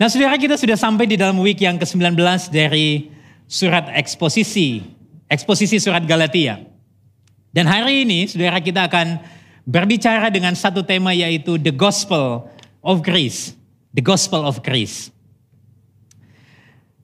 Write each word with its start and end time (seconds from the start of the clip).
Nah 0.00 0.08
saudara 0.08 0.32
kita 0.40 0.56
sudah 0.56 0.80
sampai 0.80 1.04
di 1.04 1.20
dalam 1.20 1.36
week 1.44 1.60
yang 1.60 1.76
ke-19 1.76 2.16
dari 2.48 3.12
surat 3.44 3.92
eksposisi, 3.92 4.80
eksposisi 5.28 5.76
surat 5.76 6.00
Galatia. 6.08 6.56
Dan 7.52 7.68
hari 7.68 8.08
ini 8.08 8.24
saudara 8.24 8.64
kita 8.64 8.88
akan 8.88 9.20
berbicara 9.68 10.32
dengan 10.32 10.56
satu 10.56 10.80
tema 10.80 11.12
yaitu 11.12 11.60
the 11.60 11.68
gospel 11.68 12.48
of 12.80 13.04
grace. 13.04 13.52
The 13.92 14.00
gospel 14.00 14.40
of 14.46 14.64
grace. 14.64 15.12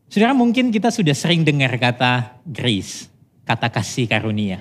Saudara 0.09 0.33
mungkin 0.33 0.73
kita 0.73 0.89
sudah 0.89 1.13
sering 1.13 1.45
dengar 1.45 1.77
kata 1.77 2.41
grace, 2.49 3.13
kata 3.47 3.71
kasih 3.71 4.11
karunia. 4.11 4.61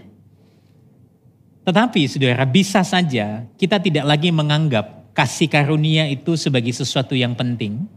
Tetapi 1.65 2.05
saudara 2.05 2.45
bisa 2.45 2.85
saja 2.85 3.49
kita 3.57 3.81
tidak 3.81 4.05
lagi 4.05 4.29
menganggap 4.29 5.11
kasih 5.17 5.49
karunia 5.49 6.05
itu 6.05 6.37
sebagai 6.37 6.69
sesuatu 6.69 7.17
yang 7.17 7.33
penting 7.33 7.89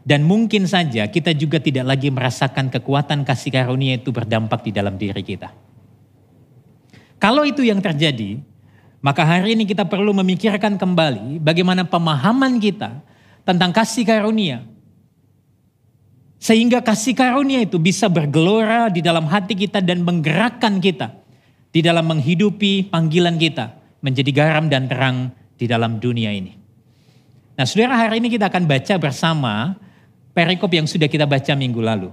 dan 0.00 0.24
mungkin 0.24 0.64
saja 0.64 1.04
kita 1.12 1.36
juga 1.36 1.60
tidak 1.60 1.84
lagi 1.84 2.08
merasakan 2.08 2.72
kekuatan 2.72 3.20
kasih 3.22 3.52
karunia 3.52 4.00
itu 4.00 4.08
berdampak 4.08 4.64
di 4.64 4.72
dalam 4.72 4.96
diri 4.96 5.20
kita. 5.20 5.52
Kalau 7.20 7.44
itu 7.44 7.60
yang 7.60 7.84
terjadi, 7.84 8.40
maka 9.04 9.28
hari 9.28 9.52
ini 9.52 9.68
kita 9.68 9.84
perlu 9.84 10.16
memikirkan 10.16 10.80
kembali 10.80 11.36
bagaimana 11.44 11.84
pemahaman 11.84 12.56
kita 12.56 13.04
tentang 13.44 13.76
kasih 13.76 14.08
karunia. 14.08 14.64
Sehingga 16.40 16.80
kasih 16.80 17.12
karunia 17.12 17.60
itu 17.60 17.76
bisa 17.76 18.08
bergelora 18.08 18.88
di 18.88 19.04
dalam 19.04 19.28
hati 19.28 19.52
kita 19.52 19.84
dan 19.84 20.00
menggerakkan 20.00 20.80
kita 20.80 21.12
di 21.68 21.84
dalam 21.84 22.08
menghidupi 22.08 22.88
panggilan 22.88 23.36
kita 23.36 23.76
menjadi 24.00 24.30
garam 24.32 24.72
dan 24.72 24.88
terang 24.88 25.36
di 25.60 25.68
dalam 25.68 26.00
dunia 26.00 26.32
ini. 26.32 26.56
Nah 27.60 27.68
saudara 27.68 27.92
hari 27.92 28.24
ini 28.24 28.32
kita 28.32 28.48
akan 28.48 28.64
baca 28.64 28.94
bersama 28.96 29.76
perikop 30.32 30.72
yang 30.72 30.88
sudah 30.88 31.12
kita 31.12 31.28
baca 31.28 31.52
minggu 31.52 31.76
lalu. 31.76 32.08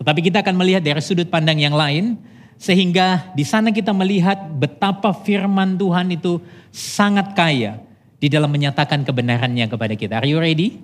Tetapi 0.00 0.20
kita 0.24 0.40
akan 0.40 0.56
melihat 0.56 0.80
dari 0.80 1.02
sudut 1.04 1.28
pandang 1.28 1.60
yang 1.60 1.76
lain, 1.76 2.16
sehingga 2.56 3.28
di 3.36 3.44
sana 3.44 3.74
kita 3.74 3.92
melihat 3.92 4.40
betapa 4.56 5.12
firman 5.12 5.76
Tuhan 5.76 6.16
itu 6.16 6.40
sangat 6.72 7.36
kaya 7.36 7.82
di 8.16 8.32
dalam 8.32 8.48
menyatakan 8.48 9.04
kebenarannya 9.04 9.68
kepada 9.68 9.94
kita. 9.98 10.22
Are 10.22 10.28
you 10.30 10.40
ready? 10.40 10.80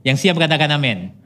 Yang 0.00 0.26
siap 0.26 0.40
katakan 0.40 0.72
amin. 0.72 1.19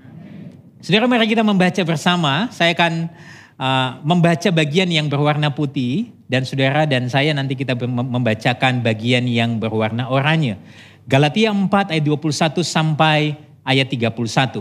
Saudara 0.84 1.08
mari 1.08 1.24
kita 1.24 1.40
membaca 1.40 1.80
bersama. 1.80 2.52
Saya 2.52 2.77
akan 2.77 3.08
uh, 3.56 4.04
membaca 4.04 4.52
bagian 4.52 4.84
yang 4.92 5.08
berwarna 5.08 5.48
putih 5.48 6.12
dan 6.28 6.44
saudara 6.44 6.84
dan 6.84 7.08
saya 7.08 7.32
nanti 7.32 7.56
kita 7.56 7.72
membacakan 7.88 8.84
bagian 8.84 9.24
yang 9.24 9.56
berwarna 9.56 10.12
oranye. 10.12 10.60
Galatia 11.08 11.56
4 11.56 11.72
ayat 11.88 12.05
21 12.05 12.60
sampai 12.60 13.32
ayat 13.64 13.88
31. 13.88 14.60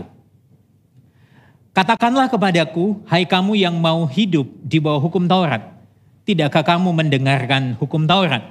Katakanlah 1.76 2.32
kepadaku, 2.32 3.04
hai 3.04 3.28
kamu 3.28 3.60
yang 3.60 3.76
mau 3.76 4.08
hidup 4.08 4.48
di 4.64 4.80
bawah 4.80 5.04
hukum 5.04 5.28
Taurat, 5.28 5.76
tidakkah 6.24 6.64
kamu 6.64 7.04
mendengarkan 7.04 7.76
hukum 7.76 8.08
Taurat? 8.08 8.48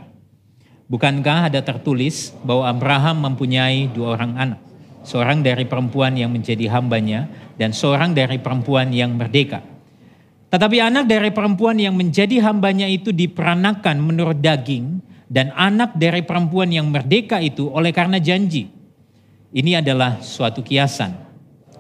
Bukankah 0.85 1.49
ada 1.49 1.57
tertulis 1.66 2.38
bahwa 2.45 2.69
Abraham 2.69 3.33
mempunyai 3.33 3.89
dua 3.89 4.13
orang 4.13 4.38
anak, 4.38 4.61
seorang 5.04 5.44
dari 5.44 5.68
perempuan 5.68 6.16
yang 6.16 6.32
menjadi 6.32 6.72
hambanya 6.72 7.28
dan 7.59 7.76
seorang 7.76 8.16
dari 8.16 8.40
perempuan 8.40 8.90
yang 8.90 9.14
merdeka. 9.14 9.62
Tetapi 10.54 10.78
anak 10.80 11.09
dari 11.09 11.34
perempuan 11.34 11.78
yang 11.82 11.98
menjadi 11.98 12.40
hambanya 12.46 12.86
itu 12.86 13.09
diperanakan 13.09 13.98
menurut 13.98 14.38
daging 14.38 15.02
dan 15.26 15.50
anak 15.58 15.98
dari 15.98 16.22
perempuan 16.22 16.70
yang 16.70 16.94
merdeka 16.94 17.42
itu 17.42 17.66
oleh 17.74 17.90
karena 17.90 18.22
janji. 18.22 18.69
Ini 19.53 19.81
adalah 19.81 20.22
suatu 20.22 20.62
kiasan. 20.62 21.13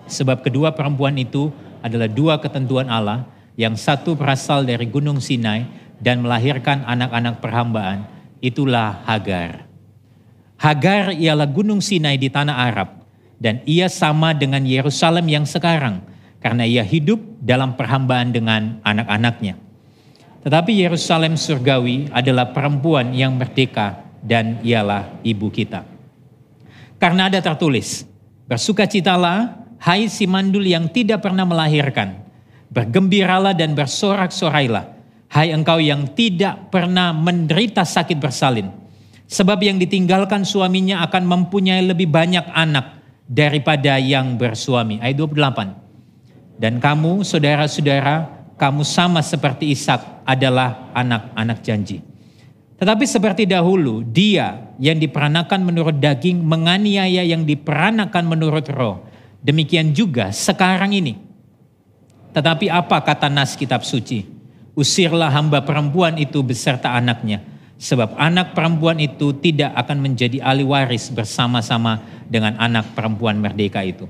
Sebab 0.09 0.41
kedua 0.41 0.73
perempuan 0.73 1.13
itu 1.21 1.53
adalah 1.85 2.09
dua 2.09 2.41
ketentuan 2.41 2.89
Allah. 2.89 3.29
Yang 3.53 3.85
satu 3.85 4.17
berasal 4.17 4.65
dari 4.65 4.89
gunung 4.89 5.21
Sinai 5.21 5.69
dan 6.01 6.25
melahirkan 6.25 6.81
anak-anak 6.81 7.37
perhambaan. 7.37 8.09
Itulah 8.41 9.05
Hagar. 9.05 9.69
Hagar 10.57 11.13
ialah 11.13 11.45
gunung 11.45 11.77
Sinai 11.77 12.17
di 12.17 12.33
tanah 12.33 12.57
Arab. 12.57 13.02
Dan 13.41 13.61
ia 13.65 13.89
sama 13.91 14.33
dengan 14.33 14.63
Yerusalem 14.65 15.25
yang 15.29 15.45
sekarang. 15.47 16.03
Karena 16.43 16.67
ia 16.67 16.83
hidup 16.83 17.19
dalam 17.39 17.79
perhambaan 17.79 18.35
dengan 18.35 18.83
anak-anaknya. 18.83 19.55
Tetapi 20.43 20.75
Yerusalem 20.75 21.39
surgawi 21.39 22.11
adalah 22.11 22.51
perempuan 22.51 23.15
yang 23.15 23.39
merdeka 23.39 24.03
dan 24.19 24.59
ialah 24.59 25.23
ibu 25.23 25.47
kita. 25.47 25.87
Karena 26.99 27.31
ada 27.31 27.39
tertulis, 27.39 28.03
bersukacitalah 28.47 29.63
hai 29.83 30.07
si 30.07 30.23
mandul 30.23 30.63
yang 30.63 30.87
tidak 30.91 31.23
pernah 31.23 31.43
melahirkan. 31.43 32.23
Bergembiralah 32.71 33.55
dan 33.55 33.75
bersorak-sorailah, 33.75 34.83
hai 35.31 35.51
engkau 35.51 35.79
yang 35.79 36.11
tidak 36.11 36.71
pernah 36.71 37.11
menderita 37.15 37.83
sakit 37.87 38.17
bersalin. 38.19 38.71
Sebab 39.27 39.59
yang 39.63 39.79
ditinggalkan 39.79 40.43
suaminya 40.43 41.03
akan 41.07 41.23
mempunyai 41.23 41.83
lebih 41.87 42.11
banyak 42.11 42.43
anak 42.51 43.02
daripada 43.27 43.97
yang 43.99 44.35
bersuami. 44.35 44.99
Ayat 44.99 45.19
28. 45.19 46.59
Dan 46.59 46.77
kamu 46.77 47.25
saudara-saudara, 47.25 48.29
kamu 48.55 48.85
sama 48.85 49.19
seperti 49.25 49.73
Ishak 49.73 50.23
adalah 50.23 50.93
anak-anak 50.93 51.59
janji. 51.65 51.99
Tetapi 52.77 53.05
seperti 53.07 53.47
dahulu, 53.47 54.03
dia 54.03 54.73
yang 54.75 54.99
diperanakan 54.99 55.63
menurut 55.63 55.95
daging 55.97 56.43
menganiaya 56.43 57.23
yang 57.23 57.47
diperanakan 57.47 58.23
menurut 58.27 58.67
roh. 58.71 59.07
Demikian 59.43 59.91
juga 59.95 60.31
sekarang 60.31 60.95
ini. 60.95 61.19
Tetapi 62.33 62.67
apa 62.67 62.97
kata 63.03 63.29
nas 63.29 63.53
kitab 63.53 63.85
suci? 63.85 64.25
Usirlah 64.73 65.29
hamba 65.29 65.61
perempuan 65.61 66.17
itu 66.17 66.41
beserta 66.41 66.97
anaknya. 66.97 67.52
Sebab 67.79 68.15
anak 68.15 68.55
perempuan 68.55 69.01
itu 69.01 69.35
tidak 69.37 69.75
akan 69.75 69.99
menjadi 69.99 70.39
ahli 70.39 70.63
waris 70.63 71.11
bersama-sama 71.11 71.99
dengan 72.29 72.55
anak 72.61 72.95
perempuan 72.95 73.41
merdeka 73.41 73.83
itu. 73.83 74.07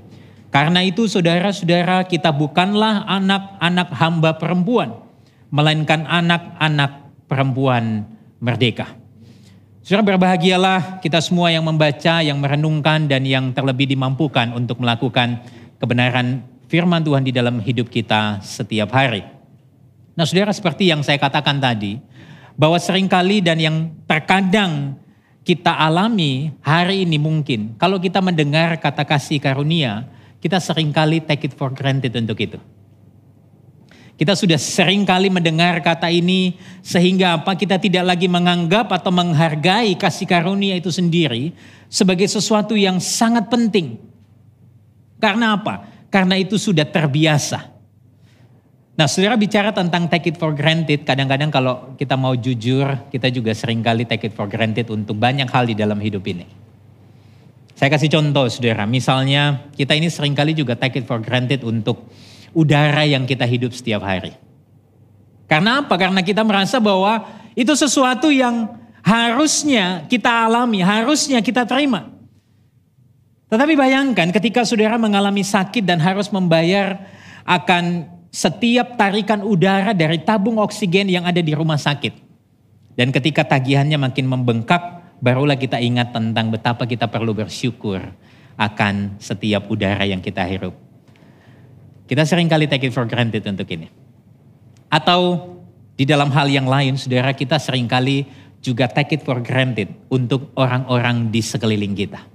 Karena 0.54 0.86
itu 0.86 1.10
saudara-saudara 1.10 2.06
kita 2.06 2.30
bukanlah 2.30 3.02
anak-anak 3.10 3.88
hamba 3.90 4.30
perempuan. 4.38 4.94
Melainkan 5.50 6.06
anak-anak 6.06 7.10
perempuan 7.26 8.06
merdeka. 8.38 8.94
Saudara 9.84 10.16
berbahagialah 10.16 11.02
kita 11.04 11.20
semua 11.20 11.52
yang 11.52 11.66
membaca, 11.66 12.24
yang 12.24 12.40
merenungkan, 12.40 13.04
dan 13.04 13.26
yang 13.28 13.52
terlebih 13.52 13.84
dimampukan 13.84 14.54
untuk 14.56 14.80
melakukan 14.80 15.44
kebenaran 15.76 16.40
firman 16.72 17.04
Tuhan 17.04 17.20
di 17.20 17.36
dalam 17.36 17.60
hidup 17.60 17.92
kita 17.92 18.40
setiap 18.40 18.88
hari. 18.96 19.26
Nah 20.16 20.24
saudara 20.24 20.54
seperti 20.54 20.88
yang 20.88 21.04
saya 21.04 21.20
katakan 21.20 21.60
tadi, 21.60 22.00
bahwa 22.54 22.78
sering 22.78 23.10
kali 23.10 23.42
dan 23.42 23.58
yang 23.58 23.76
terkadang 24.06 24.98
kita 25.44 25.74
alami 25.76 26.54
hari 26.64 27.04
ini 27.04 27.20
mungkin, 27.20 27.76
kalau 27.76 28.00
kita 28.00 28.24
mendengar 28.24 28.80
kata 28.80 29.04
kasih 29.04 29.42
karunia, 29.42 30.08
kita 30.40 30.56
sering 30.56 30.94
kali 30.94 31.20
take 31.20 31.50
it 31.50 31.52
for 31.52 31.68
granted 31.74 32.14
untuk 32.16 32.40
itu. 32.40 32.56
Kita 34.14 34.38
sudah 34.38 34.54
sering 34.54 35.02
kali 35.02 35.26
mendengar 35.26 35.82
kata 35.82 36.06
ini 36.06 36.54
sehingga 36.86 37.42
apa 37.42 37.58
kita 37.58 37.82
tidak 37.82 38.14
lagi 38.14 38.30
menganggap 38.30 38.86
atau 38.94 39.10
menghargai 39.10 39.98
kasih 39.98 40.30
karunia 40.30 40.78
itu 40.78 40.86
sendiri 40.94 41.50
sebagai 41.90 42.30
sesuatu 42.30 42.78
yang 42.78 43.02
sangat 43.02 43.50
penting. 43.50 43.98
Karena 45.18 45.58
apa? 45.58 45.90
Karena 46.14 46.38
itu 46.38 46.54
sudah 46.54 46.86
terbiasa. 46.86 47.73
Nah, 48.94 49.10
saudara 49.10 49.34
bicara 49.34 49.74
tentang 49.74 50.06
take 50.06 50.30
it 50.30 50.36
for 50.38 50.54
granted, 50.54 51.02
kadang-kadang 51.02 51.50
kalau 51.50 51.98
kita 51.98 52.14
mau 52.14 52.38
jujur, 52.38 53.10
kita 53.10 53.26
juga 53.26 53.50
sering 53.50 53.82
kali 53.82 54.06
take 54.06 54.30
it 54.30 54.34
for 54.38 54.46
granted 54.46 54.86
untuk 54.86 55.18
banyak 55.18 55.50
hal 55.50 55.66
di 55.66 55.74
dalam 55.74 55.98
hidup 55.98 56.22
ini. 56.30 56.46
Saya 57.74 57.90
kasih 57.90 58.06
contoh, 58.06 58.46
saudara. 58.46 58.86
Misalnya, 58.86 59.66
kita 59.74 59.98
ini 59.98 60.06
sering 60.06 60.38
kali 60.38 60.54
juga 60.54 60.78
take 60.78 61.02
it 61.02 61.10
for 61.10 61.18
granted 61.18 61.66
untuk 61.66 62.06
udara 62.54 63.02
yang 63.02 63.26
kita 63.26 63.42
hidup 63.42 63.74
setiap 63.74 64.06
hari. 64.06 64.30
Karena 65.50 65.82
apa? 65.82 65.98
Karena 65.98 66.22
kita 66.22 66.46
merasa 66.46 66.78
bahwa 66.78 67.26
itu 67.58 67.74
sesuatu 67.74 68.30
yang 68.30 68.78
harusnya 69.02 70.06
kita 70.06 70.46
alami, 70.46 70.86
harusnya 70.86 71.42
kita 71.42 71.66
terima. 71.66 72.14
Tetapi 73.50 73.74
bayangkan 73.74 74.30
ketika 74.30 74.62
saudara 74.62 74.94
mengalami 75.02 75.42
sakit 75.42 75.82
dan 75.82 75.98
harus 75.98 76.30
membayar 76.30 77.10
akan 77.42 78.13
setiap 78.34 78.98
tarikan 78.98 79.46
udara 79.46 79.94
dari 79.94 80.18
tabung 80.26 80.58
oksigen 80.58 81.06
yang 81.06 81.22
ada 81.22 81.38
di 81.38 81.54
rumah 81.54 81.78
sakit. 81.78 82.18
Dan 82.98 83.14
ketika 83.14 83.46
tagihannya 83.46 83.94
makin 83.94 84.26
membengkak, 84.26 84.82
barulah 85.22 85.54
kita 85.54 85.78
ingat 85.78 86.10
tentang 86.10 86.50
betapa 86.50 86.82
kita 86.82 87.06
perlu 87.06 87.30
bersyukur 87.30 88.02
akan 88.58 89.22
setiap 89.22 89.70
udara 89.70 90.02
yang 90.02 90.18
kita 90.18 90.42
hirup. 90.50 90.74
Kita 92.10 92.26
sering 92.26 92.50
kali 92.50 92.66
take 92.66 92.90
it 92.90 92.92
for 92.92 93.06
granted 93.06 93.46
untuk 93.46 93.70
ini. 93.70 93.86
Atau 94.90 95.54
di 95.94 96.02
dalam 96.02 96.34
hal 96.34 96.50
yang 96.50 96.66
lain, 96.66 96.98
saudara 96.98 97.30
kita 97.38 97.62
sering 97.62 97.86
kali 97.86 98.26
juga 98.58 98.90
take 98.90 99.14
it 99.14 99.22
for 99.22 99.38
granted 99.38 99.94
untuk 100.10 100.50
orang-orang 100.58 101.30
di 101.30 101.38
sekeliling 101.38 101.94
kita. 101.94 102.33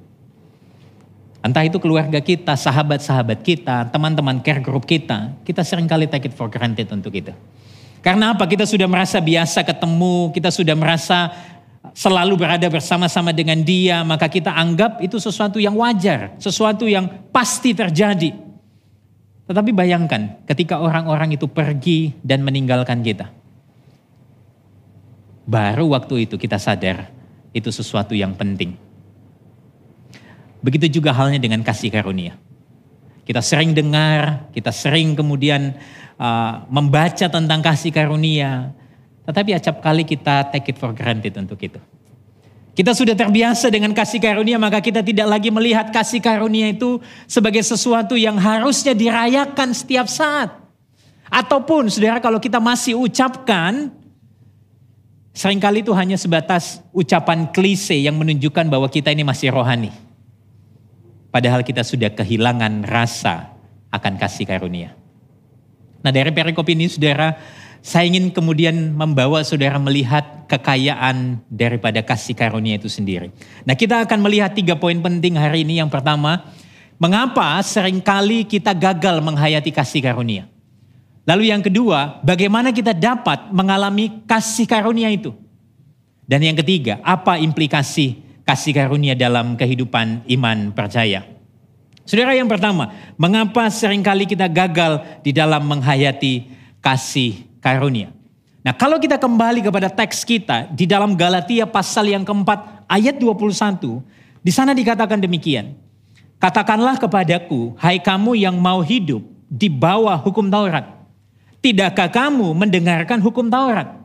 Entah 1.39 1.63
itu 1.63 1.79
keluarga 1.79 2.19
kita, 2.19 2.51
sahabat-sahabat 2.59 3.39
kita, 3.39 3.87
teman-teman 3.95 4.43
care 4.43 4.59
group 4.59 4.83
kita, 4.83 5.39
kita 5.47 5.63
sering 5.63 5.87
kali 5.87 6.03
take 6.03 6.27
it 6.27 6.35
for 6.35 6.51
granted 6.51 6.91
untuk 6.91 7.15
itu. 7.15 7.31
Karena 8.03 8.35
apa? 8.35 8.43
Kita 8.43 8.67
sudah 8.67 8.87
merasa 8.91 9.23
biasa 9.23 9.63
ketemu, 9.63 10.35
kita 10.35 10.51
sudah 10.51 10.75
merasa 10.75 11.31
selalu 11.95 12.35
berada 12.35 12.67
bersama-sama 12.67 13.31
dengan 13.31 13.59
dia, 13.63 14.03
maka 14.03 14.27
kita 14.27 14.51
anggap 14.51 14.99
itu 14.99 15.15
sesuatu 15.15 15.63
yang 15.63 15.79
wajar, 15.79 16.35
sesuatu 16.39 16.83
yang 16.87 17.07
pasti 17.31 17.71
terjadi. 17.71 18.35
Tetapi 19.47 19.71
bayangkan 19.71 20.43
ketika 20.43 20.77
orang-orang 20.77 21.39
itu 21.39 21.47
pergi 21.47 22.13
dan 22.19 22.43
meninggalkan 22.43 22.99
kita. 22.99 23.31
Baru 25.49 25.89
waktu 25.95 26.29
itu 26.29 26.37
kita 26.37 26.61
sadar 26.61 27.09
itu 27.55 27.71
sesuatu 27.73 28.13
yang 28.13 28.37
penting. 28.37 28.88
Begitu 30.59 30.99
juga 30.99 31.15
halnya 31.15 31.39
dengan 31.39 31.63
kasih 31.63 31.91
karunia. 31.91 32.35
Kita 33.23 33.39
sering 33.39 33.77
dengar, 33.77 34.49
kita 34.51 34.73
sering 34.73 35.13
kemudian 35.13 35.77
uh, 36.17 36.65
membaca 36.67 37.29
tentang 37.29 37.61
kasih 37.61 37.93
karunia, 37.93 38.73
tetapi 39.29 39.53
acap 39.53 39.85
kali 39.85 40.01
kita 40.03 40.49
take 40.49 40.73
it 40.73 40.77
for 40.81 40.91
granted 40.91 41.37
untuk 41.37 41.61
itu. 41.61 41.77
Kita 42.73 42.95
sudah 42.95 43.13
terbiasa 43.13 43.69
dengan 43.69 43.93
kasih 43.93 44.17
karunia, 44.23 44.57
maka 44.57 44.81
kita 44.81 45.05
tidak 45.05 45.27
lagi 45.29 45.53
melihat 45.53 45.93
kasih 45.93 46.23
karunia 46.23 46.73
itu 46.73 46.97
sebagai 47.29 47.61
sesuatu 47.61 48.17
yang 48.17 48.39
harusnya 48.39 48.97
dirayakan 48.97 49.75
setiap 49.75 50.09
saat. 50.09 50.49
Ataupun 51.29 51.91
saudara 51.93 52.17
kalau 52.17 52.41
kita 52.41 52.57
masih 52.57 52.97
ucapkan, 52.97 53.93
Seringkali 55.39 55.87
itu 55.87 55.95
hanya 55.95 56.19
sebatas 56.19 56.83
ucapan 56.91 57.47
klise 57.53 57.95
yang 57.95 58.19
menunjukkan 58.19 58.67
bahwa 58.67 58.91
kita 58.91 59.13
ini 59.13 59.23
masih 59.23 59.55
rohani. 59.55 59.87
Padahal 61.29 61.61
kita 61.61 61.85
sudah 61.85 62.09
kehilangan 62.09 62.89
rasa 62.89 63.53
akan 63.93 64.17
kasih 64.17 64.49
karunia. 64.49 64.97
Nah 66.01 66.09
dari 66.09 66.33
perikop 66.33 66.65
ini 66.73 66.89
saudara, 66.89 67.37
saya 67.85 68.09
ingin 68.09 68.33
kemudian 68.33 68.97
membawa 68.97 69.45
saudara 69.45 69.77
melihat 69.77 70.49
kekayaan 70.49 71.39
daripada 71.47 72.01
kasih 72.01 72.33
karunia 72.33 72.81
itu 72.81 72.89
sendiri. 72.89 73.29
Nah 73.63 73.77
kita 73.77 74.03
akan 74.03 74.19
melihat 74.25 74.57
tiga 74.57 74.73
poin 74.75 74.97
penting 74.97 75.37
hari 75.37 75.61
ini. 75.61 75.77
Yang 75.77 75.93
pertama, 75.93 76.49
mengapa 76.97 77.61
sering 77.61 78.01
kali 78.01 78.43
kita 78.43 78.73
gagal 78.73 79.21
menghayati 79.21 79.69
kasih 79.69 80.01
karunia. 80.01 80.49
Lalu 81.29 81.53
yang 81.53 81.61
kedua, 81.61 82.25
bagaimana 82.25 82.73
kita 82.73 82.89
dapat 82.97 83.53
mengalami 83.53 84.25
kasih 84.25 84.65
karunia 84.65 85.13
itu? 85.13 85.29
Dan 86.25 86.41
yang 86.41 86.57
ketiga, 86.57 86.97
apa 87.05 87.37
implikasi 87.37 88.28
kasih 88.49 88.73
karunia 88.73 89.13
dalam 89.13 89.53
kehidupan 89.53 90.25
iman 90.25 90.73
percaya? 90.73 91.21
Saudara 92.01 92.33
yang 92.33 92.49
pertama, 92.49 92.89
mengapa 93.21 93.69
sering 93.69 94.01
kali 94.01 94.25
kita 94.25 94.49
gagal 94.49 95.21
di 95.21 95.29
dalam 95.29 95.61
menghayati 95.69 96.49
kasih 96.81 97.45
karunia? 97.61 98.09
Nah 98.65 98.73
kalau 98.73 98.97
kita 98.97 99.21
kembali 99.21 99.61
kepada 99.61 99.93
teks 99.93 100.25
kita 100.25 100.73
di 100.73 100.89
dalam 100.89 101.13
Galatia 101.13 101.69
pasal 101.69 102.09
yang 102.09 102.25
keempat 102.25 102.89
ayat 102.89 103.21
21, 103.21 104.01
di 104.41 104.49
sana 104.49 104.73
dikatakan 104.73 105.21
demikian. 105.21 105.77
Katakanlah 106.41 106.97
kepadaku, 106.97 107.77
hai 107.77 108.01
kamu 108.01 108.33
yang 108.33 108.57
mau 108.57 108.81
hidup 108.81 109.21
di 109.45 109.69
bawah 109.69 110.17
hukum 110.17 110.49
Taurat 110.49 110.99
Tidakkah 111.59 112.07
kamu 112.07 112.55
mendengarkan 112.55 113.19
hukum 113.19 113.51
Taurat? 113.51 113.99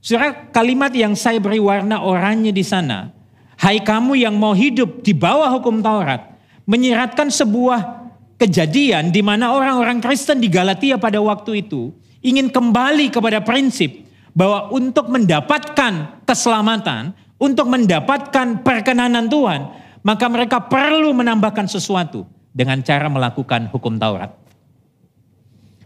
Saudara, 0.00 0.48
kalimat 0.48 0.88
yang 0.96 1.12
saya 1.12 1.36
beri 1.36 1.60
warna 1.60 2.00
oranye 2.00 2.48
di 2.48 2.64
sana. 2.64 3.12
Hai 3.58 3.82
kamu 3.82 4.14
yang 4.14 4.38
mau 4.38 4.54
hidup 4.54 5.02
di 5.02 5.10
bawah 5.10 5.50
hukum 5.58 5.82
Taurat. 5.82 6.38
Menyiratkan 6.62 7.26
sebuah 7.26 8.06
kejadian 8.38 9.10
di 9.10 9.18
mana 9.18 9.50
orang-orang 9.50 9.98
Kristen 9.98 10.38
di 10.38 10.46
Galatia 10.46 10.94
pada 10.94 11.18
waktu 11.18 11.66
itu 11.66 11.90
ingin 12.22 12.54
kembali 12.54 13.10
kepada 13.10 13.42
prinsip 13.42 14.06
bahwa 14.30 14.70
untuk 14.70 15.10
mendapatkan 15.10 16.22
keselamatan, 16.22 17.18
untuk 17.34 17.66
mendapatkan 17.66 18.62
perkenanan 18.62 19.26
Tuhan, 19.26 19.74
maka 20.06 20.30
mereka 20.30 20.62
perlu 20.62 21.10
menambahkan 21.10 21.66
sesuatu 21.66 22.30
dengan 22.54 22.78
cara 22.86 23.10
melakukan 23.10 23.74
hukum 23.74 23.98
Taurat. 23.98 24.30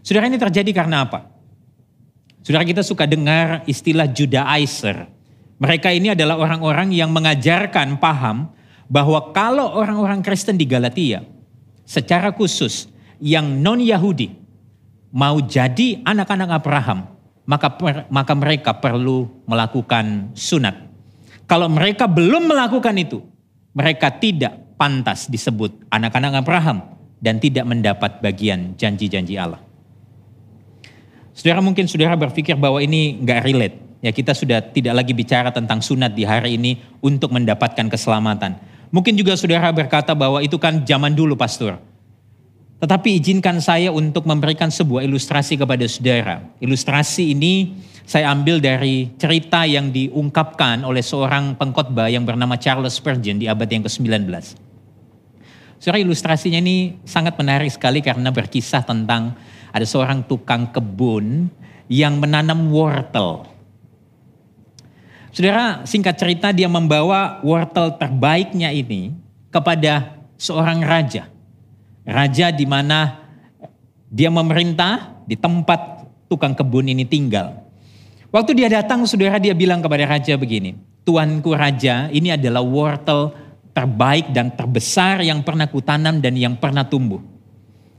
Saudara 0.05 0.29
ini 0.29 0.37
terjadi 0.37 0.69
karena 0.69 1.09
apa? 1.09 1.25
Saudara 2.45 2.67
kita 2.67 2.85
suka 2.85 3.09
dengar 3.09 3.65
istilah 3.65 4.05
Judaizer. 4.05 5.09
Mereka 5.63 5.95
ini 5.95 6.11
adalah 6.11 6.35
orang-orang 6.35 6.91
yang 6.91 7.07
mengajarkan 7.15 7.95
paham 7.95 8.51
bahwa 8.91 9.31
kalau 9.31 9.71
orang-orang 9.79 10.19
Kristen 10.19 10.59
di 10.59 10.67
Galatia 10.67 11.23
secara 11.87 12.35
khusus 12.35 12.91
yang 13.23 13.63
non-Yahudi 13.63 14.35
mau 15.15 15.39
jadi 15.39 16.03
anak-anak 16.03 16.49
Abraham, 16.51 17.07
maka 17.47 17.71
maka 18.11 18.33
mereka 18.35 18.75
perlu 18.75 19.31
melakukan 19.47 20.35
sunat. 20.35 20.75
Kalau 21.47 21.71
mereka 21.71 22.11
belum 22.11 22.43
melakukan 22.43 22.99
itu, 22.99 23.23
mereka 23.71 24.11
tidak 24.11 24.75
pantas 24.75 25.31
disebut 25.31 25.87
anak-anak 25.87 26.43
Abraham 26.43 26.83
dan 27.23 27.39
tidak 27.39 27.63
mendapat 27.63 28.19
bagian 28.19 28.75
janji-janji 28.75 29.39
Allah. 29.39 29.63
Saudara 31.31 31.63
mungkin 31.63 31.87
saudara 31.87 32.19
berpikir 32.19 32.59
bahwa 32.59 32.83
ini 32.83 33.23
nggak 33.23 33.39
relate. 33.47 33.77
Ya 34.03 34.11
kita 34.11 34.35
sudah 34.35 34.59
tidak 34.59 34.99
lagi 34.99 35.15
bicara 35.15 35.47
tentang 35.55 35.79
sunat 35.79 36.11
di 36.11 36.27
hari 36.27 36.59
ini 36.59 36.75
untuk 36.99 37.31
mendapatkan 37.31 37.87
keselamatan. 37.87 38.59
Mungkin 38.91 39.15
juga 39.15 39.39
saudara 39.39 39.71
berkata 39.71 40.11
bahwa 40.11 40.43
itu 40.43 40.59
kan 40.59 40.83
zaman 40.83 41.15
dulu 41.15 41.39
pastor. 41.39 41.79
Tetapi 42.83 43.15
izinkan 43.15 43.63
saya 43.63 43.95
untuk 43.95 44.27
memberikan 44.27 44.67
sebuah 44.67 45.07
ilustrasi 45.07 45.55
kepada 45.55 45.87
saudara. 45.87 46.43
Ilustrasi 46.59 47.31
ini 47.31 47.79
saya 48.03 48.27
ambil 48.35 48.59
dari 48.59 49.07
cerita 49.15 49.63
yang 49.63 49.87
diungkapkan 49.87 50.83
oleh 50.83 50.99
seorang 50.99 51.55
pengkhotbah 51.55 52.11
yang 52.11 52.27
bernama 52.27 52.59
Charles 52.59 52.99
Spurgeon 52.99 53.39
di 53.39 53.47
abad 53.47 53.71
yang 53.71 53.87
ke-19. 53.87 54.27
Saudara 55.79 56.03
ilustrasinya 56.03 56.59
ini 56.59 56.99
sangat 57.07 57.39
menarik 57.39 57.71
sekali 57.71 58.03
karena 58.03 58.35
berkisah 58.35 58.83
tentang 58.83 59.31
ada 59.71 59.87
seorang 59.87 60.27
tukang 60.27 60.67
kebun 60.75 61.47
yang 61.87 62.19
menanam 62.19 62.67
wortel. 62.67 63.52
Saudara, 65.33 65.81
singkat 65.89 66.13
cerita 66.13 66.53
dia 66.53 66.69
membawa 66.69 67.41
wortel 67.41 67.97
terbaiknya 67.97 68.69
ini 68.69 69.17
kepada 69.49 70.13
seorang 70.37 70.85
raja. 70.85 71.25
Raja 72.05 72.53
di 72.53 72.69
mana 72.69 73.17
dia 74.13 74.29
memerintah 74.29 75.25
di 75.25 75.33
tempat 75.33 76.05
tukang 76.29 76.53
kebun 76.53 76.85
ini 76.85 77.01
tinggal. 77.01 77.65
Waktu 78.29 78.53
dia 78.53 78.69
datang, 78.69 79.09
saudara 79.09 79.41
dia 79.41 79.57
bilang 79.57 79.81
kepada 79.81 80.05
raja 80.05 80.37
begini, 80.37 80.77
Tuanku 81.01 81.57
raja, 81.57 82.13
ini 82.13 82.29
adalah 82.29 82.61
wortel 82.61 83.33
terbaik 83.73 84.29
dan 84.37 84.53
terbesar 84.53 85.25
yang 85.25 85.41
pernah 85.41 85.65
kutanam 85.65 86.21
dan 86.21 86.37
yang 86.37 86.53
pernah 86.61 86.85
tumbuh. 86.85 87.25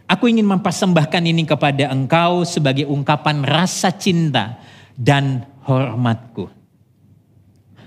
Aku 0.07 0.31
ingin 0.31 0.47
mempersembahkan 0.47 1.23
ini 1.27 1.43
kepada 1.43 1.91
engkau 1.91 2.47
sebagai 2.47 2.87
ungkapan 2.87 3.43
rasa 3.43 3.91
cinta 3.91 4.63
dan 4.95 5.43
hormatku. 5.67 6.64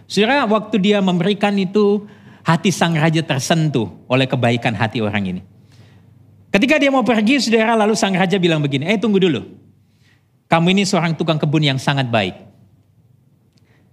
Saudara, 0.07 0.47
waktu 0.47 0.79
dia 0.79 1.03
memberikan 1.03 1.51
itu, 1.59 2.07
hati 2.47 2.71
sang 2.71 2.95
raja 2.95 3.19
tersentuh 3.19 3.91
oleh 4.07 4.23
kebaikan 4.23 4.71
hati 4.71 5.03
orang 5.03 5.35
ini. 5.35 5.41
Ketika 6.47 6.79
dia 6.79 6.87
mau 6.87 7.03
pergi, 7.03 7.43
saudara, 7.43 7.75
lalu 7.75 7.91
sang 7.91 8.15
raja 8.15 8.39
bilang 8.39 8.63
begini, 8.63 8.87
eh 8.87 8.95
tunggu 8.95 9.19
dulu. 9.19 9.43
Kamu 10.47 10.71
ini 10.71 10.87
seorang 10.87 11.11
tukang 11.19 11.35
kebun 11.35 11.59
yang 11.59 11.75
sangat 11.75 12.07
baik. 12.07 12.39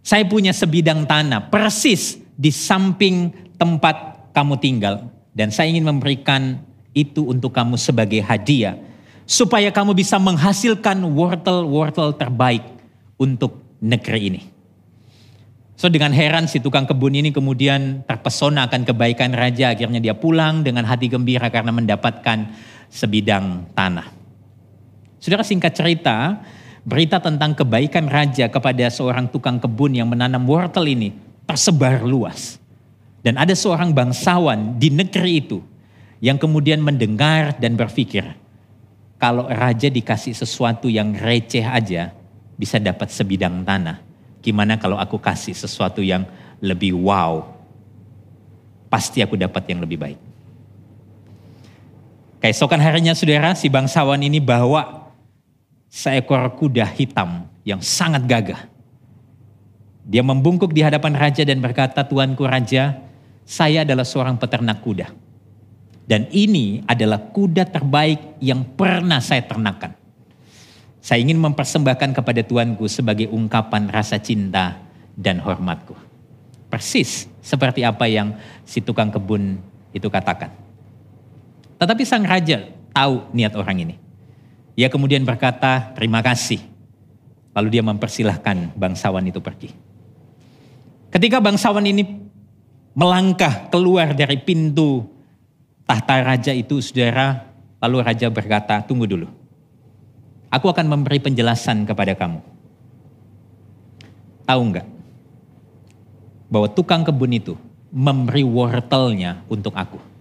Saya 0.06 0.23
punya 0.23 0.54
sebidang 0.54 1.02
tanah 1.02 1.50
persis 1.50 2.14
di 2.38 2.54
samping 2.54 3.35
tempat 3.59 4.30
kamu 4.30 4.54
tinggal. 4.62 5.11
Dan 5.35 5.50
saya 5.50 5.66
ingin 5.66 5.83
memberikan 5.83 6.62
itu 6.94 7.26
untuk 7.26 7.50
kamu 7.50 7.75
sebagai 7.75 8.23
hadiah. 8.23 8.78
Supaya 9.26 9.75
kamu 9.75 9.99
bisa 9.99 10.14
menghasilkan 10.23 11.02
wortel-wortel 11.11 12.14
terbaik 12.14 12.62
untuk 13.18 13.66
negeri 13.83 14.21
ini. 14.30 14.53
So 15.75 15.90
dengan 15.90 16.14
heran 16.14 16.47
si 16.47 16.62
tukang 16.62 16.87
kebun 16.87 17.19
ini 17.19 17.35
kemudian 17.35 18.07
terpesona 18.07 18.71
akan 18.71 18.87
kebaikan 18.87 19.35
raja. 19.35 19.75
Akhirnya 19.75 19.99
dia 19.99 20.14
pulang 20.14 20.62
dengan 20.62 20.87
hati 20.87 21.11
gembira 21.11 21.50
karena 21.50 21.75
mendapatkan 21.75 22.54
sebidang 22.87 23.66
tanah. 23.75 24.07
Saudara 25.19 25.43
singkat 25.43 25.75
cerita, 25.75 26.38
berita 26.87 27.19
tentang 27.19 27.59
kebaikan 27.59 28.07
raja 28.07 28.47
kepada 28.47 28.87
seorang 28.93 29.26
tukang 29.26 29.59
kebun 29.59 29.99
yang 29.99 30.07
menanam 30.07 30.47
wortel 30.47 30.87
ini 30.87 31.16
tersebar 31.49 32.04
luas. 32.04 32.61
Dan 33.25 33.40
ada 33.40 33.57
seorang 33.57 33.97
bangsawan 33.97 34.76
di 34.76 34.93
negeri 34.93 35.40
itu 35.40 35.59
yang 36.21 36.37
kemudian 36.37 36.85
mendengar 36.85 37.57
dan 37.57 37.73
berpikir, 37.73 38.37
kalau 39.16 39.49
raja 39.49 39.88
dikasih 39.88 40.37
sesuatu 40.37 40.93
yang 40.93 41.16
receh 41.16 41.64
aja 41.64 42.12
bisa 42.61 42.76
dapat 42.76 43.09
sebidang 43.09 43.64
tanah. 43.64 44.03
Gimana 44.44 44.76
kalau 44.76 45.00
aku 45.00 45.16
kasih 45.16 45.56
sesuatu 45.56 46.04
yang 46.04 46.28
lebih 46.60 46.92
wow? 46.92 47.48
Pasti 48.92 49.24
aku 49.24 49.40
dapat 49.40 49.64
yang 49.72 49.80
lebih 49.80 49.96
baik. 49.96 50.20
Keesokan 52.44 52.76
harinya 52.76 53.16
saudara, 53.16 53.56
si 53.56 53.72
bangsawan 53.72 54.20
ini 54.20 54.36
bawa 54.36 55.08
seekor 55.88 56.44
kuda 56.60 56.84
hitam 56.92 57.48
yang 57.64 57.80
sangat 57.80 58.28
gagah. 58.28 58.68
Dia 60.04 60.20
membungkuk 60.20 60.76
di 60.76 60.84
hadapan 60.84 61.16
raja 61.16 61.40
dan 61.48 61.64
berkata, 61.64 62.04
Tuanku 62.04 62.44
raja, 62.44 63.00
saya 63.48 63.88
adalah 63.88 64.04
seorang 64.04 64.36
peternak 64.36 64.84
kuda. 64.84 65.08
Dan 66.04 66.28
ini 66.36 66.84
adalah 66.84 67.32
kuda 67.32 67.64
terbaik 67.64 68.36
yang 68.44 68.76
pernah 68.76 69.24
saya 69.24 69.40
ternakan. 69.48 70.03
Saya 71.04 71.20
ingin 71.20 71.37
mempersembahkan 71.37 72.16
kepada 72.16 72.40
Tuanku 72.40 72.88
sebagai 72.88 73.28
ungkapan 73.28 73.92
rasa 73.92 74.16
cinta 74.16 74.80
dan 75.12 75.37
hormatku. 75.37 75.92
Persis 76.73 77.28
seperti 77.44 77.84
apa 77.84 78.08
yang 78.08 78.32
si 78.64 78.80
tukang 78.80 79.12
kebun 79.12 79.61
itu 79.92 80.08
katakan. 80.08 80.49
Tetapi 81.76 82.02
sang 82.08 82.25
raja 82.25 82.73
tahu 82.96 83.20
niat 83.37 83.52
orang 83.52 83.84
ini. 83.84 83.94
Ia 84.80 84.88
kemudian 84.88 85.28
berkata, 85.28 85.92
terima 85.92 86.25
kasih. 86.25 86.64
Lalu 87.52 87.68
dia 87.68 87.84
mempersilahkan 87.84 88.73
bangsawan 88.73 89.28
itu 89.28 89.44
pergi. 89.44 89.76
Ketika 91.12 91.37
bangsawan 91.37 91.84
ini 91.84 92.25
melangkah 92.96 93.68
keluar 93.68 94.16
dari 94.16 94.40
pintu 94.40 95.04
tahta 95.84 96.25
raja 96.25 96.56
itu, 96.56 96.80
saudara, 96.80 97.44
lalu 97.76 98.00
raja 98.00 98.32
berkata, 98.32 98.80
tunggu 98.80 99.04
dulu. 99.04 99.43
Aku 100.54 100.70
akan 100.70 100.87
memberi 100.87 101.18
penjelasan 101.18 101.82
kepada 101.82 102.14
kamu. 102.14 102.38
Tahu 104.46 104.61
enggak? 104.62 104.87
Bahwa 106.46 106.70
tukang 106.70 107.02
kebun 107.02 107.34
itu 107.34 107.58
memberi 107.90 108.46
wortelnya 108.46 109.42
untuk 109.50 109.75
aku 109.75 110.14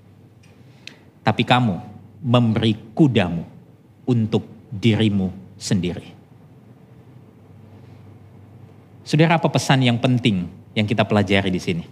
tapi 1.23 1.47
kamu 1.47 1.79
memberi 2.19 2.75
kudamu 2.91 3.47
untuk 4.03 4.43
dirimu 4.69 5.31
sendiri. 5.55 6.11
Saudara, 9.03 9.39
apa 9.39 9.47
pesan 9.47 9.83
yang 9.83 9.99
penting 9.99 10.47
yang 10.75 10.87
kita 10.87 11.07
pelajari 11.07 11.51
di 11.51 11.59
sini? 11.59 11.83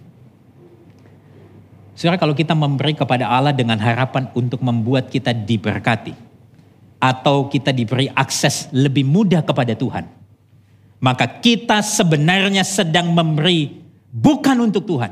Saudara, 1.96 2.20
kalau 2.20 2.36
kita 2.36 2.56
memberi 2.56 2.96
kepada 2.96 3.28
Allah 3.28 3.52
dengan 3.52 3.80
harapan 3.80 4.32
untuk 4.32 4.64
membuat 4.64 5.12
kita 5.12 5.36
diberkati, 5.36 6.16
atau 7.02 7.50
kita 7.50 7.74
diberi 7.74 8.06
akses 8.14 8.70
lebih 8.70 9.02
mudah 9.04 9.42
kepada 9.42 9.74
Tuhan, 9.74 10.06
maka 11.02 11.26
kita 11.42 11.82
sebenarnya 11.82 12.62
sedang 12.62 13.10
memberi 13.10 13.82
bukan 14.14 14.70
untuk 14.70 14.86
Tuhan, 14.86 15.10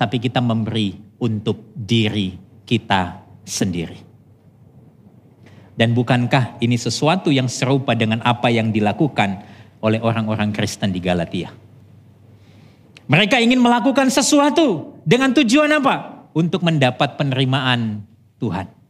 tapi 0.00 0.16
kita 0.16 0.40
memberi 0.40 0.96
untuk 1.20 1.76
diri 1.76 2.32
kita 2.64 3.20
sendiri. 3.44 4.08
Dan 5.76 5.92
bukankah 5.92 6.60
ini 6.64 6.76
sesuatu 6.80 7.28
yang 7.28 7.48
serupa 7.48 7.92
dengan 7.92 8.24
apa 8.24 8.48
yang 8.48 8.72
dilakukan 8.72 9.44
oleh 9.84 10.00
orang-orang 10.00 10.52
Kristen 10.52 10.92
di 10.92 11.00
Galatia? 11.00 11.52
Mereka 13.08 13.36
ingin 13.40 13.60
melakukan 13.60 14.08
sesuatu 14.08 14.96
dengan 15.04 15.36
tujuan 15.36 15.68
apa? 15.76 16.24
Untuk 16.32 16.64
mendapat 16.64 17.20
penerimaan 17.20 18.00
Tuhan. 18.40 18.81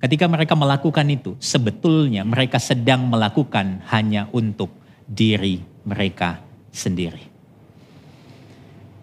Ketika 0.00 0.24
mereka 0.26 0.56
melakukan 0.56 1.04
itu, 1.12 1.36
sebetulnya 1.36 2.24
mereka 2.24 2.56
sedang 2.56 3.04
melakukan 3.06 3.84
hanya 3.92 4.32
untuk 4.32 4.72
diri 5.04 5.60
mereka 5.84 6.40
sendiri. 6.72 7.28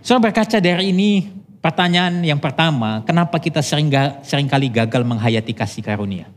So 0.02 0.18
berkaca 0.18 0.58
dari 0.58 0.90
ini, 0.90 1.38
Pertanyaan 1.58 2.22
yang 2.22 2.38
pertama, 2.38 3.02
kenapa 3.04 3.42
kita 3.42 3.66
sering 3.66 3.90
sering 4.22 4.48
kali 4.48 4.70
gagal 4.70 5.02
menghayati 5.02 5.52
kasih 5.52 5.82
karunia? 5.82 6.30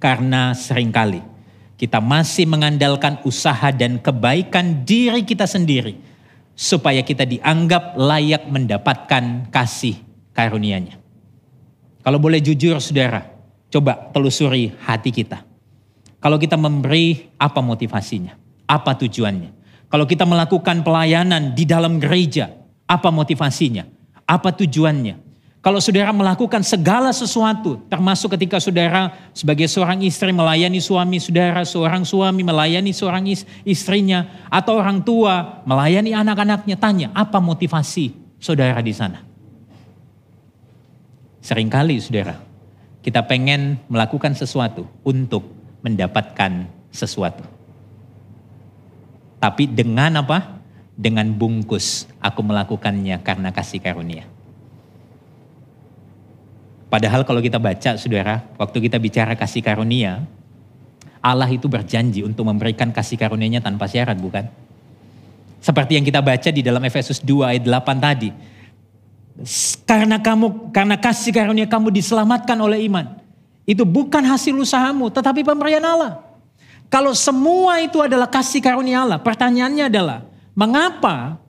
Karena 0.00 0.56
sering 0.56 0.88
kali 0.88 1.20
kita 1.76 2.00
masih 2.00 2.48
mengandalkan 2.48 3.20
usaha 3.28 3.68
dan 3.70 4.00
kebaikan 4.00 4.82
diri 4.82 5.22
kita 5.22 5.44
sendiri 5.44 6.00
supaya 6.56 7.04
kita 7.04 7.28
dianggap 7.28 7.94
layak 7.94 8.48
mendapatkan 8.48 9.54
kasih 9.54 10.00
karunia-Nya. 10.32 10.96
Kalau 12.02 12.18
boleh 12.18 12.40
jujur 12.40 12.80
saudara, 12.80 13.33
coba 13.74 13.98
telusuri 14.14 14.70
hati 14.86 15.10
kita. 15.10 15.42
Kalau 16.22 16.38
kita 16.38 16.54
memberi, 16.54 17.34
apa 17.34 17.58
motivasinya? 17.58 18.38
Apa 18.70 18.94
tujuannya? 18.94 19.50
Kalau 19.90 20.06
kita 20.06 20.22
melakukan 20.22 20.86
pelayanan 20.86 21.52
di 21.52 21.66
dalam 21.66 21.98
gereja, 21.98 22.54
apa 22.86 23.10
motivasinya? 23.10 23.84
Apa 24.24 24.54
tujuannya? 24.54 25.20
Kalau 25.64 25.80
saudara 25.80 26.12
melakukan 26.12 26.60
segala 26.60 27.08
sesuatu, 27.08 27.80
termasuk 27.88 28.36
ketika 28.36 28.60
saudara 28.60 29.16
sebagai 29.32 29.64
seorang 29.64 30.04
istri 30.04 30.28
melayani 30.28 30.76
suami 30.76 31.16
saudara, 31.16 31.64
seorang 31.64 32.04
suami 32.04 32.44
melayani 32.44 32.92
seorang 32.92 33.24
istrinya, 33.64 34.44
atau 34.52 34.76
orang 34.76 35.00
tua 35.00 35.64
melayani 35.64 36.12
anak-anaknya, 36.12 36.76
tanya 36.76 37.08
apa 37.16 37.40
motivasi 37.40 38.12
saudara 38.36 38.76
di 38.84 38.92
sana? 38.92 39.24
Seringkali 41.40 41.96
saudara, 41.96 42.36
kita 43.04 43.20
pengen 43.28 43.76
melakukan 43.92 44.32
sesuatu 44.32 44.88
untuk 45.04 45.44
mendapatkan 45.84 46.64
sesuatu. 46.88 47.44
Tapi 49.38 49.68
dengan 49.68 50.24
apa? 50.24 50.64
dengan 50.94 51.26
bungkus 51.34 52.06
aku 52.22 52.40
melakukannya 52.46 53.18
karena 53.26 53.50
kasih 53.50 53.82
karunia. 53.82 54.24
Padahal 56.86 57.26
kalau 57.26 57.42
kita 57.42 57.58
baca 57.58 57.98
saudara, 57.98 58.46
waktu 58.54 58.78
kita 58.86 59.02
bicara 59.02 59.34
kasih 59.34 59.66
karunia, 59.66 60.22
Allah 61.18 61.50
itu 61.50 61.66
berjanji 61.66 62.22
untuk 62.22 62.46
memberikan 62.46 62.94
kasih 62.94 63.18
karunia-Nya 63.18 63.58
tanpa 63.58 63.90
syarat 63.90 64.14
bukan? 64.14 64.46
Seperti 65.58 65.98
yang 65.98 66.06
kita 66.06 66.22
baca 66.22 66.48
di 66.54 66.62
dalam 66.62 66.78
Efesus 66.86 67.18
2 67.18 67.50
ayat 67.50 67.64
8 67.66 67.98
tadi. 67.98 68.30
Karena 69.82 70.22
kamu 70.22 70.70
karena 70.70 70.94
kasih 70.94 71.34
karunia 71.34 71.66
kamu 71.66 71.90
diselamatkan 71.90 72.54
oleh 72.60 72.86
iman. 72.86 73.18
Itu 73.66 73.82
bukan 73.82 74.22
hasil 74.22 74.54
usahamu 74.54 75.10
tetapi 75.10 75.42
pemberian 75.42 75.82
Allah. 75.82 76.22
Kalau 76.86 77.10
semua 77.16 77.82
itu 77.82 77.98
adalah 77.98 78.30
kasih 78.30 78.62
karunia 78.62 79.02
Allah, 79.02 79.18
pertanyaannya 79.18 79.90
adalah 79.90 80.22
Mengapa 80.54 81.42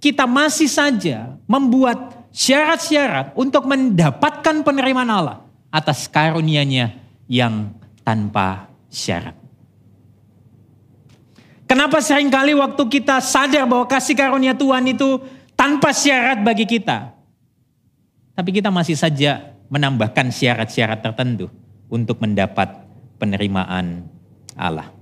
kita 0.00 0.24
masih 0.24 0.66
saja 0.66 1.36
membuat 1.44 2.24
syarat-syarat 2.32 3.36
untuk 3.36 3.68
mendapatkan 3.68 4.64
penerimaan 4.64 5.12
Allah 5.12 5.44
atas 5.68 6.08
karunia-Nya 6.08 6.96
yang 7.28 7.76
tanpa 8.00 8.72
syarat? 8.88 9.36
Kenapa 11.68 12.00
sering 12.00 12.32
kali 12.32 12.56
waktu 12.56 12.80
kita 12.88 13.20
sadar 13.20 13.68
bahwa 13.68 13.84
kasih 13.84 14.16
karunia 14.16 14.56
Tuhan 14.56 14.88
itu 14.88 15.20
tanpa 15.52 15.92
syarat 15.92 16.40
bagi 16.40 16.64
kita, 16.64 17.12
tapi 18.36 18.52
kita 18.52 18.68
masih 18.68 18.94
saja 18.94 19.56
menambahkan 19.72 20.28
syarat-syarat 20.28 21.00
tertentu 21.00 21.48
untuk 21.88 22.20
mendapat 22.20 22.84
penerimaan 23.16 24.04
Allah. 24.52 24.92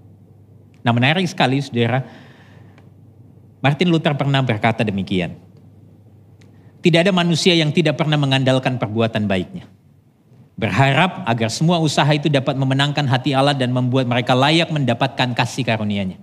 Nah 0.86 0.92
menarik 0.94 1.26
sekali 1.26 1.58
saudara, 1.58 2.06
Martin 3.58 3.90
Luther 3.90 4.14
pernah 4.14 4.38
berkata 4.40 4.86
demikian. 4.86 5.34
Tidak 6.78 7.00
ada 7.00 7.12
manusia 7.16 7.56
yang 7.56 7.72
tidak 7.72 7.96
pernah 7.96 8.20
mengandalkan 8.20 8.76
perbuatan 8.76 9.24
baiknya. 9.24 9.66
Berharap 10.54 11.26
agar 11.26 11.50
semua 11.50 11.80
usaha 11.82 12.06
itu 12.14 12.30
dapat 12.30 12.54
memenangkan 12.54 13.08
hati 13.08 13.34
Allah 13.34 13.56
dan 13.56 13.74
membuat 13.74 14.06
mereka 14.06 14.36
layak 14.36 14.70
mendapatkan 14.70 15.34
kasih 15.34 15.66
karunia-Nya. 15.66 16.20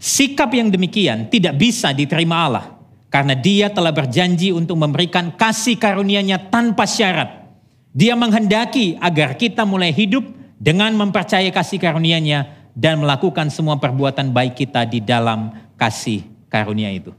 Sikap 0.00 0.50
yang 0.50 0.74
demikian 0.74 1.30
tidak 1.30 1.54
bisa 1.54 1.94
diterima 1.94 2.48
Allah 2.48 2.73
karena 3.14 3.38
dia 3.38 3.70
telah 3.70 3.94
berjanji 3.94 4.50
untuk 4.50 4.74
memberikan 4.74 5.30
kasih 5.30 5.78
karunia-Nya 5.78 6.50
tanpa 6.50 6.82
syarat. 6.82 7.46
Dia 7.94 8.18
menghendaki 8.18 8.98
agar 8.98 9.38
kita 9.38 9.62
mulai 9.62 9.94
hidup 9.94 10.26
dengan 10.58 10.90
mempercayai 10.98 11.54
kasih 11.54 11.78
karunia-Nya 11.78 12.50
dan 12.74 12.98
melakukan 12.98 13.54
semua 13.54 13.78
perbuatan 13.78 14.34
baik 14.34 14.58
kita 14.58 14.82
di 14.82 14.98
dalam 14.98 15.54
kasih 15.78 16.26
karunia 16.50 16.90
itu. 16.90 17.14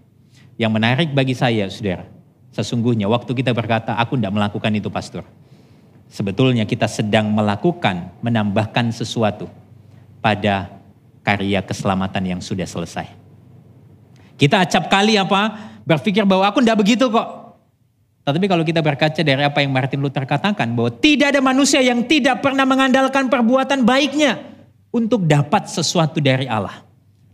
Yang 0.60 0.72
menarik 0.76 1.10
bagi 1.16 1.32
saya, 1.32 1.72
saudara, 1.72 2.04
sesungguhnya 2.52 3.08
waktu 3.08 3.32
kita 3.32 3.56
berkata, 3.56 3.96
aku 3.96 4.20
tidak 4.20 4.36
melakukan 4.36 4.76
itu 4.76 4.92
pastor. 4.92 5.24
Sebetulnya 6.12 6.68
kita 6.68 6.92
sedang 6.92 7.32
melakukan, 7.32 8.12
menambahkan 8.20 8.92
sesuatu 8.92 9.48
pada 10.20 10.76
karya 11.24 11.64
keselamatan 11.64 12.36
yang 12.36 12.42
sudah 12.44 12.68
selesai. 12.68 13.08
Kita 14.36 14.60
acap 14.60 14.92
kali 14.92 15.16
apa? 15.16 15.75
Berpikir 15.86 16.26
bahwa 16.26 16.50
aku 16.50 16.66
tidak 16.66 16.82
begitu 16.82 17.06
kok. 17.08 17.46
Tetapi 18.26 18.46
kalau 18.50 18.66
kita 18.66 18.82
berkaca 18.82 19.22
dari 19.22 19.46
apa 19.46 19.62
yang 19.62 19.70
Martin 19.70 20.02
Luther 20.02 20.26
katakan 20.26 20.74
bahwa 20.74 20.90
tidak 20.98 21.38
ada 21.38 21.42
manusia 21.46 21.78
yang 21.86 22.02
tidak 22.10 22.42
pernah 22.42 22.66
mengandalkan 22.66 23.30
perbuatan 23.30 23.86
baiknya 23.86 24.42
untuk 24.90 25.30
dapat 25.30 25.70
sesuatu 25.70 26.18
dari 26.18 26.50
Allah. 26.50 26.82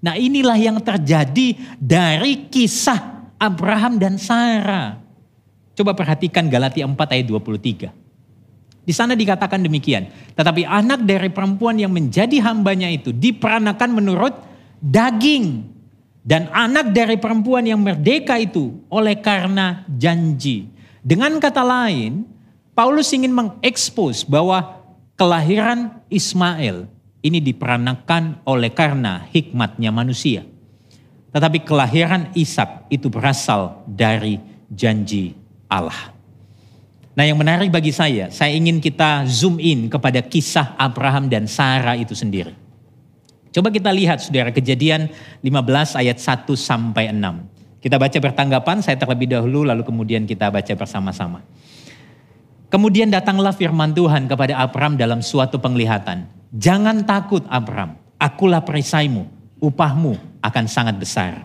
Nah 0.03 0.19
inilah 0.19 0.59
yang 0.59 0.83
terjadi 0.83 1.55
dari 1.79 2.51
kisah 2.51 3.31
Abraham 3.39 3.95
dan 3.95 4.19
Sarah. 4.19 4.99
Coba 5.71 5.95
perhatikan 5.95 6.51
Galatia 6.51 6.83
4 6.83 6.99
ayat 6.99 7.25
23. 7.25 8.01
Di 8.81 8.93
sana 8.97 9.13
dikatakan 9.13 9.61
demikian. 9.61 10.09
Tetapi 10.35 10.65
anak 10.65 11.05
dari 11.05 11.29
perempuan 11.31 11.77
yang 11.77 11.93
menjadi 11.93 12.41
hambanya 12.51 12.89
itu 12.89 13.13
diperanakan 13.13 13.89
menurut 13.93 14.33
daging. 14.81 15.69
Dan 16.21 16.53
anak 16.53 16.93
dari 16.93 17.17
perempuan 17.17 17.65
yang 17.65 17.81
merdeka 17.81 18.37
itu 18.37 18.77
oleh 18.93 19.17
karena 19.17 19.81
janji. 19.89 20.69
Dengan 21.01 21.41
kata 21.41 21.65
lain, 21.65 22.29
Paulus 22.77 23.09
ingin 23.09 23.33
mengekspos 23.33 24.21
bahwa 24.21 24.85
kelahiran 25.17 25.97
Ismail 26.13 26.85
ini 27.25 27.41
diperanakan 27.41 28.45
oleh 28.45 28.69
karena 28.69 29.25
hikmatnya 29.33 29.89
manusia. 29.89 30.45
Tetapi 31.33 31.65
kelahiran 31.65 32.29
Ishak 32.37 32.91
itu 32.93 33.09
berasal 33.09 33.81
dari 33.89 34.37
janji 34.69 35.33
Allah. 35.71 36.13
Nah 37.11 37.23
yang 37.27 37.39
menarik 37.39 37.73
bagi 37.73 37.91
saya, 37.91 38.29
saya 38.29 38.53
ingin 38.55 38.79
kita 38.79 39.27
zoom 39.27 39.59
in 39.59 39.89
kepada 39.89 40.23
kisah 40.23 40.75
Abraham 40.79 41.27
dan 41.27 41.49
Sarah 41.49 41.97
itu 41.97 42.15
sendiri. 42.15 42.60
Coba 43.51 43.67
kita 43.67 43.91
lihat 43.91 44.23
saudara 44.23 44.47
kejadian 44.55 45.11
15 45.43 45.99
ayat 45.99 46.17
1 46.23 46.47
sampai 46.55 47.11
6. 47.11 47.83
Kita 47.83 47.99
baca 47.99 48.15
bertanggapan, 48.15 48.79
saya 48.79 48.95
terlebih 48.95 49.27
dahulu 49.27 49.67
lalu 49.67 49.83
kemudian 49.83 50.23
kita 50.23 50.47
baca 50.47 50.71
bersama-sama. 50.71 51.43
Kemudian 52.71 53.11
datanglah 53.11 53.51
firman 53.51 53.91
Tuhan 53.91 54.31
kepada 54.31 54.55
Abraham 54.55 54.95
dalam 54.95 55.19
suatu 55.19 55.59
penglihatan. 55.59 56.31
Jangan 56.55 57.03
takut 57.03 57.43
Abraham, 57.51 57.99
akulah 58.15 58.63
perisaimu, 58.63 59.27
upahmu 59.59 60.15
akan 60.39 60.65
sangat 60.71 60.95
besar. 60.95 61.43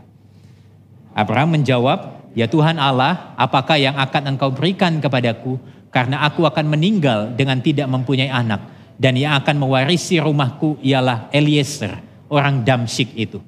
Abraham 1.10 1.58
menjawab, 1.58 2.30
Ya 2.36 2.46
Tuhan 2.46 2.76
Allah, 2.76 3.34
apakah 3.34 3.80
yang 3.80 3.96
akan 3.96 4.36
engkau 4.36 4.52
berikan 4.52 5.00
kepadaku? 5.00 5.56
Karena 5.88 6.22
aku 6.22 6.44
akan 6.44 6.68
meninggal 6.68 7.32
dengan 7.32 7.58
tidak 7.64 7.88
mempunyai 7.88 8.28
anak. 8.28 8.75
Dan 8.96 9.20
yang 9.20 9.36
akan 9.36 9.60
mewarisi 9.60 10.16
rumahku 10.16 10.80
ialah 10.80 11.28
Eliezer, 11.28 12.00
orang 12.32 12.64
Damsyik 12.64 13.12
itu. 13.12 13.38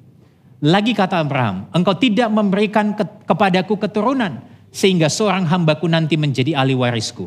Lagi 0.61 0.93
kata 0.93 1.23
Abraham, 1.25 1.65
engkau 1.73 1.97
tidak 1.97 2.29
memberikan 2.29 2.93
ke 2.93 3.03
kepadaku 3.25 3.79
keturunan. 3.79 4.45
Sehingga 4.69 5.09
seorang 5.09 5.49
hambaku 5.49 5.89
nanti 5.89 6.13
menjadi 6.13 6.53
ahli 6.53 6.77
warisku. 6.77 7.25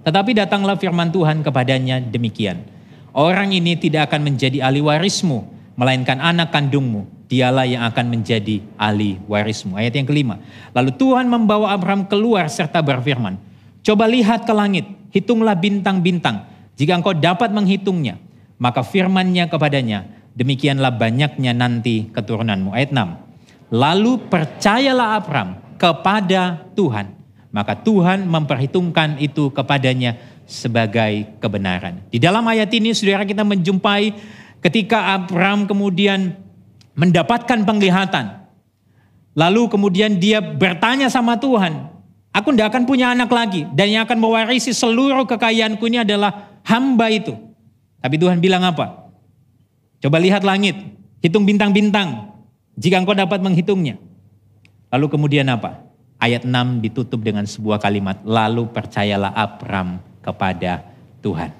Tetapi 0.00 0.32
datanglah 0.32 0.80
firman 0.80 1.12
Tuhan 1.12 1.44
kepadanya 1.44 2.00
demikian. 2.00 2.64
Orang 3.12 3.52
ini 3.52 3.76
tidak 3.76 4.08
akan 4.08 4.32
menjadi 4.32 4.64
ahli 4.64 4.80
warismu, 4.80 5.44
melainkan 5.76 6.16
anak 6.16 6.48
kandungmu 6.48 7.04
dialah 7.30 7.62
yang 7.62 7.86
akan 7.86 8.10
menjadi 8.10 8.58
ahli 8.74 9.22
warismu. 9.30 9.78
Ayat 9.78 9.94
yang 9.94 10.08
kelima. 10.08 10.42
Lalu 10.74 10.96
Tuhan 10.98 11.30
membawa 11.30 11.70
Abraham 11.70 12.08
keluar 12.10 12.50
serta 12.50 12.82
berfirman, 12.82 13.38
Coba 13.86 14.10
lihat 14.10 14.44
ke 14.44 14.52
langit, 14.52 14.84
hitunglah 15.14 15.54
bintang-bintang. 15.54 16.44
Jika 16.80 16.96
engkau 16.96 17.12
dapat 17.12 17.52
menghitungnya, 17.52 18.16
maka 18.56 18.80
firmannya 18.80 19.52
kepadanya, 19.52 20.08
demikianlah 20.32 20.96
banyaknya 20.96 21.52
nanti 21.52 22.08
keturunanmu. 22.08 22.72
Ayat 22.72 22.96
6. 22.96 23.76
Lalu 23.76 24.16
percayalah 24.32 25.20
Abraham 25.20 25.60
kepada 25.76 26.64
Tuhan. 26.72 27.20
Maka 27.52 27.76
Tuhan 27.76 28.24
memperhitungkan 28.24 29.20
itu 29.20 29.52
kepadanya 29.52 30.16
sebagai 30.48 31.36
kebenaran. 31.36 32.00
Di 32.08 32.16
dalam 32.16 32.48
ayat 32.48 32.72
ini 32.72 32.96
saudara 32.96 33.28
kita 33.28 33.44
menjumpai 33.44 34.16
ketika 34.64 35.20
Abraham 35.20 35.68
kemudian 35.68 36.32
mendapatkan 36.96 37.60
penglihatan. 37.68 38.40
Lalu 39.36 39.68
kemudian 39.68 40.16
dia 40.16 40.40
bertanya 40.40 41.12
sama 41.12 41.36
Tuhan, 41.36 41.92
aku 42.32 42.50
tidak 42.50 42.74
akan 42.74 42.82
punya 42.88 43.14
anak 43.14 43.30
lagi 43.30 43.62
dan 43.76 43.86
yang 43.92 44.02
akan 44.08 44.18
mewarisi 44.18 44.74
seluruh 44.74 45.22
kekayaanku 45.28 45.84
ini 45.86 46.02
adalah 46.02 46.49
hamba 46.64 47.06
itu. 47.12 47.36
Tapi 48.00 48.16
Tuhan 48.16 48.40
bilang 48.40 48.64
apa? 48.64 49.12
Coba 50.00 50.16
lihat 50.16 50.40
langit, 50.40 50.76
hitung 51.20 51.44
bintang-bintang 51.44 52.32
jika 52.80 52.96
engkau 52.96 53.12
dapat 53.12 53.44
menghitungnya. 53.44 54.00
Lalu 54.88 55.06
kemudian 55.12 55.46
apa? 55.52 55.84
Ayat 56.20 56.44
6 56.44 56.84
ditutup 56.84 57.20
dengan 57.20 57.44
sebuah 57.44 57.80
kalimat, 57.80 58.20
lalu 58.24 58.68
percayalah 58.68 59.32
Abram 59.32 60.00
kepada 60.20 60.84
Tuhan. 61.20 61.52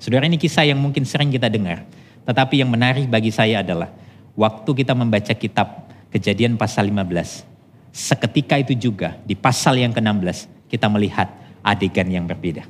Saudara 0.00 0.28
ini 0.28 0.40
kisah 0.40 0.64
yang 0.68 0.80
mungkin 0.80 1.04
sering 1.08 1.32
kita 1.32 1.48
dengar. 1.48 1.84
Tetapi 2.22 2.62
yang 2.62 2.70
menarik 2.70 3.08
bagi 3.08 3.30
saya 3.34 3.60
adalah 3.60 3.90
waktu 4.38 4.70
kita 4.84 4.94
membaca 4.96 5.32
kitab 5.34 5.88
kejadian 6.12 6.56
pasal 6.60 6.88
15. 6.88 7.48
Seketika 7.92 8.56
itu 8.56 8.72
juga 8.76 9.20
di 9.24 9.36
pasal 9.36 9.80
yang 9.80 9.92
ke-16 9.92 10.68
kita 10.72 10.88
melihat 10.88 11.28
adegan 11.60 12.08
yang 12.08 12.24
berbeda. 12.24 12.64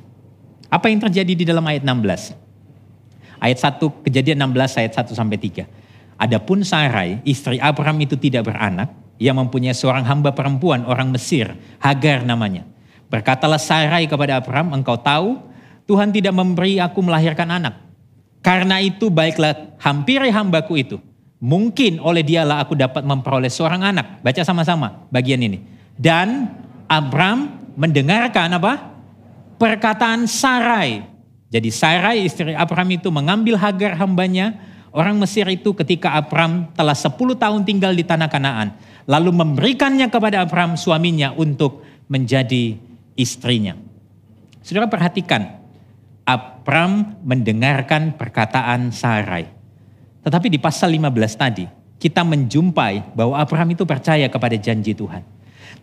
Apa 0.73 0.89
yang 0.89 1.05
terjadi 1.05 1.33
di 1.37 1.45
dalam 1.45 1.61
ayat 1.69 1.85
16? 1.85 2.33
Ayat 3.37 3.59
1 3.61 3.77
kejadian 4.09 4.41
16 4.49 4.81
ayat 4.81 4.91
1 5.05 5.13
sampai 5.13 5.37
3. 5.37 5.69
Adapun 6.17 6.65
Sarai, 6.65 7.21
istri 7.21 7.61
Abraham 7.61 8.01
itu 8.01 8.17
tidak 8.17 8.49
beranak, 8.49 8.89
ia 9.21 9.37
mempunyai 9.37 9.77
seorang 9.77 10.01
hamba 10.01 10.33
perempuan 10.33 10.81
orang 10.89 11.13
Mesir, 11.13 11.53
Hagar 11.77 12.25
namanya. 12.25 12.65
Berkatalah 13.13 13.61
Sarai 13.61 14.09
kepada 14.09 14.41
Abraham, 14.41 14.73
engkau 14.73 14.97
tahu 14.97 15.37
Tuhan 15.85 16.09
tidak 16.09 16.33
memberi 16.33 16.81
aku 16.81 17.05
melahirkan 17.05 17.53
anak. 17.53 17.77
Karena 18.41 18.81
itu 18.81 19.13
baiklah 19.13 19.77
hampiri 19.77 20.33
hambaku 20.33 20.75
itu 20.81 20.97
Mungkin 21.43 21.99
oleh 21.99 22.23
dialah 22.23 22.63
aku 22.63 22.71
dapat 22.71 23.03
memperoleh 23.03 23.51
seorang 23.51 23.83
anak. 23.83 24.23
Baca 24.23 24.47
sama-sama 24.47 25.03
bagian 25.11 25.43
ini. 25.43 25.59
Dan 25.99 26.47
Abram 26.87 27.67
mendengarkan 27.75 28.47
apa? 28.55 28.92
Perkataan 29.57 30.25
Sarai. 30.25 31.05
Jadi 31.53 31.69
Sarai 31.69 32.25
istri 32.25 32.57
Abram 32.57 32.89
itu 32.89 33.13
mengambil 33.13 33.57
Hagar 33.57 33.93
hambanya. 33.97 34.57
Orang 34.93 35.17
Mesir 35.17 35.45
itu 35.49 35.73
ketika 35.73 36.13
Abram 36.13 36.69
telah 36.77 36.93
10 36.93 37.13
tahun 37.17 37.61
tinggal 37.65 37.93
di 37.93 38.05
tanah 38.05 38.29
Kanaan. 38.29 38.77
Lalu 39.09 39.33
memberikannya 39.33 40.09
kepada 40.09 40.45
Abram 40.45 40.77
suaminya 40.77 41.33
untuk 41.33 41.81
menjadi 42.09 42.77
istrinya. 43.17 43.77
Saudara 44.61 44.87
perhatikan. 44.87 45.61
Abram 46.23 47.19
mendengarkan 47.19 48.15
perkataan 48.15 48.95
Sarai. 48.95 49.51
Tetapi 50.23 50.47
di 50.47 50.55
pasal 50.55 50.95
15 50.95 51.35
tadi, 51.35 51.67
kita 51.99 52.23
menjumpai 52.23 53.11
bahwa 53.11 53.35
Abraham 53.35 53.75
itu 53.75 53.83
percaya 53.83 54.31
kepada 54.31 54.55
janji 54.55 54.95
Tuhan. 54.95 55.19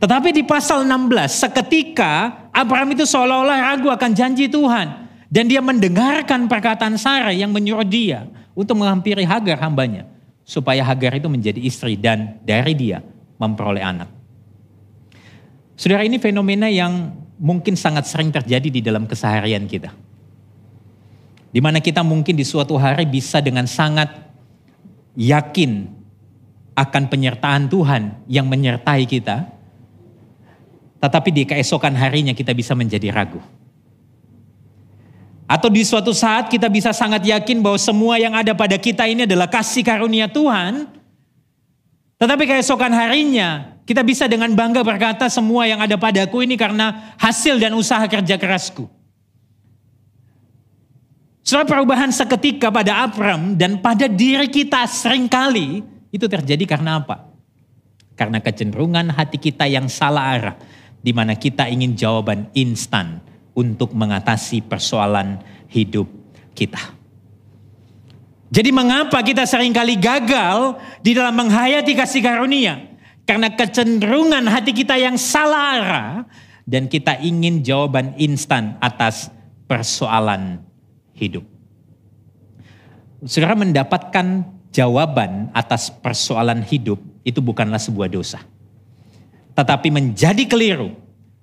Tetapi 0.01 0.33
di 0.33 0.43
pasal 0.49 0.89
16, 0.89 1.29
seketika 1.29 2.49
Abraham 2.57 2.97
itu 2.97 3.05
seolah-olah 3.05 3.77
ragu 3.77 3.93
akan 3.93 4.11
janji 4.17 4.49
Tuhan. 4.49 5.13
Dan 5.31 5.47
dia 5.47 5.63
mendengarkan 5.63 6.51
perkataan 6.51 6.99
Sarah 6.99 7.31
yang 7.31 7.55
menyuruh 7.55 7.87
dia 7.87 8.27
untuk 8.57 8.81
menghampiri 8.81 9.23
Hagar 9.23 9.61
hambanya. 9.63 10.09
Supaya 10.43 10.83
Hagar 10.83 11.21
itu 11.21 11.31
menjadi 11.31 11.61
istri 11.63 11.95
dan 11.95 12.41
dari 12.43 12.75
dia 12.75 13.05
memperoleh 13.39 13.85
anak. 13.85 14.11
Saudara 15.79 16.03
ini 16.03 16.19
fenomena 16.19 16.67
yang 16.67 17.15
mungkin 17.39 17.79
sangat 17.79 18.11
sering 18.11 18.35
terjadi 18.35 18.69
di 18.69 18.81
dalam 18.83 19.07
keseharian 19.07 19.65
kita. 19.71 19.95
Di 21.51 21.61
mana 21.63 21.79
kita 21.79 22.03
mungkin 22.03 22.35
di 22.35 22.43
suatu 22.43 22.75
hari 22.75 23.07
bisa 23.07 23.39
dengan 23.39 23.69
sangat 23.71 24.11
yakin 25.15 25.87
akan 26.75 27.03
penyertaan 27.07 27.69
Tuhan 27.71 28.27
yang 28.27 28.51
menyertai 28.51 29.07
kita, 29.07 29.60
tetapi 31.01 31.29
di 31.33 31.43
keesokan 31.49 31.97
harinya 31.97 32.37
kita 32.37 32.53
bisa 32.53 32.77
menjadi 32.77 33.09
ragu. 33.09 33.41
Atau 35.51 35.67
di 35.67 35.83
suatu 35.83 36.15
saat 36.15 36.47
kita 36.47 36.71
bisa 36.71 36.95
sangat 36.95 37.27
yakin 37.27 37.59
bahwa 37.59 37.81
semua 37.81 38.21
yang 38.23 38.37
ada 38.39 38.55
pada 38.55 38.79
kita 38.79 39.09
ini 39.11 39.27
adalah 39.27 39.51
kasih 39.51 39.83
karunia 39.83 40.31
Tuhan. 40.31 40.87
Tetapi 42.23 42.45
keesokan 42.47 42.95
harinya 42.95 43.75
kita 43.83 44.07
bisa 44.07 44.31
dengan 44.31 44.55
bangga 44.55 44.87
berkata 44.87 45.27
semua 45.27 45.67
yang 45.67 45.83
ada 45.83 45.99
padaku 45.99 46.47
ini 46.47 46.55
karena 46.55 47.17
hasil 47.19 47.59
dan 47.59 47.75
usaha 47.75 48.07
kerja 48.07 48.39
kerasku. 48.39 48.87
Soal 51.43 51.67
perubahan 51.67 52.15
seketika 52.15 52.71
pada 52.71 53.03
Abram 53.03 53.59
dan 53.59 53.83
pada 53.83 54.07
diri 54.07 54.47
kita 54.47 54.87
sering 54.87 55.27
kali 55.27 55.83
itu 56.15 56.27
terjadi 56.31 56.63
karena 56.63 57.03
apa? 57.03 57.27
Karena 58.15 58.39
kecenderungan 58.39 59.11
hati 59.11 59.35
kita 59.35 59.67
yang 59.67 59.91
salah 59.91 60.39
arah. 60.39 60.57
Di 61.01 61.17
mana 61.17 61.37
kita 61.37 61.67
ingin 61.67 61.97
jawaban 61.97 62.53
instan 62.53 63.25
untuk 63.57 63.97
mengatasi 63.97 64.61
persoalan 64.65 65.41
hidup 65.73 66.07
kita. 66.53 66.97
Jadi 68.51 68.71
mengapa 68.75 69.23
kita 69.23 69.47
sering 69.47 69.73
kali 69.73 69.97
gagal 69.97 70.77
di 71.01 71.17
dalam 71.17 71.39
menghayati 71.39 71.95
kasih 71.95 72.21
karunia? 72.21 72.91
karena 73.31 73.47
kecenderungan 73.55 74.43
hati 74.51 74.75
kita 74.75 74.99
yang 74.99 75.15
salah 75.15 75.79
arah 75.79 76.11
dan 76.67 76.91
kita 76.91 77.15
ingin 77.23 77.63
jawaban 77.63 78.19
instan 78.19 78.75
atas 78.83 79.31
persoalan 79.71 80.59
hidup. 81.15 81.47
Saudara 83.23 83.55
mendapatkan 83.55 84.51
jawaban 84.75 85.47
atas 85.55 85.95
persoalan 85.95 86.67
hidup 86.67 86.99
itu 87.23 87.39
bukanlah 87.39 87.79
sebuah 87.79 88.11
dosa. 88.11 88.43
Tetapi 89.55 89.89
menjadi 89.91 90.47
keliru 90.47 90.95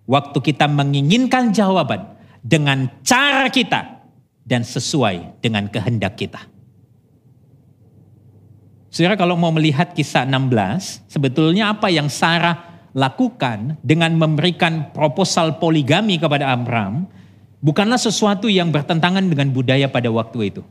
waktu 0.07 0.39
kita 0.39 0.65
menginginkan 0.65 1.51
jawaban 1.51 2.17
dengan 2.39 2.87
cara 3.03 3.51
kita 3.51 4.07
dan 4.47 4.63
sesuai 4.63 5.43
dengan 5.43 5.67
kehendak 5.67 6.15
kita. 6.15 6.39
Saudara 8.87 9.19
kalau 9.19 9.35
mau 9.35 9.51
melihat 9.51 9.91
kisah 9.91 10.23
16, 10.23 11.11
sebetulnya 11.11 11.75
apa 11.75 11.91
yang 11.91 12.07
Sarah 12.07 12.81
lakukan 12.95 13.77
dengan 13.85 14.15
memberikan 14.15 14.89
proposal 14.95 15.59
poligami 15.61 16.17
kepada 16.17 16.49
Abraham 16.49 17.05
bukanlah 17.61 17.99
sesuatu 17.99 18.47
yang 18.47 18.71
bertentangan 18.71 19.21
dengan 19.27 19.51
budaya 19.53 19.85
pada 19.91 20.09
waktu 20.09 20.55
itu. 20.55 20.63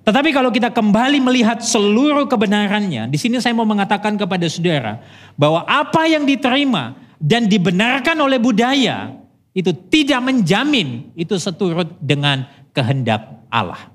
Tetapi 0.00 0.32
kalau 0.32 0.48
kita 0.48 0.72
kembali 0.72 1.20
melihat 1.20 1.60
seluruh 1.60 2.24
kebenarannya, 2.24 3.06
di 3.12 3.18
sini 3.20 3.36
saya 3.36 3.52
mau 3.52 3.68
mengatakan 3.68 4.16
kepada 4.16 4.48
saudara 4.48 4.96
bahwa 5.36 5.62
apa 5.68 6.08
yang 6.08 6.24
diterima 6.24 6.96
dan 7.20 7.44
dibenarkan 7.44 8.16
oleh 8.16 8.40
budaya 8.40 9.12
itu 9.52 9.76
tidak 9.92 10.24
menjamin 10.24 11.12
itu 11.12 11.36
seturut 11.36 12.00
dengan 12.00 12.48
kehendak 12.72 13.44
Allah. 13.52 13.92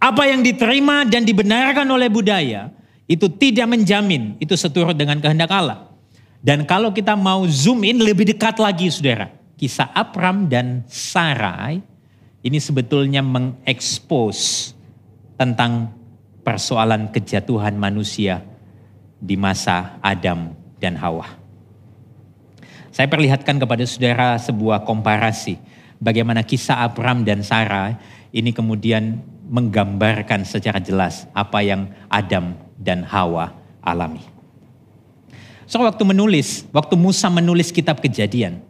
Apa 0.00 0.28
yang 0.32 0.40
diterima 0.40 1.04
dan 1.04 1.28
dibenarkan 1.28 1.84
oleh 1.88 2.08
budaya 2.08 2.72
itu 3.04 3.28
tidak 3.28 3.68
menjamin 3.68 4.40
itu 4.40 4.56
seturut 4.56 4.96
dengan 4.96 5.20
kehendak 5.20 5.52
Allah. 5.52 5.92
Dan 6.40 6.64
kalau 6.64 6.92
kita 6.92 7.16
mau 7.16 7.44
zoom 7.48 7.84
in 7.84 8.00
lebih 8.00 8.28
dekat 8.32 8.56
lagi 8.60 8.88
saudara. 8.88 9.32
Kisah 9.54 9.92
Abram 9.96 10.50
dan 10.50 10.82
Sarai 10.90 11.93
ini 12.44 12.60
sebetulnya 12.60 13.24
mengekspos 13.24 14.70
tentang 15.40 15.96
persoalan 16.44 17.08
kejatuhan 17.08 17.72
manusia 17.72 18.44
di 19.16 19.34
masa 19.40 19.96
Adam 20.04 20.52
dan 20.76 21.00
Hawa. 21.00 21.24
Saya 22.92 23.08
perlihatkan 23.08 23.56
kepada 23.56 23.82
saudara 23.88 24.36
sebuah 24.36 24.84
komparasi 24.84 25.56
bagaimana 25.98 26.44
kisah 26.44 26.84
Abram 26.84 27.24
dan 27.24 27.40
Sarah 27.40 27.96
ini 28.28 28.52
kemudian 28.52 29.24
menggambarkan 29.48 30.44
secara 30.44 30.78
jelas 30.78 31.24
apa 31.32 31.64
yang 31.64 31.88
Adam 32.12 32.54
dan 32.76 33.02
Hawa 33.08 33.56
alami. 33.80 34.20
So 35.64 35.80
waktu 35.80 36.04
menulis, 36.04 36.68
waktu 36.76 36.92
Musa 36.92 37.32
menulis 37.32 37.72
kitab 37.72 38.04
kejadian, 38.04 38.60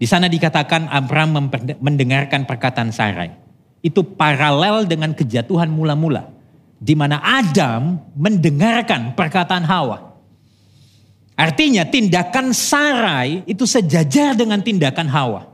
di 0.00 0.08
sana 0.08 0.32
dikatakan 0.32 0.88
Abraham 0.88 1.52
mendengarkan 1.76 2.48
perkataan 2.48 2.88
Sarai. 2.88 3.36
Itu 3.84 4.00
paralel 4.00 4.88
dengan 4.88 5.12
kejatuhan 5.12 5.68
mula-mula. 5.68 6.24
Di 6.80 6.96
mana 6.96 7.20
Adam 7.20 8.00
mendengarkan 8.16 9.12
perkataan 9.12 9.60
Hawa. 9.68 10.16
Artinya 11.36 11.84
tindakan 11.84 12.56
Sarai 12.56 13.44
itu 13.44 13.68
sejajar 13.68 14.32
dengan 14.32 14.64
tindakan 14.64 15.04
Hawa. 15.04 15.44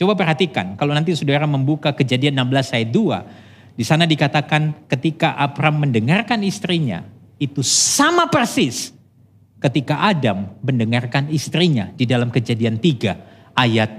Coba 0.00 0.16
perhatikan, 0.16 0.80
kalau 0.80 0.96
nanti 0.96 1.12
saudara 1.12 1.44
membuka 1.44 1.92
kejadian 1.92 2.40
16 2.40 2.72
ayat 2.72 2.88
2, 2.96 3.76
di 3.76 3.84
sana 3.84 4.08
dikatakan 4.08 4.88
ketika 4.88 5.36
Abraham 5.36 5.84
mendengarkan 5.84 6.40
istrinya, 6.40 7.04
itu 7.36 7.60
sama 7.60 8.32
persis 8.32 8.96
ketika 9.60 10.08
Adam 10.08 10.56
mendengarkan 10.64 11.28
istrinya 11.28 11.92
di 11.92 12.08
dalam 12.08 12.32
kejadian 12.32 12.80
3 12.80 13.29
ayat 13.60 13.90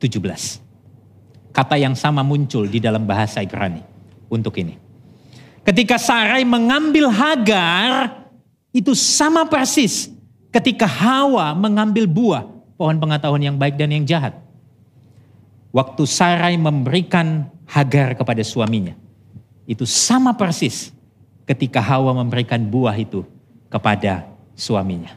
17. 0.00 1.52
Kata 1.52 1.76
yang 1.76 1.92
sama 1.92 2.24
muncul 2.24 2.64
di 2.64 2.80
dalam 2.80 3.04
bahasa 3.04 3.44
Ibrani 3.44 3.84
untuk 4.32 4.56
ini. 4.56 4.80
Ketika 5.60 6.00
Sarai 6.00 6.40
mengambil 6.48 7.12
Hagar, 7.12 8.24
itu 8.72 8.96
sama 8.96 9.44
persis 9.44 10.08
ketika 10.48 10.88
Hawa 10.88 11.52
mengambil 11.52 12.08
buah 12.08 12.48
pohon 12.80 12.96
pengetahuan 12.96 13.42
yang 13.44 13.56
baik 13.60 13.76
dan 13.76 13.92
yang 13.92 14.08
jahat. 14.08 14.40
Waktu 15.70 16.02
Sarai 16.08 16.56
memberikan 16.56 17.50
Hagar 17.68 18.18
kepada 18.18 18.42
suaminya, 18.42 18.96
itu 19.68 19.86
sama 19.86 20.34
persis 20.34 20.90
ketika 21.46 21.78
Hawa 21.78 22.16
memberikan 22.16 22.58
buah 22.62 22.96
itu 22.96 23.22
kepada 23.70 24.26
suaminya. 24.56 25.14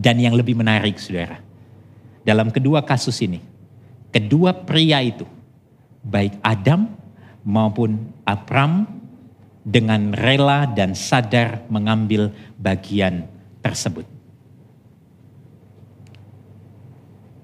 Dan 0.00 0.16
yang 0.16 0.32
lebih 0.32 0.56
menarik 0.56 0.96
saudara, 0.96 1.44
dalam 2.22 2.52
kedua 2.52 2.84
kasus 2.84 3.20
ini, 3.24 3.40
kedua 4.12 4.52
pria 4.52 5.00
itu, 5.00 5.24
baik 6.04 6.36
Adam 6.44 6.88
maupun 7.44 8.12
Abram 8.28 8.86
dengan 9.64 10.12
rela 10.16 10.64
dan 10.68 10.96
sadar 10.96 11.64
mengambil 11.68 12.32
bagian 12.56 13.28
tersebut. 13.60 14.08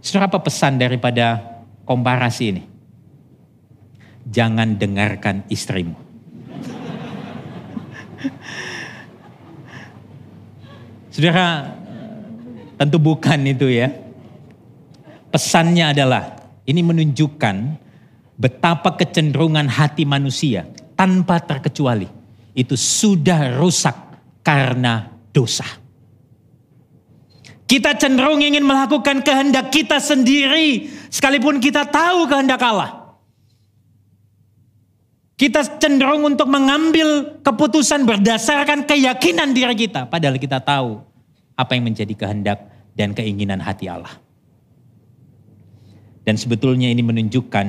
Saudara 0.00 0.30
apa 0.30 0.38
pesan 0.38 0.78
daripada 0.78 1.42
komparasi 1.82 2.44
ini? 2.54 2.62
Jangan 4.26 4.78
dengarkan 4.78 5.42
istrimu. 5.50 5.98
Saudara, 11.10 11.74
tentu 12.78 13.00
bukan 13.02 13.40
itu 13.50 13.66
ya. 13.72 14.05
Pesannya 15.36 15.92
adalah 15.92 16.32
ini 16.64 16.80
menunjukkan 16.80 17.56
betapa 18.40 18.96
kecenderungan 18.96 19.68
hati 19.68 20.08
manusia 20.08 20.64
tanpa 20.96 21.44
terkecuali 21.44 22.08
itu 22.56 22.72
sudah 22.72 23.60
rusak 23.60 23.92
karena 24.40 25.12
dosa. 25.36 25.68
Kita 27.68 28.00
cenderung 28.00 28.40
ingin 28.40 28.64
melakukan 28.64 29.20
kehendak 29.20 29.68
kita 29.68 30.00
sendiri 30.00 30.88
sekalipun 31.12 31.60
kita 31.60 31.84
tahu 31.84 32.24
kehendak 32.32 32.64
Allah. 32.64 33.20
Kita 35.36 35.68
cenderung 35.76 36.24
untuk 36.24 36.48
mengambil 36.48 37.36
keputusan 37.44 38.08
berdasarkan 38.08 38.88
keyakinan 38.88 39.52
diri 39.52 39.84
kita. 39.84 40.08
Padahal 40.08 40.40
kita 40.40 40.64
tahu 40.64 41.04
apa 41.52 41.76
yang 41.76 41.92
menjadi 41.92 42.16
kehendak 42.16 42.72
dan 42.96 43.12
keinginan 43.12 43.60
hati 43.60 43.92
Allah. 43.92 44.24
Dan 46.26 46.34
sebetulnya 46.34 46.90
ini 46.90 47.06
menunjukkan 47.06 47.66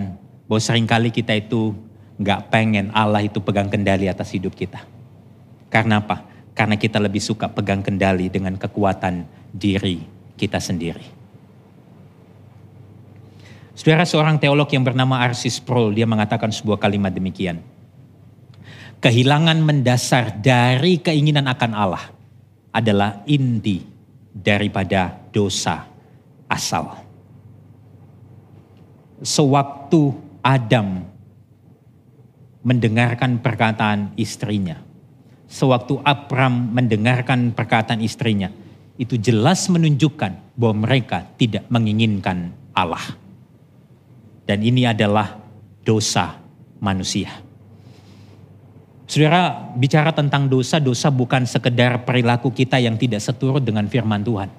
bahwa 0.50 0.62
sering 0.62 0.90
kali 0.90 1.14
kita 1.14 1.38
itu 1.38 1.78
nggak 2.18 2.50
pengen 2.50 2.90
Allah 2.90 3.22
itu 3.22 3.38
pegang 3.38 3.70
kendali 3.70 4.10
atas 4.10 4.34
hidup 4.34 4.58
kita. 4.58 4.82
Karena 5.70 6.02
apa? 6.02 6.26
Karena 6.58 6.74
kita 6.74 6.98
lebih 6.98 7.22
suka 7.22 7.54
pegang 7.54 7.86
kendali 7.86 8.34
dengan 8.34 8.58
kekuatan 8.58 9.30
diri 9.54 10.02
kita 10.34 10.58
sendiri. 10.58 11.06
Saudara 13.78 14.10
seorang 14.10 14.42
teolog 14.42 14.66
yang 14.74 14.82
bernama 14.82 15.22
Arsis 15.22 15.62
Sproul, 15.62 15.94
dia 15.94 16.10
mengatakan 16.10 16.50
sebuah 16.50 16.82
kalimat 16.82 17.14
demikian. 17.14 17.62
Kehilangan 18.98 19.62
mendasar 19.62 20.42
dari 20.42 20.98
keinginan 20.98 21.46
akan 21.46 21.72
Allah 21.78 22.10
adalah 22.74 23.22
inti 23.30 23.86
daripada 24.34 25.14
dosa 25.30 25.86
asal. 26.50 27.07
Sewaktu 29.22 30.14
Adam 30.46 31.04
mendengarkan 32.68 33.40
perkataan 33.40 34.12
istrinya, 34.20 34.78
sewaktu 35.48 36.04
Abram 36.04 36.76
mendengarkan 36.76 37.56
perkataan 37.56 38.04
istrinya, 38.04 38.52
itu 39.00 39.16
jelas 39.16 39.72
menunjukkan 39.72 40.60
bahwa 40.60 40.84
mereka 40.84 41.24
tidak 41.40 41.64
menginginkan 41.72 42.52
Allah. 42.76 43.04
Dan 44.44 44.64
ini 44.64 44.84
adalah 44.84 45.40
dosa 45.88 46.36
manusia. 46.84 47.32
Saudara, 49.08 49.72
bicara 49.80 50.12
tentang 50.12 50.52
dosa, 50.52 50.84
dosa 50.84 51.08
bukan 51.08 51.48
sekedar 51.48 52.04
perilaku 52.04 52.52
kita 52.52 52.76
yang 52.76 53.00
tidak 53.00 53.24
seturut 53.24 53.64
dengan 53.64 53.88
firman 53.88 54.20
Tuhan. 54.20 54.52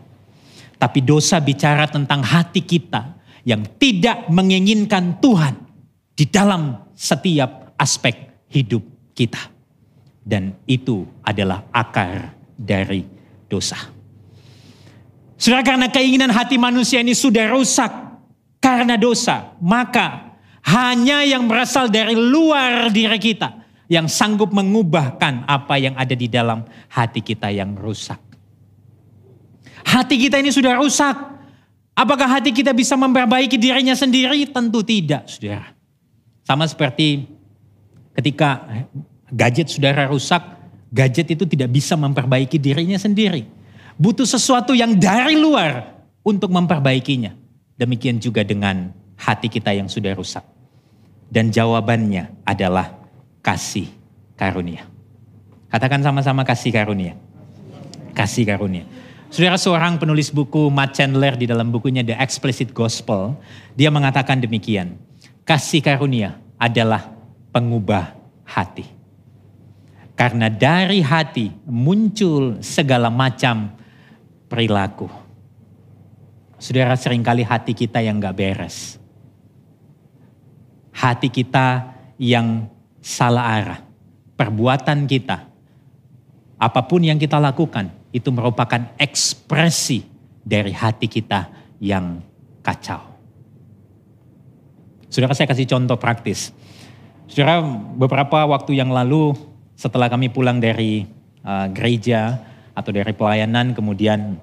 Tapi 0.81 1.05
dosa 1.05 1.37
bicara 1.37 1.85
tentang 1.85 2.25
hati 2.25 2.65
kita 2.65 3.18
yang 3.49 3.65
tidak 3.81 4.29
menginginkan 4.29 5.17
Tuhan 5.25 5.57
di 6.13 6.29
dalam 6.29 6.93
setiap 6.93 7.73
aspek 7.81 8.45
hidup 8.53 8.85
kita. 9.17 9.41
Dan 10.21 10.53
itu 10.69 11.09
adalah 11.25 11.65
akar 11.73 12.37
dari 12.53 13.01
dosa. 13.49 13.81
Saudara, 15.41 15.65
karena 15.65 15.89
keinginan 15.89 16.29
hati 16.29 16.61
manusia 16.61 17.01
ini 17.01 17.17
sudah 17.17 17.49
rusak, 17.49 17.89
karena 18.61 19.01
dosa, 19.01 19.57
maka 19.65 20.37
hanya 20.69 21.25
yang 21.25 21.49
berasal 21.49 21.89
dari 21.89 22.13
luar 22.13 22.93
diri 22.93 23.17
kita 23.17 23.65
yang 23.89 24.05
sanggup 24.05 24.53
mengubahkan 24.53 25.49
apa 25.49 25.81
yang 25.81 25.97
ada 25.97 26.13
di 26.13 26.29
dalam 26.29 26.69
hati 26.93 27.25
kita 27.25 27.49
yang 27.49 27.73
rusak. 27.73 28.21
Hati 29.89 30.21
kita 30.21 30.37
ini 30.37 30.53
sudah 30.53 30.77
rusak. 30.77 31.38
Apakah 31.99 32.39
hati 32.39 32.55
kita 32.55 32.71
bisa 32.71 32.95
memperbaiki 32.95 33.59
dirinya 33.59 33.91
sendiri? 33.99 34.47
Tentu 34.47 34.87
tidak, 34.87 35.27
saudara. 35.27 35.75
Sama 36.47 36.63
seperti 36.71 37.27
ketika 38.15 38.63
gadget 39.35 39.67
saudara 39.67 40.07
rusak, 40.07 40.39
gadget 40.95 41.35
itu 41.35 41.43
tidak 41.43 41.75
bisa 41.75 41.99
memperbaiki 41.99 42.55
dirinya 42.55 42.95
sendiri. 42.95 43.51
Butuh 43.99 44.31
sesuatu 44.31 44.79
yang 44.79 44.95
dari 44.95 45.35
luar 45.35 45.91
untuk 46.23 46.55
memperbaikinya. 46.55 47.35
Demikian 47.75 48.23
juga 48.23 48.47
dengan 48.47 48.95
hati 49.19 49.51
kita 49.51 49.75
yang 49.75 49.91
sudah 49.91 50.15
rusak. 50.15 50.47
Dan 51.27 51.51
jawabannya 51.51 52.47
adalah 52.47 52.95
kasih 53.43 53.91
karunia. 54.39 54.87
Katakan 55.67 56.07
sama-sama 56.07 56.47
kasih 56.47 56.71
karunia. 56.71 57.19
Kasih 58.15 58.47
karunia. 58.47 58.87
Saudara 59.29 59.61
seorang 59.61 60.01
penulis 60.01 60.33
buku 60.33 60.73
Matt 60.73 60.97
Chandler 60.97 61.37
di 61.37 61.45
dalam 61.45 61.69
bukunya 61.69 62.01
The 62.01 62.17
Explicit 62.17 62.73
Gospel, 62.73 63.37
dia 63.77 63.93
mengatakan 63.93 64.41
demikian. 64.41 64.97
Kasih 65.45 65.85
karunia 65.85 66.41
adalah 66.57 67.13
pengubah 67.53 68.17
hati. 68.49 68.89
Karena 70.17 70.49
dari 70.49 71.05
hati 71.05 71.53
muncul 71.69 72.65
segala 72.65 73.13
macam 73.13 73.77
perilaku. 74.49 75.13
Saudara 76.57 76.97
sering 76.97 77.21
kali 77.21 77.45
hati 77.45 77.77
kita 77.77 78.01
yang 78.01 78.19
gak 78.19 78.35
beres. 78.35 78.97
Hati 80.91 81.29
kita 81.29 81.95
yang 82.17 82.67
salah 83.05 83.45
arah. 83.61 83.81
Perbuatan 84.35 85.05
kita, 85.05 85.47
apa 86.59 86.81
pun 86.87 87.03
yang 87.03 87.19
kita 87.19 87.39
lakukan, 87.43 87.98
itu 88.13 88.33
merupakan 88.33 88.97
ekspresi 88.97 90.05
dari 90.41 90.73
hati 90.73 91.07
kita 91.07 91.49
yang 91.79 92.25
kacau. 92.65 93.05
Saudara 95.09 95.33
saya 95.33 95.49
kasih 95.49 95.69
contoh 95.69 95.97
praktis. 95.97 96.53
Saudara 97.29 97.61
beberapa 97.97 98.45
waktu 98.49 98.77
yang 98.77 98.93
lalu 98.93 99.37
setelah 99.77 100.09
kami 100.09 100.33
pulang 100.33 100.61
dari 100.61 101.05
uh, 101.45 101.69
gereja 101.73 102.41
atau 102.73 102.91
dari 102.93 103.13
pelayanan 103.13 103.73
kemudian 103.73 104.37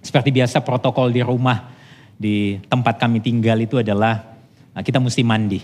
seperti 0.00 0.32
biasa 0.32 0.64
protokol 0.64 1.12
di 1.12 1.20
rumah 1.24 1.72
di 2.20 2.60
tempat 2.68 3.00
kami 3.00 3.24
tinggal 3.24 3.56
itu 3.60 3.80
adalah 3.80 4.36
uh, 4.76 4.82
kita 4.84 5.00
mesti 5.00 5.24
mandi 5.24 5.60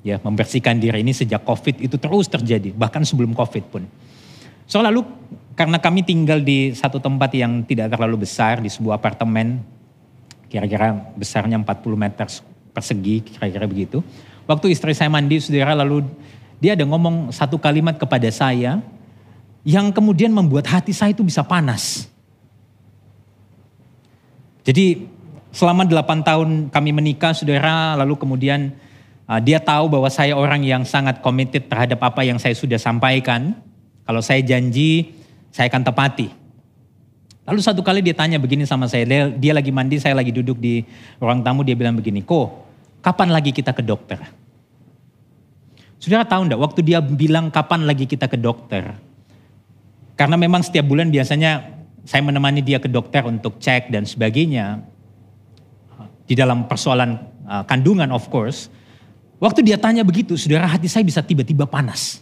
ya 0.00 0.16
membersihkan 0.20 0.80
diri 0.80 1.04
ini 1.04 1.12
sejak 1.12 1.44
COVID 1.44 1.84
itu 1.84 1.96
terus 2.00 2.26
terjadi 2.28 2.72
bahkan 2.72 3.04
sebelum 3.04 3.36
COVID 3.36 3.64
pun. 3.68 3.84
So 4.64 4.80
lalu 4.80 5.04
karena 5.58 5.78
kami 5.82 6.06
tinggal 6.06 6.40
di 6.40 6.72
satu 6.72 7.02
tempat 7.02 7.30
yang 7.34 7.62
tidak 7.66 7.92
terlalu 7.92 8.24
besar 8.24 8.62
di 8.62 8.70
sebuah 8.70 8.96
apartemen 8.98 9.60
kira-kira 10.50 10.94
besarnya 11.14 11.58
40 11.62 11.94
meter 11.94 12.26
persegi 12.74 13.16
kira-kira 13.22 13.66
begitu. 13.66 13.98
Waktu 14.46 14.74
istri 14.74 14.94
saya 14.94 15.10
mandi 15.10 15.38
saudara 15.38 15.78
lalu 15.78 16.06
dia 16.58 16.74
ada 16.74 16.82
ngomong 16.86 17.30
satu 17.30 17.56
kalimat 17.58 17.96
kepada 17.98 18.26
saya 18.34 18.82
yang 19.62 19.92
kemudian 19.94 20.32
membuat 20.32 20.66
hati 20.66 20.90
saya 20.90 21.12
itu 21.14 21.22
bisa 21.22 21.44
panas. 21.46 22.08
Jadi 24.66 25.06
selama 25.50 25.86
8 25.86 26.26
tahun 26.26 26.48
kami 26.70 26.90
menikah 26.94 27.34
saudara 27.34 27.94
lalu 27.98 28.14
kemudian 28.18 28.74
Uh, 29.30 29.38
dia 29.38 29.62
tahu 29.62 29.86
bahwa 29.86 30.10
saya 30.10 30.34
orang 30.34 30.66
yang 30.66 30.82
sangat 30.82 31.22
committed 31.22 31.70
terhadap 31.70 32.02
apa 32.02 32.26
yang 32.26 32.42
saya 32.42 32.50
sudah 32.50 32.82
sampaikan. 32.82 33.54
Kalau 34.02 34.18
saya 34.18 34.42
janji, 34.42 35.19
saya 35.50 35.66
akan 35.70 35.82
tepati. 35.82 36.28
Lalu 37.46 37.60
satu 37.62 37.82
kali 37.82 38.00
dia 38.00 38.14
tanya 38.14 38.38
begini 38.38 38.62
sama 38.62 38.86
saya, 38.86 39.02
dia, 39.02 39.26
dia 39.30 39.52
lagi 39.54 39.74
mandi, 39.74 39.98
saya 39.98 40.14
lagi 40.14 40.30
duduk 40.30 40.58
di 40.58 40.86
ruang 41.18 41.42
tamu, 41.42 41.66
dia 41.66 41.74
bilang 41.74 41.98
begini, 41.98 42.22
Ko, 42.22 42.66
kapan 43.02 43.34
lagi 43.34 43.50
kita 43.50 43.74
ke 43.74 43.82
dokter? 43.82 44.18
Saudara 45.98 46.24
tahu 46.24 46.48
enggak, 46.48 46.60
waktu 46.62 46.80
dia 46.86 46.98
bilang 47.02 47.50
kapan 47.50 47.84
lagi 47.84 48.06
kita 48.06 48.30
ke 48.30 48.38
dokter, 48.38 48.94
karena 50.14 50.36
memang 50.38 50.64
setiap 50.64 50.86
bulan 50.86 51.10
biasanya 51.10 51.82
saya 52.06 52.22
menemani 52.24 52.64
dia 52.64 52.80
ke 52.80 52.88
dokter 52.88 53.26
untuk 53.26 53.60
cek 53.60 53.92
dan 53.92 54.06
sebagainya, 54.06 54.80
di 56.24 56.38
dalam 56.38 56.70
persoalan 56.70 57.18
uh, 57.44 57.66
kandungan 57.66 58.14
of 58.14 58.30
course, 58.30 58.70
Waktu 59.40 59.64
dia 59.64 59.80
tanya 59.80 60.04
begitu, 60.04 60.36
saudara 60.36 60.68
hati 60.68 60.84
saya 60.84 61.00
bisa 61.00 61.24
tiba-tiba 61.24 61.64
panas. 61.64 62.20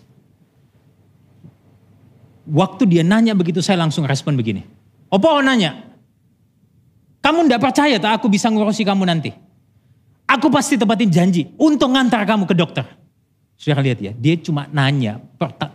Waktu 2.49 2.89
dia 2.89 3.05
nanya 3.05 3.37
begitu, 3.37 3.61
saya 3.61 3.77
langsung 3.81 4.09
respon 4.09 4.33
begini. 4.33 4.65
Opo 5.13 5.41
nanya, 5.45 5.89
kamu 7.21 7.45
ndak 7.49 7.61
percaya 7.61 8.01
tak 8.01 8.21
aku 8.21 8.33
bisa 8.33 8.49
ngurusi 8.49 8.89
kamu 8.89 9.05
nanti? 9.05 9.31
Aku 10.29 10.53
pasti 10.53 10.77
tepatin 10.77 11.09
janji 11.09 11.49
untuk 11.57 11.93
ngantar 11.93 12.25
kamu 12.25 12.45
ke 12.49 12.57
dokter. 12.57 12.85
Saudara 13.57 13.85
lihat 13.85 13.99
ya, 14.01 14.13
dia 14.15 14.37
cuma 14.39 14.69
nanya 14.71 15.21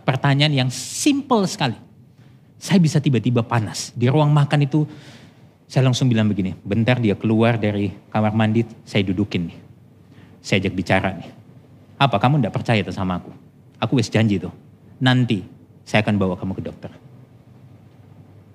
pertanyaan 0.06 0.66
yang 0.66 0.70
simple 0.70 1.44
sekali. 1.46 1.76
Saya 2.58 2.80
bisa 2.80 2.96
tiba-tiba 3.02 3.44
panas. 3.44 3.92
Di 3.92 4.08
ruang 4.08 4.30
makan 4.32 4.64
itu 4.64 4.86
saya 5.68 5.90
langsung 5.90 6.08
bilang 6.08 6.30
begini, 6.30 6.54
bentar 6.64 6.96
dia 7.02 7.18
keluar 7.18 7.58
dari 7.58 7.92
kamar 8.08 8.32
mandi, 8.32 8.64
saya 8.86 9.02
dudukin 9.04 9.50
nih. 9.50 9.58
Saya 10.40 10.64
ajak 10.64 10.74
bicara 10.74 11.10
nih. 11.18 11.30
Apa 11.98 12.16
kamu 12.18 12.40
tidak 12.40 12.54
percaya 12.54 12.80
tuh 12.82 12.94
sama 12.94 13.20
aku? 13.20 13.30
Aku 13.82 13.98
wis 13.98 14.08
janji 14.08 14.38
tuh. 14.38 14.54
Nanti 15.02 15.53
saya 15.84 16.00
akan 16.00 16.16
bawa 16.16 16.34
kamu 16.34 16.52
ke 16.56 16.62
dokter. 16.64 16.90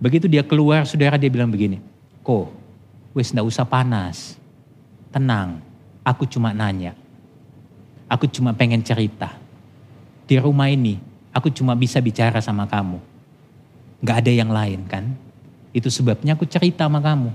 Begitu 0.02 0.26
dia 0.26 0.42
keluar, 0.42 0.84
saudara 0.90 1.16
dia 1.16 1.30
bilang 1.30 1.54
begini. 1.54 1.78
Ko, 2.26 2.50
wis 3.14 3.30
tidak 3.30 3.46
usah 3.46 3.66
panas. 3.66 4.36
Tenang, 5.14 5.62
aku 6.02 6.26
cuma 6.26 6.54
nanya. 6.54 6.98
Aku 8.10 8.26
cuma 8.26 8.58
pengen 8.58 8.82
cerita. 8.82 9.38
Di 10.26 10.42
rumah 10.42 10.70
ini, 10.70 10.98
aku 11.30 11.54
cuma 11.54 11.78
bisa 11.78 12.02
bicara 12.02 12.42
sama 12.42 12.66
kamu. 12.66 12.98
Gak 14.02 14.26
ada 14.26 14.32
yang 14.34 14.50
lain 14.50 14.88
kan? 14.90 15.06
Itu 15.76 15.94
sebabnya 15.94 16.34
aku 16.34 16.50
cerita 16.50 16.90
sama 16.90 17.04
kamu. 17.04 17.30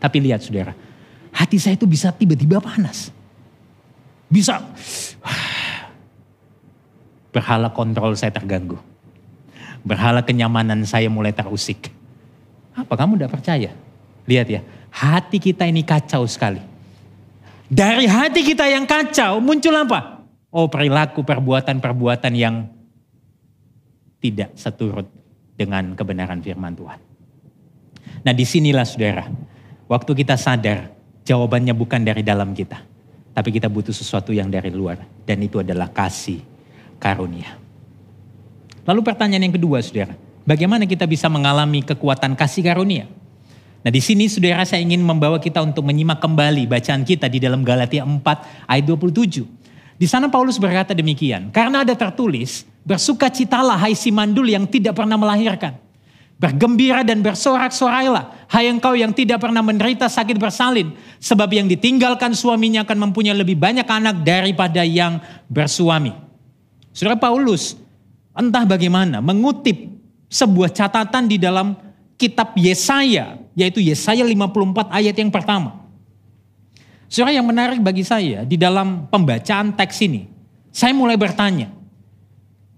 Tapi 0.00 0.16
lihat 0.20 0.44
saudara, 0.44 0.76
hati 1.32 1.56
saya 1.56 1.76
itu 1.76 1.88
bisa 1.88 2.12
tiba-tiba 2.12 2.60
panas. 2.60 3.12
Bisa 4.28 4.60
berhala 7.30 7.70
kontrol 7.70 8.14
saya 8.18 8.34
terganggu. 8.34 8.78
Berhala 9.80 10.20
kenyamanan 10.20 10.84
saya 10.84 11.08
mulai 11.08 11.32
terusik. 11.32 11.88
Apa 12.76 12.94
kamu 13.00 13.16
tidak 13.16 13.32
percaya? 13.40 13.70
Lihat 14.28 14.46
ya, 14.46 14.60
hati 14.92 15.40
kita 15.40 15.64
ini 15.64 15.82
kacau 15.82 16.28
sekali. 16.28 16.60
Dari 17.70 18.04
hati 18.10 18.42
kita 18.42 18.66
yang 18.66 18.84
kacau 18.84 19.38
muncul 19.38 19.72
apa? 19.72 20.26
Oh 20.50 20.66
perilaku 20.66 21.22
perbuatan-perbuatan 21.22 22.34
yang 22.34 22.66
tidak 24.18 24.52
seturut 24.58 25.06
dengan 25.54 25.94
kebenaran 25.94 26.42
firman 26.42 26.74
Tuhan. 26.74 26.98
Nah 28.26 28.34
di 28.34 28.44
sinilah 28.44 28.82
saudara, 28.84 29.24
waktu 29.86 30.12
kita 30.12 30.34
sadar 30.34 30.90
jawabannya 31.22 31.72
bukan 31.72 32.02
dari 32.02 32.26
dalam 32.26 32.52
kita. 32.52 32.82
Tapi 33.30 33.48
kita 33.54 33.70
butuh 33.70 33.94
sesuatu 33.94 34.34
yang 34.34 34.50
dari 34.50 34.74
luar. 34.74 34.98
Dan 35.22 35.38
itu 35.46 35.62
adalah 35.62 35.94
kasih 35.94 36.49
karunia. 37.00 37.56
Lalu 38.84 39.00
pertanyaan 39.00 39.48
yang 39.48 39.56
kedua 39.56 39.80
saudara. 39.80 40.12
Bagaimana 40.44 40.84
kita 40.84 41.08
bisa 41.08 41.32
mengalami 41.32 41.80
kekuatan 41.80 42.36
kasih 42.36 42.60
karunia? 42.60 43.08
Nah 43.80 43.88
di 43.88 44.00
sini 44.04 44.28
saudara 44.28 44.60
saya 44.68 44.84
ingin 44.84 45.00
membawa 45.00 45.40
kita 45.40 45.64
untuk 45.64 45.88
menyimak 45.88 46.20
kembali 46.20 46.68
bacaan 46.68 47.00
kita 47.00 47.32
di 47.32 47.40
dalam 47.40 47.64
Galatia 47.64 48.04
4 48.04 48.20
ayat 48.68 48.84
27. 48.84 49.96
Di 49.96 50.06
sana 50.08 50.28
Paulus 50.28 50.60
berkata 50.60 50.92
demikian. 50.92 51.48
Karena 51.48 51.80
ada 51.80 51.96
tertulis, 51.96 52.68
bersukacitalah 52.84 53.80
hai 53.80 53.96
si 53.96 54.12
mandul 54.12 54.48
yang 54.48 54.68
tidak 54.68 54.96
pernah 54.96 55.16
melahirkan 55.16 55.76
Bergembira 56.40 57.04
dan 57.04 57.20
bersorak-sorailah. 57.20 58.48
Hai 58.48 58.72
engkau 58.72 58.96
yang 58.96 59.12
tidak 59.12 59.44
pernah 59.44 59.60
menderita 59.60 60.08
sakit 60.08 60.40
bersalin. 60.40 60.96
Sebab 61.20 61.52
yang 61.52 61.68
ditinggalkan 61.68 62.32
suaminya 62.32 62.80
akan 62.88 63.12
mempunyai 63.12 63.36
lebih 63.36 63.60
banyak 63.60 63.84
anak 63.84 64.24
daripada 64.24 64.80
yang 64.80 65.20
bersuami. 65.52 66.16
Saudara 66.90 67.18
Paulus 67.18 67.78
entah 68.34 68.66
bagaimana 68.66 69.22
mengutip 69.22 69.90
sebuah 70.30 70.70
catatan 70.70 71.26
di 71.26 71.36
dalam 71.38 71.74
kitab 72.14 72.54
Yesaya. 72.54 73.38
Yaitu 73.58 73.82
Yesaya 73.82 74.22
54 74.22 74.88
ayat 74.94 75.14
yang 75.18 75.28
pertama. 75.28 75.84
Saudara 77.10 77.34
yang 77.34 77.44
menarik 77.44 77.82
bagi 77.82 78.06
saya 78.06 78.46
di 78.46 78.54
dalam 78.54 79.10
pembacaan 79.10 79.74
teks 79.74 80.06
ini. 80.06 80.30
Saya 80.70 80.94
mulai 80.94 81.18
bertanya. 81.18 81.74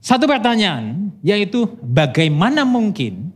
Satu 0.03 0.27
pertanyaan 0.27 1.12
yaitu 1.22 1.68
bagaimana 1.79 2.66
mungkin 2.66 3.31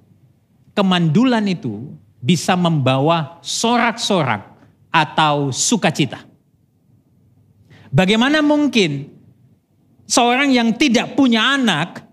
kemandulan 0.74 1.46
itu 1.46 1.94
bisa 2.18 2.58
membawa 2.58 3.38
sorak-sorak 3.44 4.50
atau 4.90 5.54
sukacita. 5.54 6.26
Bagaimana 7.92 8.42
mungkin 8.42 9.15
seorang 10.06 10.54
yang 10.54 10.72
tidak 10.74 11.18
punya 11.18 11.54
anak 11.54 12.06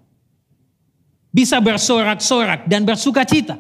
bisa 1.34 1.58
bersorak-sorak 1.58 2.69
dan 2.69 2.86
bersuka 2.86 3.25
cita. 3.25 3.58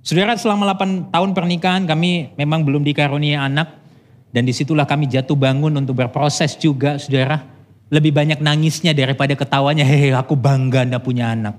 Saudara 0.00 0.32
selama 0.36 0.72
8 0.76 1.12
tahun 1.12 1.30
pernikahan 1.36 1.84
kami 1.84 2.32
memang 2.36 2.64
belum 2.64 2.84
dikaruniai 2.84 3.36
anak. 3.36 3.80
Dan 4.30 4.46
di 4.46 4.54
situlah 4.54 4.86
kami 4.86 5.10
jatuh 5.10 5.34
bangun 5.34 5.74
untuk 5.74 5.98
berproses 5.98 6.54
juga 6.54 6.96
saudara. 6.96 7.42
Lebih 7.90 8.14
banyak 8.14 8.38
nangisnya 8.38 8.94
daripada 8.94 9.34
ketawanya. 9.34 9.82
Hehe 9.82 10.14
aku 10.14 10.38
bangga 10.38 10.86
anda 10.86 11.02
punya 11.02 11.34
anak. 11.34 11.58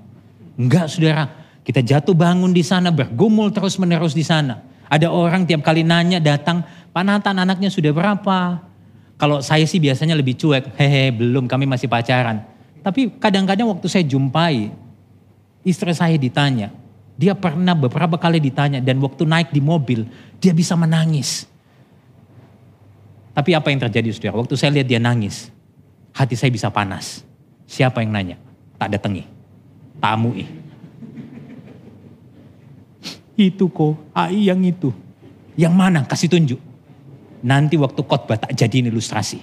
Enggak 0.56 0.88
saudara. 0.88 1.28
Kita 1.62 1.84
jatuh 1.84 2.16
bangun 2.16 2.56
di 2.56 2.64
sana 2.66 2.90
bergumul 2.90 3.52
terus 3.54 3.76
menerus 3.78 4.16
di 4.16 4.24
sana. 4.26 4.64
Ada 4.88 5.12
orang 5.12 5.46
tiap 5.46 5.62
kali 5.62 5.84
nanya 5.84 6.24
datang. 6.24 6.64
Pak 6.92 7.04
Nathan 7.04 7.44
anaknya 7.44 7.70
sudah 7.70 7.92
berapa? 7.92 8.71
Kalau 9.22 9.38
saya 9.46 9.62
sih 9.70 9.78
biasanya 9.78 10.18
lebih 10.18 10.34
cuek. 10.34 10.74
Hehe 10.82 11.14
belum 11.14 11.46
kami 11.46 11.70
masih 11.70 11.86
pacaran. 11.86 12.42
Tapi 12.82 13.14
kadang-kadang 13.22 13.70
waktu 13.70 13.86
saya 13.86 14.02
jumpai 14.02 14.74
istri 15.62 15.94
saya 15.94 16.18
ditanya. 16.18 16.74
Dia 17.22 17.38
pernah 17.38 17.78
beberapa 17.78 18.18
kali 18.18 18.42
ditanya 18.42 18.82
dan 18.82 18.98
waktu 18.98 19.30
naik 19.30 19.54
di 19.54 19.62
mobil 19.62 20.10
dia 20.42 20.58
bisa 20.58 20.74
menangis. 20.74 21.46
Tapi 23.38 23.54
apa 23.54 23.70
yang 23.70 23.86
terjadi 23.86 24.10
saudara? 24.10 24.42
Waktu 24.42 24.58
saya 24.58 24.74
lihat 24.74 24.90
dia 24.90 24.98
nangis, 24.98 25.54
hati 26.18 26.34
saya 26.34 26.50
bisa 26.50 26.74
panas. 26.74 27.22
Siapa 27.70 28.02
yang 28.02 28.10
nanya? 28.10 28.42
Tak 28.82 28.98
datangi. 28.98 29.30
Tamu 30.02 30.34
ih. 30.34 30.50
Itu 33.38 33.70
kok, 33.70 34.02
AI 34.18 34.50
yang 34.50 34.66
itu. 34.66 34.90
Yang 35.54 35.74
mana? 35.78 36.02
Kasih 36.10 36.26
tunjuk. 36.26 36.71
Nanti 37.42 37.78
waktu 37.78 38.02
khotbah 38.06 38.38
tak 38.38 38.54
jadiin 38.54 38.90
ilustrasi. 38.94 39.42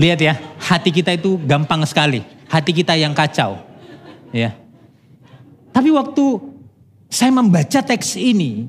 Lihat 0.00 0.18
ya, 0.20 0.34
hati 0.58 0.90
kita 0.90 1.14
itu 1.14 1.40
gampang 1.44 1.84
sekali. 1.88 2.20
Hati 2.50 2.72
kita 2.74 2.98
yang 2.98 3.16
kacau. 3.16 3.58
Ya. 4.34 4.54
Tapi 5.70 5.90
waktu 5.94 6.24
saya 7.08 7.30
membaca 7.30 7.80
teks 7.80 8.18
ini, 8.18 8.68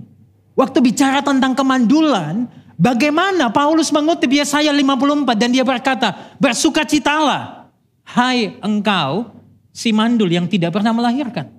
Waktu 0.55 0.79
bicara 0.79 1.19
tentang 1.19 1.51
kemandulan, 1.51 2.47
bagaimana 2.79 3.51
Paulus 3.51 3.91
mengutip 3.91 4.31
Yesaya 4.31 4.71
54 4.71 5.35
dan 5.35 5.51
dia 5.51 5.67
berkata, 5.67 6.15
bersukacitalah, 6.39 7.67
hai 8.07 8.55
engkau 8.63 9.35
si 9.75 9.91
mandul 9.91 10.31
yang 10.31 10.47
tidak 10.47 10.71
pernah 10.71 10.95
melahirkan. 10.95 11.51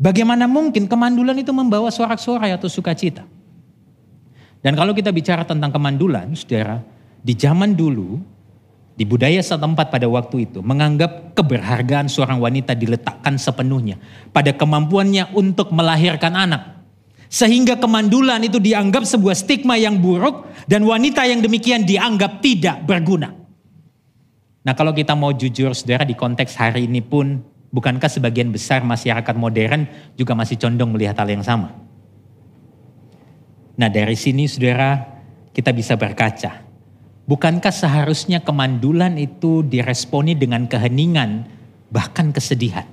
Bagaimana 0.00 0.48
mungkin 0.48 0.88
kemandulan 0.88 1.36
itu 1.36 1.52
membawa 1.52 1.92
sorak-sorai 1.92 2.56
atau 2.56 2.72
sukacita? 2.72 3.28
Dan 4.64 4.72
kalau 4.72 4.96
kita 4.96 5.12
bicara 5.12 5.44
tentang 5.44 5.68
kemandulan, 5.68 6.32
saudara, 6.32 6.80
di 7.20 7.36
zaman 7.36 7.76
dulu, 7.76 8.16
di 8.96 9.04
budaya 9.04 9.44
setempat 9.44 9.92
pada 9.92 10.08
waktu 10.08 10.48
itu, 10.48 10.64
menganggap 10.64 11.36
keberhargaan 11.36 12.08
seorang 12.08 12.40
wanita 12.40 12.72
diletakkan 12.72 13.36
sepenuhnya 13.36 14.00
pada 14.32 14.56
kemampuannya 14.56 15.36
untuk 15.36 15.68
melahirkan 15.68 16.32
anak. 16.32 16.80
Sehingga 17.28 17.76
kemandulan 17.76 18.40
itu 18.40 18.56
dianggap 18.56 19.04
sebuah 19.04 19.36
stigma 19.36 19.76
yang 19.76 20.00
buruk 20.00 20.48
dan 20.64 20.80
wanita 20.80 21.28
yang 21.28 21.44
demikian 21.44 21.84
dianggap 21.84 22.40
tidak 22.40 22.88
berguna. 22.88 23.36
Nah 24.64 24.72
kalau 24.76 24.96
kita 24.96 25.12
mau 25.12 25.32
jujur 25.32 25.76
saudara 25.76 26.04
di 26.04 26.16
konteks 26.16 26.56
hari 26.56 26.84
ini 26.88 27.00
pun 27.00 27.40
bukankah 27.70 28.10
sebagian 28.10 28.50
besar 28.50 28.82
masyarakat 28.82 29.34
modern 29.38 29.86
juga 30.18 30.34
masih 30.34 30.58
condong 30.58 30.90
melihat 30.94 31.22
hal 31.22 31.30
yang 31.30 31.42
sama. 31.46 31.74
Nah 33.78 33.88
dari 33.88 34.18
sini 34.18 34.44
saudara 34.50 35.00
kita 35.54 35.70
bisa 35.72 35.96
berkaca. 35.96 36.66
Bukankah 37.30 37.70
seharusnya 37.70 38.42
kemandulan 38.42 39.14
itu 39.14 39.62
diresponi 39.62 40.34
dengan 40.34 40.66
keheningan 40.66 41.46
bahkan 41.94 42.34
kesedihan. 42.34 42.86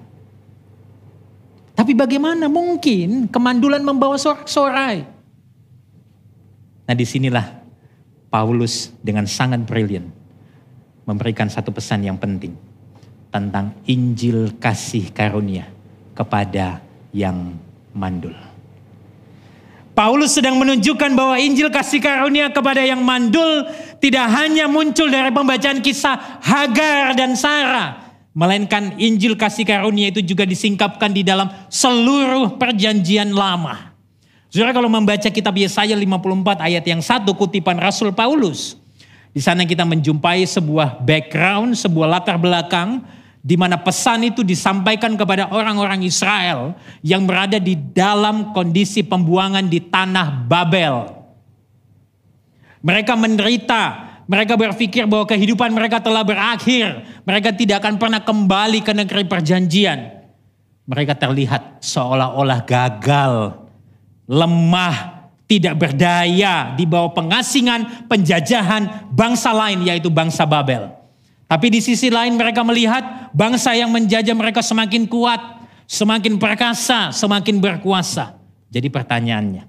Tapi 1.73 1.93
bagaimana 1.93 2.45
mungkin 2.49 3.29
kemandulan 3.29 3.81
membawa 3.81 4.17
sorak-sorai? 4.17 5.05
Nah 6.85 6.95
di 6.95 7.05
sinilah 7.05 7.45
Paulus 8.29 8.93
dengan 9.01 9.25
sangat 9.25 9.65
brilian 9.65 10.09
memberikan 11.05 11.49
satu 11.49 11.73
pesan 11.73 12.05
yang 12.05 12.17
penting 12.17 12.66
tentang 13.29 13.75
Injil 13.85 14.55
kasih 14.57 15.11
karunia 15.11 15.67
kepada 16.17 16.81
yang 17.13 17.55
mandul. 17.93 18.33
Paulus 19.97 20.37
sedang 20.37 20.61
menunjukkan 20.61 21.17
bahwa 21.17 21.41
Injil 21.41 21.73
kasih 21.73 21.97
karunia 21.97 22.53
kepada 22.53 22.85
yang 22.85 23.01
mandul 23.01 23.65
tidak 23.97 24.29
hanya 24.29 24.69
muncul 24.69 25.09
dari 25.09 25.33
pembacaan 25.33 25.81
kisah 25.81 26.37
Hagar 26.45 27.17
dan 27.17 27.33
Sarah, 27.33 28.07
Melainkan 28.37 28.93
Injil 29.01 29.33
kasih 29.33 29.65
karunia 29.65 30.13
itu 30.13 30.21
juga 30.21 30.45
disingkapkan 30.45 31.09
di 31.09 31.25
dalam 31.25 31.49
seluruh 31.73 32.61
perjanjian 32.61 33.33
lama. 33.33 33.97
Saudara 34.53 34.77
kalau 34.77 34.85
membaca 34.85 35.25
kitab 35.25 35.57
Yesaya 35.57 35.97
54 35.97 36.61
ayat 36.61 36.85
yang 36.85 37.01
satu 37.01 37.33
kutipan 37.33 37.81
Rasul 37.81 38.13
Paulus. 38.13 38.76
Di 39.37 39.45
sana 39.45 39.69
kita 39.69 39.85
menjumpai 39.85 40.49
sebuah 40.49 41.05
background, 41.05 41.77
sebuah 41.77 42.09
latar 42.09 42.41
belakang 42.41 43.05
di 43.37 43.53
mana 43.53 43.77
pesan 43.77 44.25
itu 44.25 44.41
disampaikan 44.41 45.13
kepada 45.13 45.53
orang-orang 45.53 46.01
Israel 46.01 46.73
yang 47.05 47.29
berada 47.29 47.61
di 47.61 47.77
dalam 47.77 48.49
kondisi 48.49 49.05
pembuangan 49.05 49.69
di 49.69 49.77
tanah 49.77 50.41
Babel. 50.49 51.13
Mereka 52.81 53.13
menderita 53.13 54.09
mereka 54.25 54.57
berpikir 54.57 55.05
bahwa 55.05 55.29
kehidupan 55.29 55.69
mereka 55.69 56.01
telah 56.01 56.25
berakhir. 56.25 57.05
Mereka 57.21 57.53
tidak 57.53 57.85
akan 57.85 58.01
pernah 58.01 58.25
kembali 58.25 58.81
ke 58.81 58.89
negeri 58.89 59.21
perjanjian. 59.29 60.17
Mereka 60.89 61.13
terlihat 61.13 61.85
seolah-olah 61.85 62.65
gagal, 62.65 63.53
lemah, 64.25 65.16
tidak 65.47 65.79
berdaya 65.79 66.75
di 66.75 66.83
bawah 66.83 67.15
pengasingan, 67.15 68.05
penjajahan 68.11 69.07
bangsa 69.15 69.55
lain 69.55 69.87
yaitu 69.87 70.11
bangsa 70.11 70.43
Babel. 70.43 70.91
Tapi 71.47 71.71
di 71.71 71.79
sisi 71.79 72.11
lain 72.11 72.35
mereka 72.35 72.59
melihat 72.67 73.31
bangsa 73.31 73.71
yang 73.71 73.87
menjajah 73.87 74.35
mereka 74.35 74.59
semakin 74.59 75.07
kuat, 75.07 75.39
semakin 75.87 76.35
perkasa, 76.35 77.15
semakin 77.15 77.63
berkuasa. 77.63 78.35
Jadi 78.67 78.91
pertanyaannya, 78.91 79.63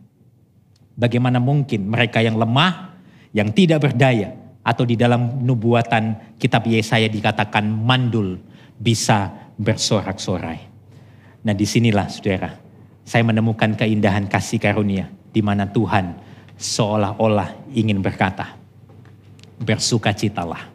bagaimana 0.99 1.39
mungkin 1.39 1.87
mereka 1.87 2.19
yang 2.19 2.35
lemah, 2.35 2.99
yang 3.31 3.55
tidak 3.55 3.87
berdaya, 3.87 4.35
atau 4.67 4.83
di 4.83 4.99
dalam 4.99 5.47
nubuatan 5.47 6.35
kitab 6.43 6.67
Yesaya 6.67 7.07
dikatakan 7.07 7.63
mandul 7.63 8.43
bisa 8.75 9.31
bersorak-sorai. 9.55 10.59
Nah 11.47 11.55
di 11.55 11.63
sinilah 11.63 12.11
saudara, 12.11 12.59
saya 13.07 13.23
menemukan 13.23 13.79
keindahan 13.79 14.27
kasih 14.27 14.59
karunia 14.59 15.18
di 15.33 15.41
mana 15.45 15.69
Tuhan 15.69 16.17
seolah-olah 16.59 17.73
ingin 17.75 18.03
berkata, 18.03 18.59
bersukacitalah. 19.63 20.71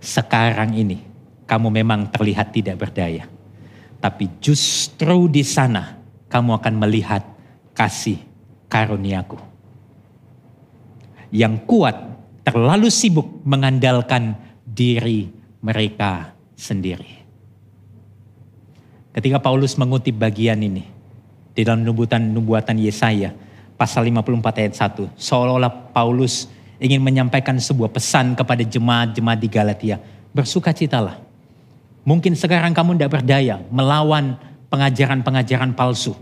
Sekarang 0.00 0.72
ini 0.72 1.04
kamu 1.44 1.68
memang 1.68 2.08
terlihat 2.08 2.52
tidak 2.56 2.88
berdaya. 2.88 3.28
Tapi 4.00 4.40
justru 4.40 5.28
di 5.28 5.44
sana 5.44 6.00
kamu 6.32 6.56
akan 6.56 6.74
melihat 6.80 7.22
kasih 7.76 8.16
karuniaku. 8.72 9.36
Yang 11.30 11.54
kuat 11.68 11.96
terlalu 12.42 12.88
sibuk 12.88 13.44
mengandalkan 13.44 14.34
diri 14.64 15.28
mereka 15.60 16.32
sendiri. 16.56 17.20
Ketika 19.10 19.42
Paulus 19.42 19.76
mengutip 19.76 20.16
bagian 20.16 20.58
ini 20.62 20.86
di 21.60 21.68
dalam 21.68 21.84
nubuatan 21.84 22.32
nubuatan 22.32 22.80
Yesaya 22.80 23.36
pasal 23.76 24.08
54 24.08 24.60
ayat 24.64 24.74
1, 25.12 25.12
seolah-olah 25.20 25.92
Paulus 25.92 26.48
ingin 26.80 27.04
menyampaikan 27.04 27.60
sebuah 27.60 27.92
pesan 27.92 28.32
kepada 28.32 28.64
jemaat-jemaat 28.64 29.36
di 29.36 29.48
Galatia, 29.52 30.00
bersukacitalah. 30.32 31.20
Mungkin 32.08 32.32
sekarang 32.32 32.72
kamu 32.72 32.96
tidak 32.96 33.20
berdaya 33.20 33.60
melawan 33.68 34.40
pengajaran-pengajaran 34.72 35.76
palsu. 35.76 36.16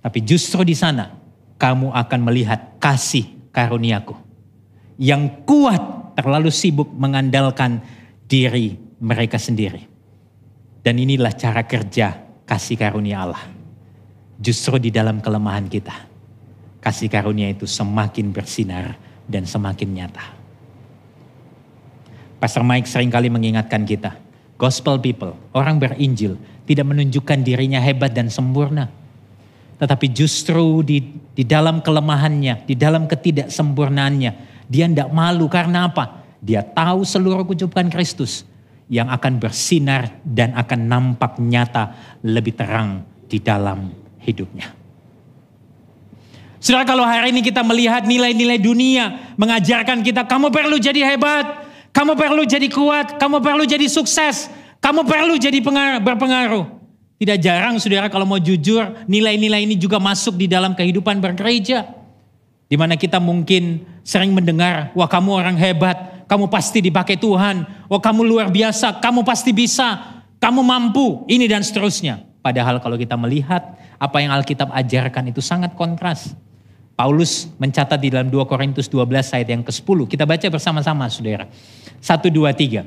Tapi 0.00 0.24
justru 0.24 0.64
di 0.64 0.72
sana 0.72 1.12
kamu 1.60 1.92
akan 1.92 2.20
melihat 2.24 2.80
kasih 2.80 3.28
karuniaku 3.52 4.16
yang 4.96 5.44
kuat 5.44 6.16
terlalu 6.16 6.48
sibuk 6.48 6.88
mengandalkan 6.96 7.84
diri 8.24 8.80
mereka 9.04 9.36
sendiri. 9.36 9.84
Dan 10.80 10.96
inilah 10.96 11.36
cara 11.36 11.68
kerja 11.68 12.16
kasih 12.48 12.80
karunia 12.80 13.26
Allah. 13.26 13.55
Justru 14.36 14.76
di 14.76 14.92
dalam 14.92 15.24
kelemahan 15.24 15.64
kita, 15.64 15.96
kasih 16.84 17.08
karunia 17.08 17.48
itu 17.48 17.64
semakin 17.64 18.30
bersinar 18.30 18.94
dan 19.24 19.48
semakin 19.48 19.88
nyata. 19.96 20.26
Pastor 22.36 22.60
Mike 22.60 22.84
sering 22.84 23.08
kali 23.08 23.32
mengingatkan 23.32 23.88
kita, 23.88 24.12
gospel 24.60 25.00
people, 25.00 25.32
orang 25.56 25.80
berinjil, 25.80 26.36
tidak 26.68 26.84
menunjukkan 26.84 27.40
dirinya 27.40 27.80
hebat 27.80 28.12
dan 28.12 28.28
sempurna. 28.28 28.92
Tetapi 29.80 30.06
justru 30.12 30.84
di, 30.84 31.16
di 31.32 31.44
dalam 31.44 31.80
kelemahannya, 31.80 32.68
di 32.68 32.76
dalam 32.76 33.08
ketidaksempurnaannya, 33.08 34.32
dia 34.68 34.84
tidak 34.84 35.10
malu 35.16 35.48
karena 35.48 35.88
apa? 35.88 36.24
Dia 36.44 36.60
tahu 36.60 37.04
seluruh 37.08 37.48
kecukupan 37.48 37.88
Kristus 37.88 38.44
yang 38.86 39.10
akan 39.10 39.40
bersinar 39.42 40.22
dan 40.22 40.54
akan 40.54 40.80
nampak 40.86 41.40
nyata 41.42 41.96
lebih 42.22 42.54
terang 42.54 43.02
di 43.26 43.42
dalam 43.42 44.05
hidupnya. 44.26 44.74
Saudara 46.58 46.82
kalau 46.82 47.06
hari 47.06 47.30
ini 47.30 47.46
kita 47.46 47.62
melihat 47.62 48.02
nilai-nilai 48.02 48.58
dunia 48.58 49.34
mengajarkan 49.38 50.02
kita 50.02 50.26
kamu 50.26 50.50
perlu 50.50 50.82
jadi 50.82 51.14
hebat, 51.14 51.62
kamu 51.94 52.18
perlu 52.18 52.42
jadi 52.42 52.66
kuat, 52.66 53.22
kamu 53.22 53.38
perlu 53.38 53.62
jadi 53.62 53.86
sukses, 53.86 54.50
kamu 54.82 55.06
perlu 55.06 55.38
jadi 55.38 55.62
berpengaruh. 56.02 56.74
Tidak 57.16 57.38
jarang 57.40 57.80
saudara 57.80 58.12
kalau 58.12 58.28
mau 58.28 58.36
jujur 58.36 58.82
nilai-nilai 59.08 59.64
ini 59.64 59.78
juga 59.78 59.96
masuk 59.96 60.36
di 60.36 60.50
dalam 60.50 60.76
kehidupan 60.76 61.16
bergereja. 61.22 61.88
Di 62.66 62.74
mana 62.74 62.98
kita 62.98 63.22
mungkin 63.22 63.86
sering 64.02 64.34
mendengar, 64.34 64.90
wah 64.92 65.06
kamu 65.06 65.30
orang 65.32 65.56
hebat, 65.56 66.26
kamu 66.26 66.50
pasti 66.50 66.82
dipakai 66.82 67.14
Tuhan, 67.16 67.62
wah 67.86 68.02
kamu 68.02 68.26
luar 68.26 68.50
biasa, 68.50 68.98
kamu 68.98 69.22
pasti 69.22 69.54
bisa, 69.54 70.18
kamu 70.42 70.60
mampu, 70.66 71.22
ini 71.30 71.46
dan 71.46 71.62
seterusnya. 71.62 72.26
Padahal 72.46 72.78
kalau 72.78 72.94
kita 72.94 73.18
melihat 73.18 73.74
apa 73.98 74.22
yang 74.22 74.30
Alkitab 74.30 74.70
ajarkan 74.70 75.34
itu 75.34 75.42
sangat 75.42 75.74
kontras. 75.74 76.30
Paulus 76.94 77.50
mencatat 77.58 77.98
di 77.98 78.14
dalam 78.14 78.30
2 78.30 78.46
Korintus 78.46 78.86
12 78.86 79.34
ayat 79.34 79.48
yang 79.50 79.66
ke-10. 79.66 80.06
Kita 80.06 80.22
baca 80.22 80.46
bersama-sama 80.46 81.10
saudara. 81.10 81.50
1, 81.98 82.30
2, 82.30 82.86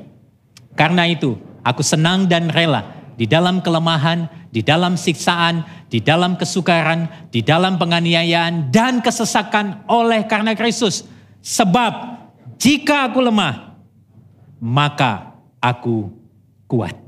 Karena 0.72 1.04
itu 1.04 1.36
aku 1.60 1.84
senang 1.84 2.24
dan 2.24 2.48
rela 2.48 2.88
di 3.20 3.28
dalam 3.28 3.60
kelemahan, 3.60 4.48
di 4.48 4.64
dalam 4.64 4.96
siksaan, 4.96 5.60
di 5.92 6.00
dalam 6.00 6.40
kesukaran, 6.40 7.28
di 7.28 7.44
dalam 7.44 7.76
penganiayaan 7.76 8.72
dan 8.72 9.04
kesesakan 9.04 9.84
oleh 9.92 10.24
karena 10.24 10.56
Kristus. 10.56 11.04
Sebab 11.44 11.92
jika 12.56 13.12
aku 13.12 13.20
lemah, 13.20 13.76
maka 14.56 15.36
aku 15.60 16.08
kuat. 16.64 16.99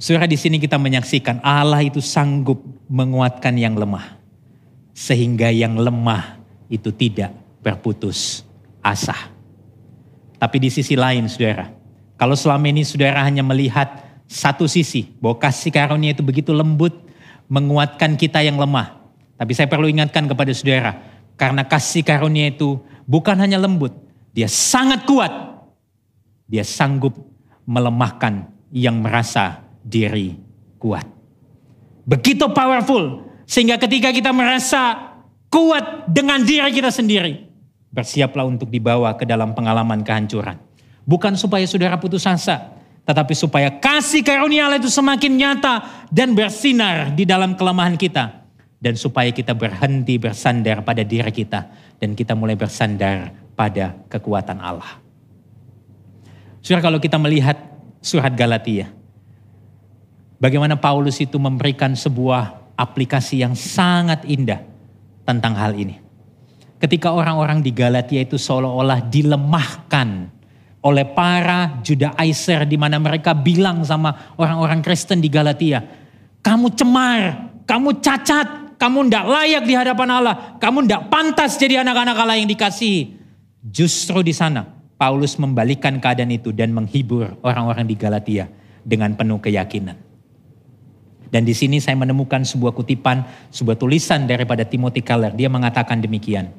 Surah 0.00 0.24
di 0.24 0.40
sini 0.40 0.56
kita 0.56 0.80
menyaksikan 0.80 1.44
Allah 1.44 1.84
itu 1.84 2.00
sanggup 2.00 2.60
menguatkan 2.88 3.52
yang 3.60 3.76
lemah. 3.76 4.16
Sehingga 4.96 5.52
yang 5.52 5.76
lemah 5.76 6.40
itu 6.72 6.88
tidak 6.92 7.32
berputus 7.60 8.44
asa. 8.80 9.14
Tapi 10.40 10.56
di 10.58 10.68
sisi 10.72 10.96
lain 10.96 11.28
saudara, 11.28 11.70
kalau 12.16 12.34
selama 12.34 12.66
ini 12.72 12.82
saudara 12.82 13.22
hanya 13.22 13.44
melihat 13.44 14.02
satu 14.26 14.64
sisi, 14.66 15.12
bahwa 15.20 15.38
kasih 15.38 15.70
karunia 15.70 16.16
itu 16.16 16.24
begitu 16.24 16.50
lembut, 16.50 16.92
menguatkan 17.52 18.16
kita 18.16 18.40
yang 18.42 18.56
lemah. 18.56 18.96
Tapi 19.36 19.52
saya 19.52 19.68
perlu 19.70 19.86
ingatkan 19.86 20.26
kepada 20.26 20.50
saudara, 20.50 20.98
karena 21.36 21.62
kasih 21.62 22.02
karunia 22.02 22.50
itu 22.50 22.80
bukan 23.06 23.38
hanya 23.38 23.60
lembut, 23.60 23.92
dia 24.32 24.48
sangat 24.48 25.04
kuat. 25.06 25.30
Dia 26.50 26.66
sanggup 26.66 27.16
melemahkan 27.64 28.50
yang 28.74 28.98
merasa 28.98 29.61
diri 29.82 30.38
kuat. 30.78 31.06
Begitu 32.02 32.50
powerful, 32.50 33.26
sehingga 33.46 33.78
ketika 33.78 34.10
kita 34.10 34.34
merasa 34.34 35.14
kuat 35.52 36.08
dengan 36.10 36.42
diri 36.42 36.72
kita 36.74 36.90
sendiri, 36.90 37.46
bersiaplah 37.92 38.48
untuk 38.48 38.72
dibawa 38.72 39.14
ke 39.14 39.28
dalam 39.28 39.52
pengalaman 39.52 40.00
kehancuran. 40.02 40.58
Bukan 41.04 41.36
supaya 41.36 41.62
saudara 41.68 41.98
putus 41.98 42.26
asa, 42.26 42.72
tetapi 43.02 43.34
supaya 43.34 43.68
kasih 43.82 44.22
karunia 44.22 44.70
Allah 44.70 44.78
itu 44.78 44.90
semakin 44.90 45.32
nyata 45.34 46.06
dan 46.08 46.32
bersinar 46.32 47.10
di 47.12 47.26
dalam 47.26 47.58
kelemahan 47.58 47.98
kita. 47.98 48.42
Dan 48.82 48.98
supaya 48.98 49.30
kita 49.30 49.54
berhenti 49.54 50.18
bersandar 50.18 50.82
pada 50.82 51.06
diri 51.06 51.30
kita 51.30 51.70
dan 52.02 52.18
kita 52.18 52.34
mulai 52.34 52.58
bersandar 52.58 53.30
pada 53.54 53.94
kekuatan 54.10 54.58
Allah. 54.58 54.98
Saudara 56.58 56.90
kalau 56.90 56.98
kita 56.98 57.14
melihat 57.14 57.54
surat 58.02 58.34
Galatia, 58.34 58.90
bagaimana 60.42 60.74
Paulus 60.74 61.22
itu 61.22 61.38
memberikan 61.38 61.94
sebuah 61.94 62.74
aplikasi 62.74 63.46
yang 63.46 63.54
sangat 63.54 64.26
indah 64.26 64.58
tentang 65.22 65.54
hal 65.54 65.78
ini. 65.78 66.02
Ketika 66.82 67.14
orang-orang 67.14 67.62
di 67.62 67.70
Galatia 67.70 68.18
itu 68.18 68.34
seolah-olah 68.34 69.06
dilemahkan 69.06 70.26
oleh 70.82 71.06
para 71.06 71.78
Judaizer 71.86 72.66
di 72.66 72.74
mana 72.74 72.98
mereka 72.98 73.38
bilang 73.38 73.86
sama 73.86 74.34
orang-orang 74.34 74.82
Kristen 74.82 75.22
di 75.22 75.30
Galatia, 75.30 75.78
kamu 76.42 76.74
cemar, 76.74 77.54
kamu 77.70 78.02
cacat, 78.02 78.74
kamu 78.82 79.06
tidak 79.06 79.24
layak 79.30 79.62
di 79.62 79.74
hadapan 79.78 80.08
Allah, 80.10 80.34
kamu 80.58 80.90
tidak 80.90 81.06
pantas 81.06 81.54
jadi 81.54 81.86
anak-anak 81.86 82.18
Allah 82.18 82.34
yang 82.34 82.50
dikasihi. 82.50 83.14
Justru 83.62 84.26
di 84.26 84.34
sana 84.34 84.66
Paulus 84.98 85.38
membalikan 85.38 86.02
keadaan 86.02 86.34
itu 86.34 86.50
dan 86.50 86.74
menghibur 86.74 87.38
orang-orang 87.46 87.86
di 87.86 87.94
Galatia 87.94 88.50
dengan 88.82 89.14
penuh 89.14 89.38
keyakinan. 89.38 90.11
Dan 91.32 91.48
di 91.48 91.56
sini 91.56 91.80
saya 91.80 91.96
menemukan 91.96 92.44
sebuah 92.44 92.76
kutipan, 92.76 93.24
sebuah 93.48 93.80
tulisan 93.80 94.28
daripada 94.28 94.68
Timothy 94.68 95.00
Keller. 95.00 95.32
Dia 95.32 95.48
mengatakan 95.48 95.96
demikian. 96.04 96.52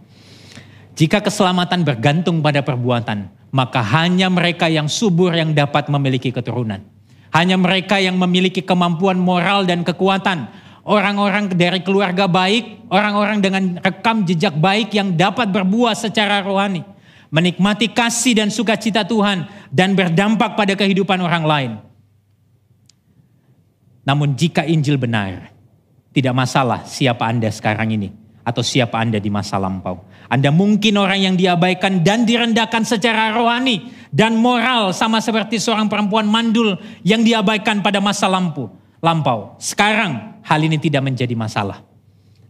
Jika 0.98 1.22
keselamatan 1.22 1.86
bergantung 1.86 2.42
pada 2.42 2.66
perbuatan, 2.66 3.30
maka 3.54 3.86
hanya 3.86 4.34
mereka 4.34 4.66
yang 4.66 4.90
subur 4.90 5.30
yang 5.30 5.54
dapat 5.54 5.94
memiliki 5.94 6.34
keturunan. 6.34 6.82
Hanya 7.30 7.54
mereka 7.54 8.02
yang 8.02 8.18
memiliki 8.18 8.66
kemampuan 8.66 9.22
moral 9.22 9.70
dan 9.70 9.86
kekuatan. 9.86 10.50
Orang-orang 10.82 11.54
dari 11.54 11.86
keluarga 11.86 12.26
baik, 12.26 12.90
orang-orang 12.90 13.46
dengan 13.46 13.64
rekam 13.78 14.26
jejak 14.26 14.58
baik 14.58 14.90
yang 14.98 15.14
dapat 15.14 15.54
berbuah 15.54 15.94
secara 15.94 16.42
rohani. 16.42 16.82
Menikmati 17.30 17.94
kasih 17.94 18.38
dan 18.42 18.50
sukacita 18.50 19.06
Tuhan 19.06 19.50
dan 19.70 19.94
berdampak 19.94 20.58
pada 20.58 20.74
kehidupan 20.74 21.18
orang 21.22 21.46
lain. 21.46 21.72
Namun 24.04 24.36
jika 24.36 24.68
Injil 24.68 25.00
benar, 25.00 25.52
tidak 26.12 26.36
masalah 26.36 26.84
siapa 26.84 27.24
Anda 27.26 27.48
sekarang 27.50 27.96
ini 27.96 28.12
atau 28.44 28.60
siapa 28.60 29.00
Anda 29.00 29.18
di 29.18 29.32
masa 29.32 29.56
lampau. 29.56 30.04
Anda 30.28 30.52
mungkin 30.52 31.00
orang 31.00 31.20
yang 31.20 31.36
diabaikan 31.40 32.04
dan 32.04 32.28
direndahkan 32.28 32.84
secara 32.84 33.32
rohani 33.32 33.92
dan 34.12 34.36
moral 34.36 34.92
sama 34.92 35.24
seperti 35.24 35.58
seorang 35.58 35.88
perempuan 35.88 36.28
mandul 36.28 36.76
yang 37.02 37.24
diabaikan 37.24 37.80
pada 37.80 38.04
masa 38.04 38.28
lampu, 38.28 38.68
lampau. 39.00 39.56
Sekarang 39.58 40.44
hal 40.44 40.60
ini 40.60 40.78
tidak 40.78 41.02
menjadi 41.08 41.34
masalah. 41.34 41.82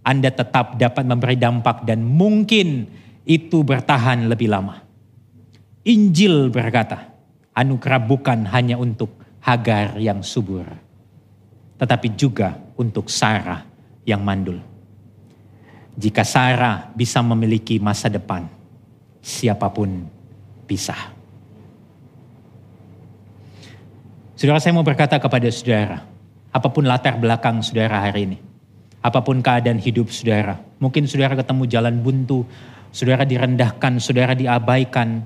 Anda 0.04 0.34
tetap 0.34 0.76
dapat 0.76 1.06
memberi 1.08 1.40
dampak 1.40 1.88
dan 1.88 2.04
mungkin 2.04 2.90
itu 3.24 3.64
bertahan 3.64 4.28
lebih 4.28 4.52
lama. 4.52 4.84
Injil 5.88 6.52
berkata, 6.52 7.12
anugerah 7.56 8.02
bukan 8.04 8.48
hanya 8.52 8.76
untuk 8.80 9.24
Hagar 9.44 10.00
yang 10.00 10.24
subur, 10.24 10.64
tetapi 11.84 12.16
juga 12.16 12.56
untuk 12.80 13.12
Sarah 13.12 13.68
yang 14.08 14.24
mandul. 14.24 14.64
Jika 16.00 16.24
Sarah 16.24 16.88
bisa 16.96 17.20
memiliki 17.20 17.76
masa 17.76 18.08
depan, 18.08 18.48
siapa 19.20 19.68
pun 19.68 20.08
bisa. 20.64 20.96
Saudara 24.40 24.64
saya 24.64 24.72
mau 24.72 24.88
berkata 24.88 25.20
kepada 25.20 25.46
saudara, 25.52 26.08
apa 26.56 26.68
pun 26.72 26.88
latar 26.88 27.20
belakang 27.20 27.60
saudara 27.60 28.00
hari 28.00 28.32
ini, 28.32 28.38
apa 29.04 29.20
pun 29.22 29.44
keadaan 29.44 29.78
hidup 29.78 30.08
saudara, 30.08 30.58
mungkin 30.80 31.06
saudara 31.06 31.38
ketemu 31.38 31.68
jalan 31.70 32.00
buntu, 32.00 32.48
saudara 32.90 33.28
direndahkan, 33.28 34.02
saudara 34.02 34.34
diabaikan, 34.34 35.22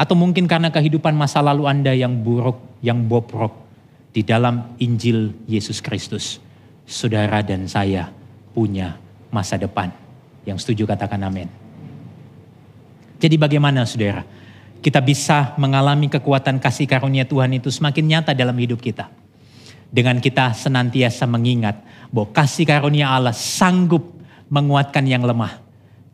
atau 0.00 0.14
mungkin 0.16 0.48
karena 0.48 0.72
kehidupan 0.72 1.12
masa 1.12 1.44
lalu 1.44 1.68
Anda 1.68 1.92
yang 1.92 2.24
buruk, 2.24 2.80
yang 2.80 3.04
bobrok, 3.04 3.67
di 4.12 4.24
dalam 4.24 4.74
Injil 4.80 5.36
Yesus 5.44 5.84
Kristus, 5.84 6.40
saudara 6.88 7.44
dan 7.44 7.68
saya 7.68 8.08
punya 8.56 8.96
masa 9.28 9.60
depan. 9.60 9.92
Yang 10.48 10.64
setuju 10.64 10.88
katakan 10.88 11.20
amin. 11.20 11.48
Jadi 13.20 13.36
bagaimana 13.36 13.84
saudara? 13.84 14.24
Kita 14.78 15.02
bisa 15.02 15.58
mengalami 15.58 16.06
kekuatan 16.06 16.62
kasih 16.62 16.86
karunia 16.86 17.26
Tuhan 17.26 17.50
itu 17.50 17.68
semakin 17.68 18.04
nyata 18.06 18.32
dalam 18.32 18.54
hidup 18.56 18.78
kita. 18.78 19.10
Dengan 19.90 20.22
kita 20.22 20.54
senantiasa 20.54 21.26
mengingat 21.26 21.82
bahwa 22.14 22.30
kasih 22.30 22.64
karunia 22.64 23.10
Allah 23.10 23.34
sanggup 23.34 24.14
menguatkan 24.48 25.02
yang 25.04 25.26
lemah. 25.26 25.60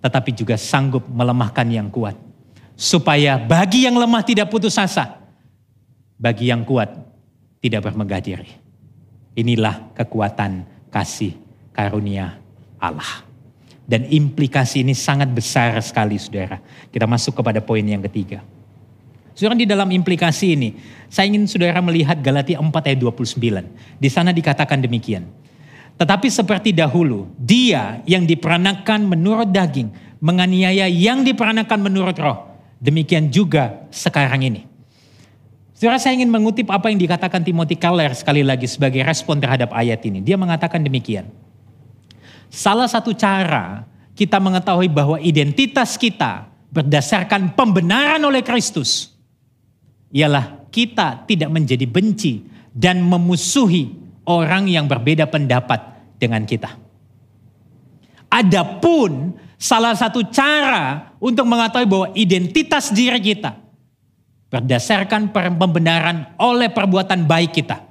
Tetapi 0.00 0.30
juga 0.32 0.56
sanggup 0.56 1.04
melemahkan 1.06 1.68
yang 1.68 1.92
kuat. 1.92 2.16
Supaya 2.74 3.38
bagi 3.38 3.86
yang 3.86 3.94
lemah 3.94 4.24
tidak 4.24 4.50
putus 4.50 4.74
asa. 4.80 5.22
Bagi 6.16 6.48
yang 6.48 6.64
kuat 6.64 7.13
tidak 7.64 7.88
bermegah 7.88 8.20
diri. 8.20 8.52
Inilah 9.32 9.96
kekuatan 9.96 10.68
kasih 10.92 11.32
karunia 11.72 12.36
Allah. 12.76 13.24
Dan 13.88 14.04
implikasi 14.04 14.84
ini 14.84 14.92
sangat 14.92 15.32
besar 15.32 15.80
sekali 15.80 16.20
saudara. 16.20 16.60
Kita 16.92 17.08
masuk 17.08 17.40
kepada 17.40 17.64
poin 17.64 17.80
yang 17.80 18.04
ketiga. 18.04 18.44
Saudara 19.32 19.56
di 19.56 19.64
dalam 19.64 19.88
implikasi 19.88 20.54
ini, 20.54 20.76
saya 21.08 21.26
ingin 21.26 21.48
saudara 21.48 21.80
melihat 21.80 22.20
Galatia 22.20 22.60
4 22.60 22.68
ayat 22.68 23.00
29. 23.00 23.40
Di 23.98 24.08
sana 24.12 24.30
dikatakan 24.30 24.78
demikian. 24.84 25.24
Tetapi 25.96 26.28
seperti 26.28 26.70
dahulu, 26.70 27.32
dia 27.40 28.04
yang 28.04 28.28
diperanakan 28.28 29.08
menurut 29.08 29.48
daging, 29.50 29.90
menganiaya 30.20 30.86
yang 30.86 31.24
diperanakan 31.24 31.80
menurut 31.80 32.16
roh. 32.20 32.38
Demikian 32.78 33.32
juga 33.32 33.88
sekarang 33.88 34.44
ini. 34.44 34.73
Saudara 35.74 35.98
saya 35.98 36.14
ingin 36.14 36.30
mengutip 36.30 36.70
apa 36.70 36.86
yang 36.86 37.02
dikatakan 37.02 37.42
Timothy 37.42 37.74
Keller 37.74 38.14
sekali 38.14 38.46
lagi 38.46 38.70
sebagai 38.70 39.02
respon 39.02 39.42
terhadap 39.42 39.74
ayat 39.74 39.98
ini. 40.06 40.22
Dia 40.22 40.38
mengatakan 40.38 40.78
demikian. 40.78 41.26
Salah 42.46 42.86
satu 42.86 43.10
cara 43.10 43.82
kita 44.14 44.38
mengetahui 44.38 44.86
bahwa 44.86 45.18
identitas 45.18 45.98
kita 45.98 46.46
berdasarkan 46.70 47.58
pembenaran 47.58 48.22
oleh 48.22 48.46
Kristus 48.46 49.10
ialah 50.14 50.62
kita 50.70 51.26
tidak 51.26 51.50
menjadi 51.50 51.90
benci 51.90 52.46
dan 52.70 53.02
memusuhi 53.02 53.98
orang 54.30 54.70
yang 54.70 54.86
berbeda 54.86 55.26
pendapat 55.26 55.82
dengan 56.22 56.46
kita. 56.46 56.70
Adapun 58.30 59.34
salah 59.58 59.98
satu 59.98 60.22
cara 60.30 61.10
untuk 61.18 61.50
mengetahui 61.50 61.90
bahwa 61.90 62.08
identitas 62.14 62.94
diri 62.94 63.18
kita 63.18 63.63
berdasarkan 64.54 65.34
pembenaran 65.34 66.38
oleh 66.38 66.70
perbuatan 66.70 67.26
baik 67.26 67.58
kita 67.58 67.82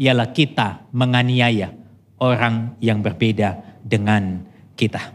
ialah 0.00 0.32
kita 0.32 0.88
menganiaya 0.96 1.76
orang 2.24 2.72
yang 2.80 3.04
berbeda 3.04 3.60
dengan 3.84 4.40
kita. 4.72 5.12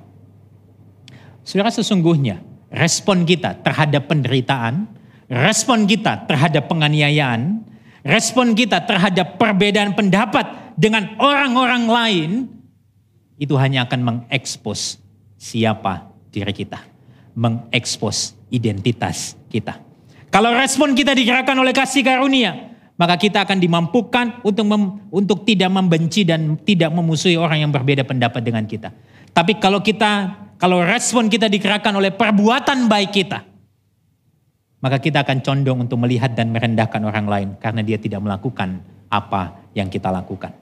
Saudara 1.41 1.73
sesungguhnya 1.73 2.45
respon 2.69 3.25
kita 3.25 3.65
terhadap 3.65 4.05
penderitaan, 4.13 4.85
respon 5.25 5.89
kita 5.89 6.29
terhadap 6.29 6.69
penganiayaan, 6.69 7.65
respon 8.05 8.53
kita 8.53 8.85
terhadap 8.85 9.41
perbedaan 9.41 9.97
pendapat 9.97 10.77
dengan 10.77 11.17
orang-orang 11.17 11.83
lain, 11.89 12.31
itu 13.41 13.57
hanya 13.57 13.89
akan 13.89 14.01
mengekspos 14.05 15.01
siapa 15.41 16.13
diri 16.29 16.53
kita. 16.53 16.77
Mengekspos 17.33 18.37
identitas 18.53 19.33
kita. 19.49 19.90
Kalau 20.31 20.55
respon 20.55 20.95
kita 20.95 21.11
digerakkan 21.11 21.53
oleh 21.59 21.75
kasih 21.75 22.07
karunia, 22.07 22.71
maka 22.95 23.19
kita 23.19 23.43
akan 23.43 23.59
dimampukan 23.59 24.39
untuk 24.47 24.63
mem, 24.63 24.83
untuk 25.11 25.43
tidak 25.43 25.67
membenci 25.67 26.23
dan 26.23 26.55
tidak 26.63 26.87
memusuhi 26.95 27.35
orang 27.35 27.67
yang 27.67 27.71
berbeda 27.75 28.07
pendapat 28.07 28.39
dengan 28.39 28.63
kita. 28.63 28.95
Tapi 29.35 29.59
kalau 29.59 29.83
kita 29.83 30.39
kalau 30.55 30.79
respon 30.79 31.27
kita 31.27 31.51
digerakkan 31.51 31.91
oleh 31.91 32.15
perbuatan 32.15 32.87
baik 32.87 33.11
kita, 33.11 33.43
maka 34.79 35.03
kita 35.03 35.25
akan 35.25 35.43
condong 35.43 35.83
untuk 35.83 35.99
melihat 35.99 36.31
dan 36.31 36.53
merendahkan 36.53 37.01
orang 37.03 37.25
lain 37.27 37.49
karena 37.59 37.81
dia 37.83 37.99
tidak 37.99 38.23
melakukan 38.23 38.79
apa 39.11 39.67
yang 39.75 39.91
kita 39.91 40.07
lakukan. 40.07 40.55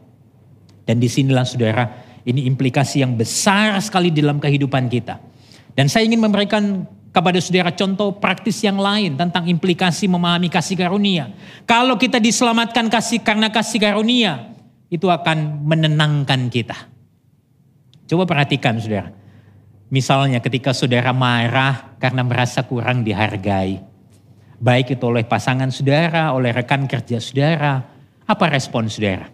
Dan 0.87 0.97
di 0.97 1.05
sinilah 1.05 1.45
saudara, 1.45 1.85
ini 2.25 2.49
implikasi 2.49 3.05
yang 3.05 3.13
besar 3.13 3.77
sekali 3.83 4.09
dalam 4.09 4.41
kehidupan 4.41 4.89
kita. 4.89 5.21
Dan 5.77 5.85
saya 5.85 6.09
ingin 6.09 6.19
memberikan 6.19 6.83
kepada 7.09 7.41
saudara 7.41 7.73
contoh 7.73 8.13
praktis 8.17 8.61
yang 8.61 8.77
lain 8.77 9.17
tentang 9.17 9.49
implikasi 9.49 10.05
memahami 10.05 10.47
kasih 10.47 10.77
karunia. 10.77 11.33
Kalau 11.65 11.97
kita 11.97 12.21
diselamatkan 12.21 12.85
kasih 12.87 13.25
karena 13.25 13.49
kasih 13.49 13.81
karunia, 13.81 14.53
itu 14.89 15.09
akan 15.09 15.65
menenangkan 15.65 16.49
kita. 16.49 16.89
Coba 18.09 18.25
perhatikan 18.25 18.77
saudara. 18.81 19.13
Misalnya 19.89 20.37
ketika 20.41 20.73
saudara 20.73 21.13
marah 21.13 21.97
karena 21.97 22.21
merasa 22.21 22.61
kurang 22.65 23.01
dihargai. 23.01 23.81
Baik 24.59 24.99
itu 24.99 25.05
oleh 25.07 25.25
pasangan 25.25 25.71
saudara, 25.73 26.33
oleh 26.35 26.53
rekan 26.53 26.85
kerja 26.85 27.17
saudara. 27.17 27.85
Apa 28.29 28.45
respon 28.53 28.85
saudara? 28.85 29.29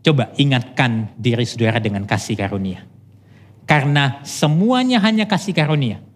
Coba 0.00 0.32
ingatkan 0.40 1.12
diri 1.20 1.44
saudara 1.44 1.76
dengan 1.76 2.08
kasih 2.08 2.40
karunia. 2.40 2.88
Karena 3.68 4.24
semuanya 4.24 5.00
hanya 5.04 5.28
kasih 5.28 5.52
karunia. 5.52 6.11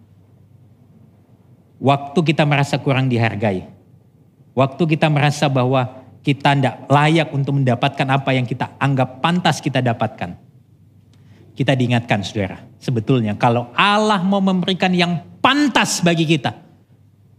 Waktu 1.87 2.19
kita 2.19 2.43
merasa 2.43 2.75
kurang 2.83 3.07
dihargai. 3.07 3.63
Waktu 4.51 4.83
kita 4.97 5.07
merasa 5.07 5.47
bahwa 5.47 6.03
kita 6.19 6.51
tidak 6.51 6.75
layak 6.91 7.31
untuk 7.31 7.55
mendapatkan 7.55 8.07
apa 8.11 8.35
yang 8.35 8.43
kita 8.43 8.75
anggap 8.75 9.23
pantas 9.23 9.63
kita 9.63 9.79
dapatkan 9.79 10.47
kita 11.57 11.73
diingatkan 11.73 12.21
saudara, 12.21 12.61
sebetulnya 12.77 13.33
kalau 13.33 13.73
Allah 13.73 14.21
mau 14.21 14.37
memberikan 14.37 14.93
yang 14.93 15.17
pantas 15.41 16.05
bagi 16.05 16.29
kita, 16.29 16.53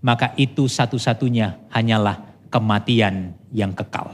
maka 0.03 0.34
itu 0.34 0.66
satu-satunya 0.66 1.70
hanyalah 1.70 2.26
kematian 2.51 3.38
yang 3.55 3.70
kekal. 3.70 4.11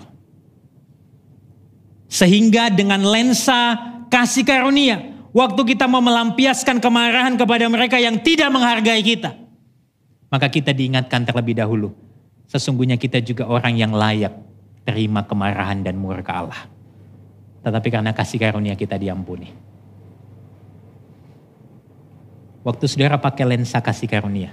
Sehingga 2.05 2.69
dengan 2.69 3.01
lensa 3.01 3.81
kasih 4.13 4.45
karunia, 4.45 5.25
waktu 5.33 5.73
kita 5.73 5.89
mau 5.89 6.05
melampiaskan 6.05 6.85
kemarahan 6.85 7.41
kepada 7.41 7.65
mereka 7.73 7.97
yang 7.97 8.21
tidak 8.21 8.53
menghargai 8.53 9.01
kita, 9.01 9.33
maka 10.35 10.51
kita 10.51 10.75
diingatkan 10.75 11.23
terlebih 11.23 11.55
dahulu, 11.55 11.95
sesungguhnya 12.51 12.99
kita 12.99 13.23
juga 13.23 13.47
orang 13.47 13.79
yang 13.79 13.95
layak 13.95 14.35
terima 14.83 15.23
kemarahan 15.23 15.87
dan 15.87 15.95
murka 15.95 16.35
Allah. 16.35 16.67
Tetapi 17.63 17.87
karena 17.87 18.11
kasih 18.11 18.43
karunia 18.43 18.75
kita 18.75 18.99
diampuni. 18.99 19.55
Waktu 22.67 22.85
saudara 22.91 23.15
pakai 23.23 23.47
lensa 23.47 23.79
kasih 23.79 24.11
karunia, 24.11 24.51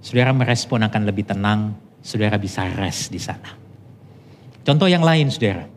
saudara 0.00 0.32
merespon 0.32 0.80
akan 0.80 1.02
lebih 1.12 1.28
tenang, 1.28 1.76
saudara 2.00 2.40
bisa 2.40 2.64
rest 2.64 3.12
di 3.12 3.20
sana. 3.20 3.52
Contoh 4.64 4.88
yang 4.88 5.04
lain 5.04 5.28
saudara, 5.28 5.68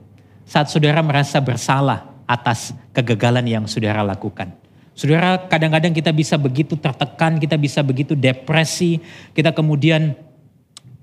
saat 0.48 0.72
saudara 0.72 1.04
merasa 1.04 1.44
bersalah 1.44 2.24
atas 2.24 2.72
kegagalan 2.96 3.44
yang 3.44 3.66
saudara 3.68 4.00
lakukan. 4.00 4.56
Saudara 4.98 5.46
kadang-kadang 5.46 5.94
kita 5.94 6.10
bisa 6.10 6.42
begitu 6.42 6.74
tertekan, 6.74 7.38
kita 7.38 7.54
bisa 7.54 7.86
begitu 7.86 8.18
depresi, 8.18 8.98
kita 9.38 9.54
kemudian 9.54 10.18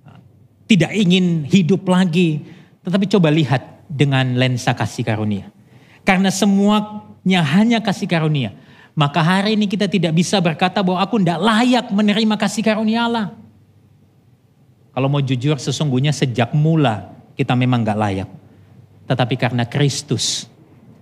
uh, 0.03 0.19
tidak 0.67 0.91
ingin 0.99 1.47
hidup 1.47 1.87
lagi. 1.87 2.43
Tetapi 2.83 3.07
coba 3.07 3.31
lihat 3.31 3.87
dengan 3.87 4.35
lensa 4.35 4.75
kasih 4.75 5.07
karunia. 5.07 5.47
Karena 6.03 6.35
semuanya 6.35 7.47
hanya 7.55 7.79
kasih 7.79 8.11
karunia. 8.11 8.51
Maka 8.99 9.23
hari 9.23 9.55
ini 9.55 9.71
kita 9.71 9.87
tidak 9.87 10.11
bisa 10.11 10.43
berkata 10.43 10.83
bahwa 10.83 10.99
aku 10.99 11.23
tidak 11.23 11.39
layak 11.39 11.87
menerima 11.95 12.35
kasih 12.35 12.67
karunia 12.67 13.07
Allah. 13.07 13.27
Kalau 14.91 15.07
mau 15.07 15.23
jujur 15.23 15.55
sesungguhnya 15.55 16.11
sejak 16.11 16.51
mula 16.51 17.15
kita 17.39 17.55
memang 17.55 17.87
gak 17.87 17.99
layak. 17.99 18.31
Tetapi 19.07 19.35
karena 19.39 19.67
Kristus, 19.67 20.51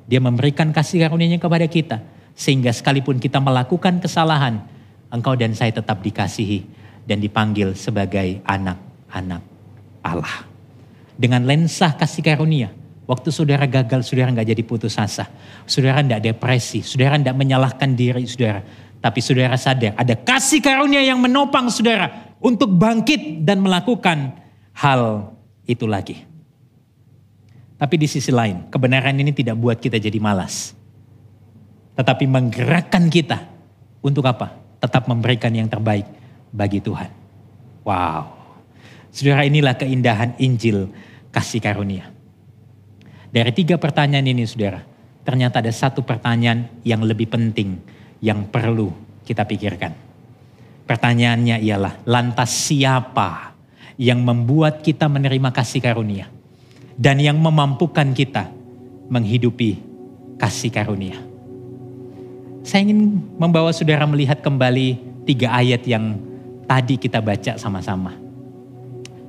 dia 0.08 0.20
memberikan 0.20 0.72
kasih 0.72 1.08
karunia-Nya 1.08 1.40
kepada 1.40 1.64
kita. 1.68 2.00
Sehingga 2.32 2.72
sekalipun 2.72 3.20
kita 3.20 3.38
melakukan 3.38 4.00
kesalahan, 4.00 4.64
engkau 5.12 5.36
dan 5.36 5.52
saya 5.52 5.70
tetap 5.72 6.00
dikasihi 6.00 6.64
dan 7.04 7.20
dipanggil 7.20 7.76
sebagai 7.76 8.40
anak-anak 8.48 9.42
Allah. 10.00 10.48
Dengan 11.16 11.44
lensa 11.44 11.92
kasih 11.92 12.24
karunia, 12.24 12.72
Waktu 13.02 13.34
saudara 13.34 13.66
gagal, 13.66 14.06
saudara 14.06 14.30
nggak 14.30 14.48
jadi 14.54 14.62
putus 14.62 14.94
asa. 14.94 15.26
Saudara 15.66 16.00
nggak 16.00 16.22
depresi, 16.22 16.86
saudara 16.86 17.18
nggak 17.18 17.34
menyalahkan 17.34 17.90
diri 17.98 18.24
saudara. 18.30 18.62
Tapi 19.02 19.18
saudara 19.18 19.58
sadar 19.58 19.98
ada 19.98 20.14
kasih 20.14 20.62
karunia 20.62 21.02
yang 21.02 21.18
menopang 21.18 21.66
saudara 21.66 22.38
untuk 22.38 22.70
bangkit 22.70 23.42
dan 23.42 23.58
melakukan 23.58 24.38
hal 24.78 25.34
itu 25.66 25.84
lagi. 25.90 26.22
Tapi 27.74 27.94
di 27.98 28.06
sisi 28.06 28.30
lain, 28.30 28.70
kebenaran 28.70 29.18
ini 29.18 29.34
tidak 29.34 29.58
buat 29.58 29.82
kita 29.82 29.98
jadi 29.98 30.22
malas. 30.22 30.70
Tetapi 31.92 32.24
menggerakkan 32.24 33.12
kita 33.12 33.38
untuk 34.00 34.24
apa? 34.24 34.56
Tetap 34.80 35.06
memberikan 35.06 35.52
yang 35.52 35.68
terbaik 35.68 36.08
bagi 36.50 36.80
Tuhan. 36.80 37.10
Wow. 37.84 38.22
Saudara 39.12 39.44
inilah 39.44 39.76
keindahan 39.76 40.36
Injil 40.40 40.88
kasih 41.28 41.60
karunia. 41.60 42.08
Dari 43.32 43.52
tiga 43.52 43.76
pertanyaan 43.80 44.28
ini 44.28 44.44
saudara, 44.44 44.80
ternyata 45.24 45.60
ada 45.64 45.72
satu 45.72 46.04
pertanyaan 46.04 46.68
yang 46.84 47.00
lebih 47.04 47.28
penting 47.28 47.80
yang 48.20 48.44
perlu 48.48 48.92
kita 49.24 49.48
pikirkan. 49.48 49.92
Pertanyaannya 50.84 51.62
ialah, 51.64 52.04
lantas 52.04 52.52
siapa 52.52 53.56
yang 53.96 54.20
membuat 54.20 54.84
kita 54.84 55.08
menerima 55.08 55.48
kasih 55.54 55.80
karunia? 55.80 56.28
Dan 56.92 57.24
yang 57.24 57.40
memampukan 57.40 58.12
kita 58.12 58.52
menghidupi 59.08 59.80
kasih 60.36 60.68
karunia. 60.68 61.31
Saya 62.62 62.86
ingin 62.86 63.18
membawa 63.38 63.74
saudara 63.74 64.06
melihat 64.06 64.38
kembali 64.38 64.98
tiga 65.26 65.50
ayat 65.50 65.82
yang 65.86 66.18
tadi 66.70 66.94
kita 66.94 67.18
baca 67.18 67.58
sama-sama. 67.58 68.14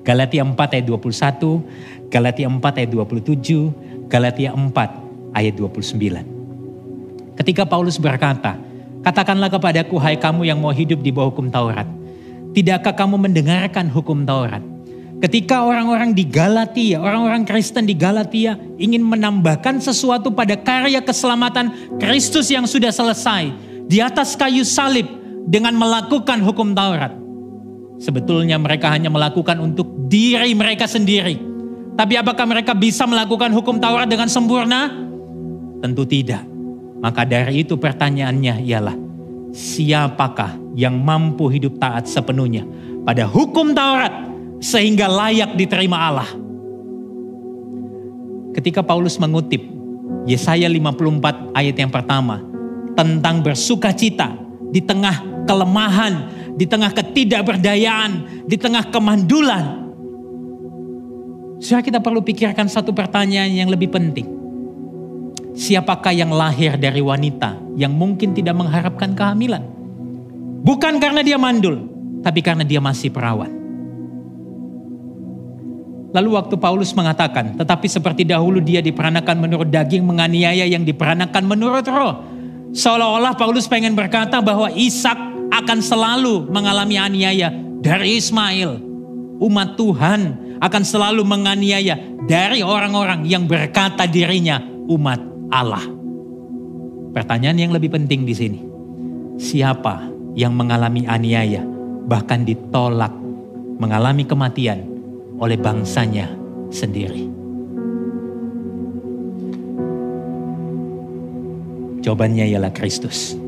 Galatia 0.06 0.46
4 0.46 0.54
ayat 0.54 0.86
21, 0.86 2.12
Galatia 2.14 2.46
4 2.46 2.60
ayat 2.62 2.90
27, 2.92 4.06
Galatia 4.12 4.52
4 4.54 5.34
ayat 5.34 5.54
29. 5.58 7.40
Ketika 7.40 7.64
Paulus 7.66 7.98
berkata, 7.98 8.60
Katakanlah 9.04 9.52
kepadaku 9.52 10.00
hai 10.00 10.16
kamu 10.16 10.48
yang 10.48 10.64
mau 10.64 10.72
hidup 10.72 11.04
di 11.04 11.12
bawah 11.12 11.28
hukum 11.28 11.52
Taurat. 11.52 11.84
Tidakkah 12.56 12.96
kamu 12.96 13.20
mendengarkan 13.20 13.92
hukum 13.92 14.24
Taurat? 14.24 14.64
Ketika 15.24 15.64
orang-orang 15.64 16.12
di 16.12 16.28
Galatia, 16.28 17.00
orang-orang 17.00 17.48
Kristen 17.48 17.88
di 17.88 17.96
Galatia 17.96 18.60
ingin 18.76 19.00
menambahkan 19.08 19.80
sesuatu 19.80 20.36
pada 20.36 20.60
karya 20.60 21.00
keselamatan 21.00 21.96
Kristus 21.96 22.52
yang 22.52 22.68
sudah 22.68 22.92
selesai 22.92 23.56
di 23.88 24.04
atas 24.04 24.36
kayu 24.36 24.68
salib 24.68 25.08
dengan 25.48 25.80
melakukan 25.80 26.44
hukum 26.44 26.76
Taurat. 26.76 27.16
Sebetulnya 28.04 28.60
mereka 28.60 28.92
hanya 28.92 29.08
melakukan 29.08 29.64
untuk 29.64 29.88
diri 30.12 30.52
mereka 30.52 30.92
sendiri. 30.92 31.40
Tapi 31.96 32.20
apakah 32.20 32.44
mereka 32.44 32.76
bisa 32.76 33.08
melakukan 33.08 33.56
hukum 33.56 33.80
Taurat 33.80 34.12
dengan 34.12 34.28
sempurna? 34.28 34.92
Tentu 35.80 36.04
tidak. 36.04 36.44
Maka 37.00 37.24
dari 37.24 37.64
itu 37.64 37.80
pertanyaannya 37.80 38.60
ialah, 38.60 38.96
siapakah 39.56 40.60
yang 40.76 41.00
mampu 41.00 41.48
hidup 41.48 41.80
taat 41.80 42.12
sepenuhnya 42.12 42.68
pada 43.08 43.24
hukum 43.24 43.72
Taurat 43.72 44.33
sehingga 44.64 45.12
layak 45.12 45.60
diterima 45.60 46.00
Allah. 46.00 46.30
Ketika 48.56 48.80
Paulus 48.80 49.20
mengutip 49.20 49.60
Yesaya 50.24 50.72
54 50.72 51.52
ayat 51.52 51.76
yang 51.76 51.92
pertama 51.92 52.40
tentang 52.96 53.44
bersuka 53.44 53.92
cita 53.92 54.32
di 54.72 54.80
tengah 54.80 55.44
kelemahan, 55.44 56.32
di 56.56 56.64
tengah 56.64 56.96
ketidakberdayaan, 56.96 58.46
di 58.48 58.56
tengah 58.56 58.88
kemandulan. 58.88 59.84
Saya 61.60 61.84
kita 61.84 62.00
perlu 62.00 62.24
pikirkan 62.24 62.72
satu 62.72 62.96
pertanyaan 62.96 63.52
yang 63.52 63.68
lebih 63.68 63.92
penting. 63.92 64.28
Siapakah 65.54 66.16
yang 66.16 66.32
lahir 66.34 66.80
dari 66.80 67.04
wanita 67.04 67.60
yang 67.78 67.94
mungkin 67.94 68.32
tidak 68.32 68.56
mengharapkan 68.58 69.12
kehamilan? 69.12 69.64
Bukan 70.64 70.98
karena 71.04 71.20
dia 71.20 71.36
mandul, 71.36 71.84
tapi 72.24 72.40
karena 72.40 72.64
dia 72.64 72.80
masih 72.80 73.12
perawan. 73.12 73.63
Lalu 76.14 76.30
waktu 76.38 76.56
Paulus 76.62 76.94
mengatakan, 76.94 77.58
tetapi 77.58 77.90
seperti 77.90 78.22
dahulu 78.22 78.62
dia 78.62 78.86
diperanakan 78.86 79.34
menurut 79.34 79.74
daging 79.74 80.06
menganiaya 80.06 80.62
yang 80.70 80.86
diperanakan 80.86 81.42
menurut 81.42 81.82
roh. 81.90 82.22
Seolah-olah 82.70 83.34
Paulus 83.34 83.66
pengen 83.66 83.98
berkata 83.98 84.38
bahwa 84.38 84.70
Ishak 84.70 85.18
akan 85.50 85.80
selalu 85.82 86.54
mengalami 86.54 87.02
aniaya 87.02 87.50
dari 87.82 88.22
Ismail. 88.22 88.78
Umat 89.42 89.74
Tuhan 89.74 90.22
akan 90.62 90.84
selalu 90.86 91.26
menganiaya 91.26 91.98
dari 92.30 92.62
orang-orang 92.62 93.26
yang 93.26 93.50
berkata 93.50 94.06
dirinya 94.06 94.62
umat 94.94 95.18
Allah. 95.50 95.82
Pertanyaan 97.10 97.58
yang 97.58 97.74
lebih 97.74 97.90
penting 97.90 98.22
di 98.22 98.38
sini. 98.38 98.60
Siapa 99.42 100.14
yang 100.38 100.54
mengalami 100.54 101.10
aniaya 101.10 101.66
bahkan 102.06 102.46
ditolak 102.46 103.14
mengalami 103.82 104.30
kematian 104.30 104.93
oleh 105.38 105.58
bangsanya 105.58 106.30
sendiri. 106.74 107.30
Jawabannya 112.04 112.52
ialah 112.52 112.72
Kristus. 112.76 113.40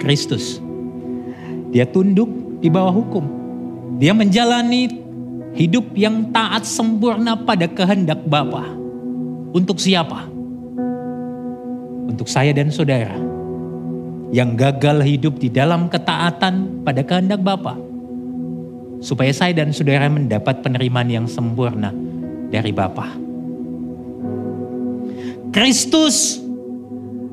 Kristus. 0.00 0.56
Dia 1.68 1.84
tunduk 1.84 2.32
di 2.64 2.72
bawah 2.72 2.96
hukum. 2.96 3.24
Dia 4.00 4.16
menjalani 4.16 4.88
hidup 5.52 5.92
yang 5.92 6.32
taat 6.32 6.64
sempurna 6.64 7.36
pada 7.36 7.68
kehendak 7.68 8.24
Bapa. 8.24 8.64
Untuk 9.52 9.76
siapa? 9.76 10.24
Untuk 12.08 12.24
saya 12.24 12.56
dan 12.56 12.72
saudara 12.72 13.12
yang 14.32 14.56
gagal 14.56 15.04
hidup 15.04 15.36
di 15.36 15.52
dalam 15.52 15.92
ketaatan 15.92 16.80
pada 16.88 17.04
kehendak 17.04 17.44
Bapa 17.44 17.91
supaya 19.02 19.34
saya 19.34 19.50
dan 19.50 19.74
saudara 19.74 20.06
mendapat 20.06 20.62
penerimaan 20.62 21.10
yang 21.10 21.26
sempurna 21.26 21.90
dari 22.48 22.70
Bapa. 22.70 23.10
Kristus, 25.52 26.40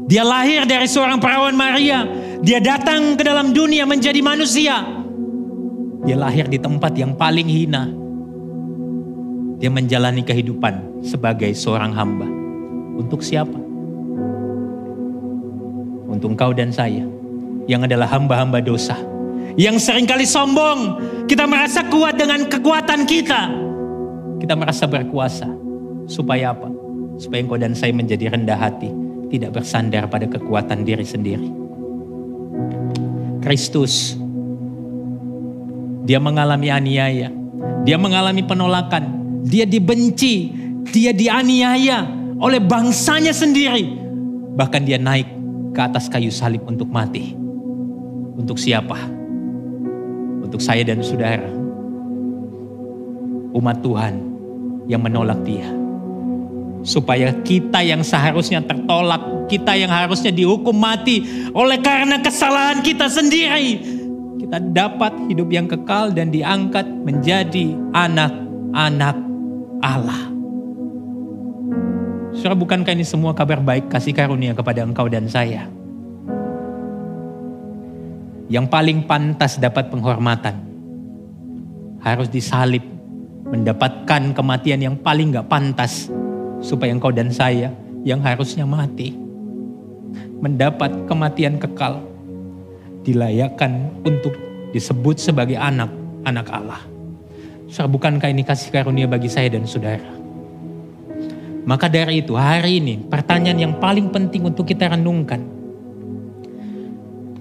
dia 0.10 0.26
lahir 0.26 0.66
dari 0.66 0.90
seorang 0.90 1.22
perawan 1.22 1.56
Maria, 1.56 2.04
dia 2.42 2.60
datang 2.60 3.16
ke 3.16 3.24
dalam 3.24 3.54
dunia 3.54 3.86
menjadi 3.86 4.20
manusia. 4.20 4.82
Dia 6.04 6.18
lahir 6.18 6.50
di 6.50 6.58
tempat 6.58 6.98
yang 6.98 7.14
paling 7.14 7.48
hina. 7.48 7.86
Dia 9.62 9.70
menjalani 9.70 10.26
kehidupan 10.26 11.06
sebagai 11.06 11.54
seorang 11.54 11.94
hamba. 11.94 12.28
Untuk 13.00 13.24
siapa? 13.24 13.56
Untuk 16.10 16.36
engkau 16.36 16.52
dan 16.52 16.74
saya 16.74 17.06
yang 17.70 17.86
adalah 17.86 18.10
hamba-hamba 18.10 18.60
dosa 18.60 18.98
yang 19.56 19.82
sering 19.82 20.06
kali 20.06 20.28
sombong. 20.28 21.00
Kita 21.26 21.46
merasa 21.50 21.86
kuat 21.88 22.18
dengan 22.20 22.46
kekuatan 22.46 23.06
kita. 23.06 23.42
Kita 24.42 24.54
merasa 24.54 24.86
berkuasa. 24.86 25.50
Supaya 26.10 26.54
apa? 26.54 26.70
Supaya 27.22 27.40
engkau 27.46 27.58
dan 27.58 27.74
saya 27.78 27.94
menjadi 27.94 28.34
rendah 28.34 28.58
hati. 28.58 28.90
Tidak 29.30 29.54
bersandar 29.54 30.10
pada 30.10 30.26
kekuatan 30.26 30.86
diri 30.86 31.06
sendiri. 31.06 31.50
Kristus. 33.46 34.18
Dia 36.06 36.18
mengalami 36.18 36.74
aniaya. 36.74 37.30
Dia 37.86 37.98
mengalami 38.02 38.42
penolakan. 38.42 39.06
Dia 39.46 39.70
dibenci. 39.70 40.54
Dia 40.90 41.14
dianiaya 41.14 42.10
oleh 42.42 42.58
bangsanya 42.58 43.36
sendiri. 43.36 44.00
Bahkan 44.58 44.82
dia 44.82 44.98
naik 44.98 45.30
ke 45.76 45.80
atas 45.80 46.10
kayu 46.10 46.34
salib 46.34 46.66
untuk 46.66 46.90
mati. 46.90 47.38
Untuk 48.40 48.58
siapa? 48.58 49.19
Untuk 50.50 50.66
saya 50.66 50.82
dan 50.82 51.06
saudara. 51.06 51.46
Umat 53.54 53.86
Tuhan 53.86 54.18
yang 54.90 55.06
menolak 55.06 55.46
dia. 55.46 55.70
Supaya 56.82 57.30
kita 57.46 57.86
yang 57.86 58.02
seharusnya 58.02 58.66
tertolak, 58.66 59.46
kita 59.46 59.78
yang 59.78 59.94
harusnya 59.94 60.34
dihukum 60.34 60.74
mati 60.74 61.22
oleh 61.54 61.78
karena 61.86 62.18
kesalahan 62.18 62.82
kita 62.82 63.06
sendiri. 63.06 63.78
Kita 64.42 64.58
dapat 64.74 65.14
hidup 65.30 65.54
yang 65.54 65.70
kekal 65.70 66.10
dan 66.10 66.34
diangkat 66.34 66.90
menjadi 66.90 67.78
anak-anak 67.94 69.18
Allah. 69.86 70.34
Saudara, 72.34 72.58
bukankah 72.58 72.96
ini 72.96 73.06
semua 73.06 73.38
kabar 73.38 73.62
baik 73.62 73.92
kasih 73.92 74.16
karunia 74.16 74.58
kepada 74.58 74.82
engkau 74.82 75.06
dan 75.12 75.30
saya? 75.30 75.70
Yang 78.50 78.66
paling 78.66 79.06
pantas 79.06 79.62
dapat 79.62 79.94
penghormatan 79.94 80.58
harus 82.02 82.28
disalib 82.34 82.82
mendapatkan 83.46 84.34
kematian 84.34 84.82
yang 84.82 84.96
paling 84.98 85.30
gak 85.30 85.46
pantas 85.46 86.10
supaya 86.60 86.90
engkau 86.90 87.14
dan 87.14 87.30
saya 87.30 87.70
yang 88.02 88.20
harusnya 88.26 88.66
mati 88.66 89.14
mendapat 90.42 91.06
kematian 91.06 91.62
kekal 91.62 92.02
dilayakkan 93.06 93.94
untuk 94.02 94.34
disebut 94.74 95.22
sebagai 95.22 95.56
anak 95.56 95.90
anak 96.26 96.48
Allah. 96.50 96.82
Saudara, 97.70 97.90
bukankah 97.90 98.30
ini 98.34 98.42
kasih 98.42 98.74
karunia 98.74 99.06
bagi 99.06 99.30
saya 99.30 99.54
dan 99.54 99.70
saudara? 99.70 100.10
Maka 101.70 101.86
dari 101.86 102.26
itu 102.26 102.34
hari 102.34 102.82
ini 102.82 102.98
pertanyaan 102.98 103.60
yang 103.70 103.74
paling 103.78 104.10
penting 104.10 104.42
untuk 104.50 104.66
kita 104.66 104.90
renungkan 104.90 105.59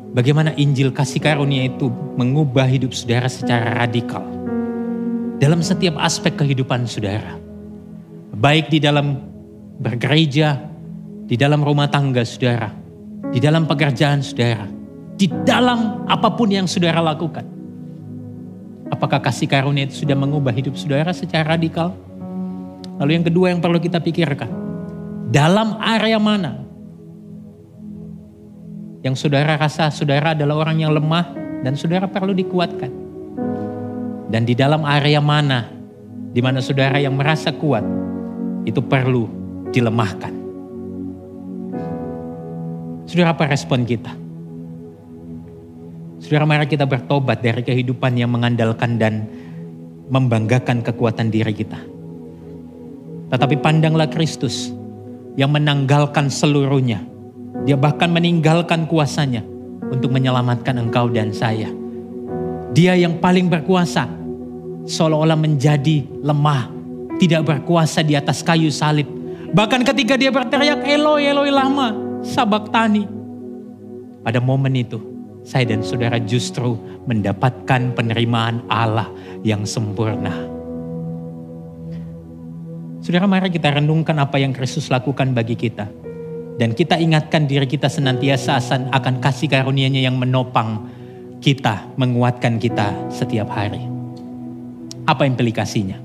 Bagaimana 0.09 0.57
Injil 0.57 0.89
kasih 0.89 1.21
karunia 1.21 1.69
itu 1.69 1.93
mengubah 2.17 2.65
hidup 2.65 2.97
saudara 2.97 3.29
secara 3.29 3.85
radikal. 3.85 4.25
Dalam 5.37 5.61
setiap 5.61 6.01
aspek 6.01 6.33
kehidupan 6.33 6.89
saudara. 6.89 7.37
Baik 8.33 8.73
di 8.73 8.81
dalam 8.81 9.21
bergereja, 9.79 10.57
di 11.29 11.37
dalam 11.37 11.61
rumah 11.61 11.93
tangga 11.93 12.25
saudara, 12.25 12.73
di 13.29 13.37
dalam 13.37 13.69
pekerjaan 13.69 14.25
saudara, 14.25 14.65
di 15.19 15.29
dalam 15.45 16.09
apa 16.09 16.33
pun 16.33 16.49
yang 16.49 16.65
saudara 16.65 17.05
lakukan. 17.05 17.45
Apakah 18.89 19.21
kasih 19.21 19.45
karunia 19.45 19.85
itu 19.85 20.09
sudah 20.09 20.17
mengubah 20.17 20.57
hidup 20.57 20.73
saudara 20.73 21.13
secara 21.13 21.59
radikal? 21.59 21.93
Lalu 22.97 23.11
yang 23.21 23.25
kedua 23.29 23.47
yang 23.53 23.61
perlu 23.61 23.77
kita 23.77 24.01
pikirkan, 24.01 24.49
dalam 25.29 25.77
area 25.85 26.17
mana 26.17 26.68
yang 29.03 29.15
saudara 29.15 29.55
rasa 29.55 29.95
saudara 29.95 30.35
adalah 30.35 30.67
orang 30.67 30.83
yang 30.83 30.91
lemah 30.91 31.31
dan 31.63 31.79
saudara 31.79 32.11
perlu 32.11 32.35
dikuatkan. 32.35 32.91
Dan 34.29 34.45
di 34.45 34.53
dalam 34.53 34.85
area 34.85 35.23
mana 35.23 35.71
di 36.35 36.41
mana 36.43 36.59
saudara 36.61 36.99
yang 37.01 37.15
merasa 37.17 37.55
kuat 37.55 37.87
itu 38.67 38.83
perlu 38.83 39.31
dilemahkan. 39.71 40.35
Saudara 43.09 43.33
apa 43.33 43.49
respon 43.49 43.89
kita? 43.89 44.13
Saudara 46.21 46.45
mari 46.45 46.69
kita 46.69 46.85
bertobat 46.85 47.41
dari 47.41 47.65
kehidupan 47.65 48.19
yang 48.19 48.35
mengandalkan 48.35 49.01
dan 49.01 49.25
membanggakan 50.13 50.85
kekuatan 50.85 51.33
diri 51.33 51.55
kita. 51.55 51.79
Tetapi 53.33 53.57
pandanglah 53.65 54.11
Kristus 54.13 54.75
yang 55.39 55.55
menanggalkan 55.55 56.29
seluruhnya 56.29 57.01
dia 57.69 57.77
bahkan 57.77 58.09
meninggalkan 58.09 58.89
kuasanya 58.89 59.45
untuk 59.93 60.09
menyelamatkan 60.09 60.89
engkau 60.89 61.13
dan 61.13 61.37
saya. 61.37 61.69
Dia 62.73 62.97
yang 62.97 63.21
paling 63.21 63.53
berkuasa 63.53 64.09
seolah-olah 64.89 65.37
menjadi 65.37 66.09
lemah, 66.25 66.73
tidak 67.21 67.45
berkuasa 67.45 68.01
di 68.01 68.17
atas 68.17 68.41
kayu 68.41 68.73
salib. 68.73 69.05
Bahkan 69.53 69.85
ketika 69.85 70.17
dia 70.17 70.33
berteriak 70.33 70.81
Eloi 70.81 71.29
Eloi 71.29 71.53
lama 71.53 71.93
sabak 72.25 72.73
tani. 72.73 73.05
Pada 74.25 74.41
momen 74.41 74.73
itu 74.73 75.05
saya 75.45 75.69
dan 75.69 75.85
saudara 75.85 76.17
justru 76.25 76.73
mendapatkan 77.05 77.93
penerimaan 77.93 78.65
Allah 78.73 79.13
yang 79.45 79.69
sempurna. 79.69 80.33
Saudara 83.05 83.29
mari 83.29 83.53
kita 83.53 83.77
renungkan 83.77 84.17
apa 84.17 84.41
yang 84.41 84.57
Kristus 84.57 84.89
lakukan 84.89 85.37
bagi 85.37 85.53
kita. 85.53 86.08
Dan 86.59 86.75
kita 86.75 86.99
ingatkan 86.99 87.47
diri 87.47 87.71
kita 87.71 87.87
senantiasa 87.87 88.59
akan 88.91 89.23
kasih 89.23 89.47
karunia-Nya 89.47 90.03
yang 90.03 90.19
menopang 90.19 90.91
kita, 91.39 91.95
menguatkan 91.95 92.59
kita 92.59 93.15
setiap 93.15 93.47
hari. 93.55 93.79
Apa 95.07 95.23
implikasinya? 95.23 96.03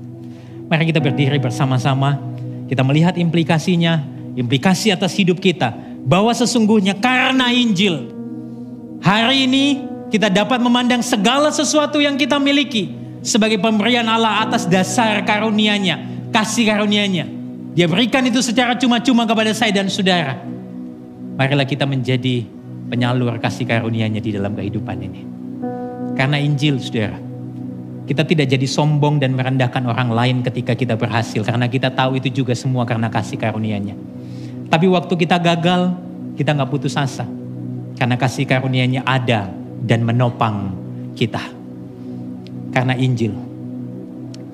Mari 0.70 0.94
kita 0.94 1.02
berdiri 1.02 1.42
bersama-sama, 1.42 2.22
kita 2.70 2.86
melihat 2.86 3.18
implikasinya, 3.18 4.06
implikasi 4.38 4.94
atas 4.94 5.18
hidup 5.18 5.42
kita. 5.42 5.74
Bahwa 6.06 6.30
sesungguhnya 6.30 6.94
karena 7.02 7.50
Injil, 7.50 8.14
hari 9.02 9.50
ini 9.50 9.82
kita 10.14 10.30
dapat 10.30 10.62
memandang 10.62 11.02
segala 11.02 11.50
sesuatu 11.50 11.98
yang 11.98 12.14
kita 12.14 12.38
miliki 12.38 12.94
sebagai 13.26 13.58
pemberian 13.58 14.06
Allah 14.06 14.46
atas 14.46 14.70
dasar 14.70 15.24
karunia-Nya, 15.26 16.28
kasih 16.30 16.70
karunia-Nya. 16.70 17.43
Dia 17.74 17.90
berikan 17.90 18.22
itu 18.22 18.38
secara 18.38 18.78
cuma-cuma 18.78 19.26
kepada 19.26 19.50
saya 19.50 19.74
dan 19.74 19.90
saudara. 19.90 20.38
Marilah 21.34 21.66
kita 21.66 21.82
menjadi 21.82 22.46
penyalur 22.86 23.34
kasih 23.42 23.66
karunia-Nya 23.66 24.22
di 24.22 24.30
dalam 24.30 24.54
kehidupan 24.54 24.96
ini. 25.02 25.20
Karena 26.14 26.38
Injil, 26.38 26.78
saudara, 26.78 27.18
kita 28.06 28.22
tidak 28.22 28.46
jadi 28.46 28.62
sombong 28.70 29.18
dan 29.18 29.34
merendahkan 29.34 29.82
orang 29.90 30.14
lain 30.14 30.36
ketika 30.46 30.78
kita 30.78 30.94
berhasil. 30.94 31.42
Karena 31.42 31.66
kita 31.66 31.90
tahu 31.90 32.22
itu 32.22 32.30
juga 32.30 32.54
semua 32.54 32.86
karena 32.86 33.10
kasih 33.10 33.42
karunia-Nya. 33.42 33.98
Tapi 34.70 34.86
waktu 34.86 35.10
kita 35.18 35.42
gagal, 35.42 35.98
kita 36.38 36.54
nggak 36.54 36.70
putus 36.70 36.94
asa. 36.94 37.26
Karena 37.98 38.14
kasih 38.14 38.46
karunia-Nya 38.46 39.02
ada 39.02 39.50
dan 39.82 40.06
menopang 40.06 40.78
kita. 41.18 41.42
Karena 42.70 42.94
Injil, 42.94 43.34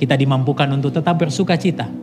kita 0.00 0.16
dimampukan 0.16 0.72
untuk 0.72 0.96
tetap 0.96 1.20
bersuka 1.20 1.60
cita 1.60 1.99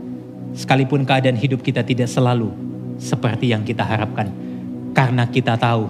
Sekalipun 0.58 1.06
keadaan 1.06 1.38
hidup 1.38 1.62
kita 1.62 1.86
tidak 1.86 2.10
selalu 2.10 2.50
seperti 2.98 3.54
yang 3.54 3.62
kita 3.62 3.86
harapkan. 3.86 4.34
Karena 4.98 5.30
kita 5.30 5.54
tahu 5.54 5.86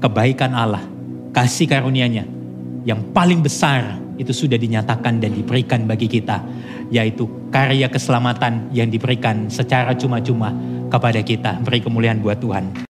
kebaikan 0.00 0.56
Allah, 0.56 0.80
kasih 1.36 1.68
karunia-Nya 1.68 2.24
yang 2.88 3.12
paling 3.12 3.44
besar 3.44 4.00
itu 4.16 4.32
sudah 4.32 4.56
dinyatakan 4.56 5.20
dan 5.20 5.36
diberikan 5.36 5.84
bagi 5.84 6.08
kita. 6.08 6.40
Yaitu 6.88 7.28
karya 7.52 7.92
keselamatan 7.92 8.72
yang 8.72 8.88
diberikan 8.88 9.52
secara 9.52 9.92
cuma-cuma 9.94 10.56
kepada 10.88 11.20
kita. 11.20 11.60
Beri 11.60 11.84
kemuliaan 11.84 12.18
buat 12.24 12.40
Tuhan. 12.40 12.89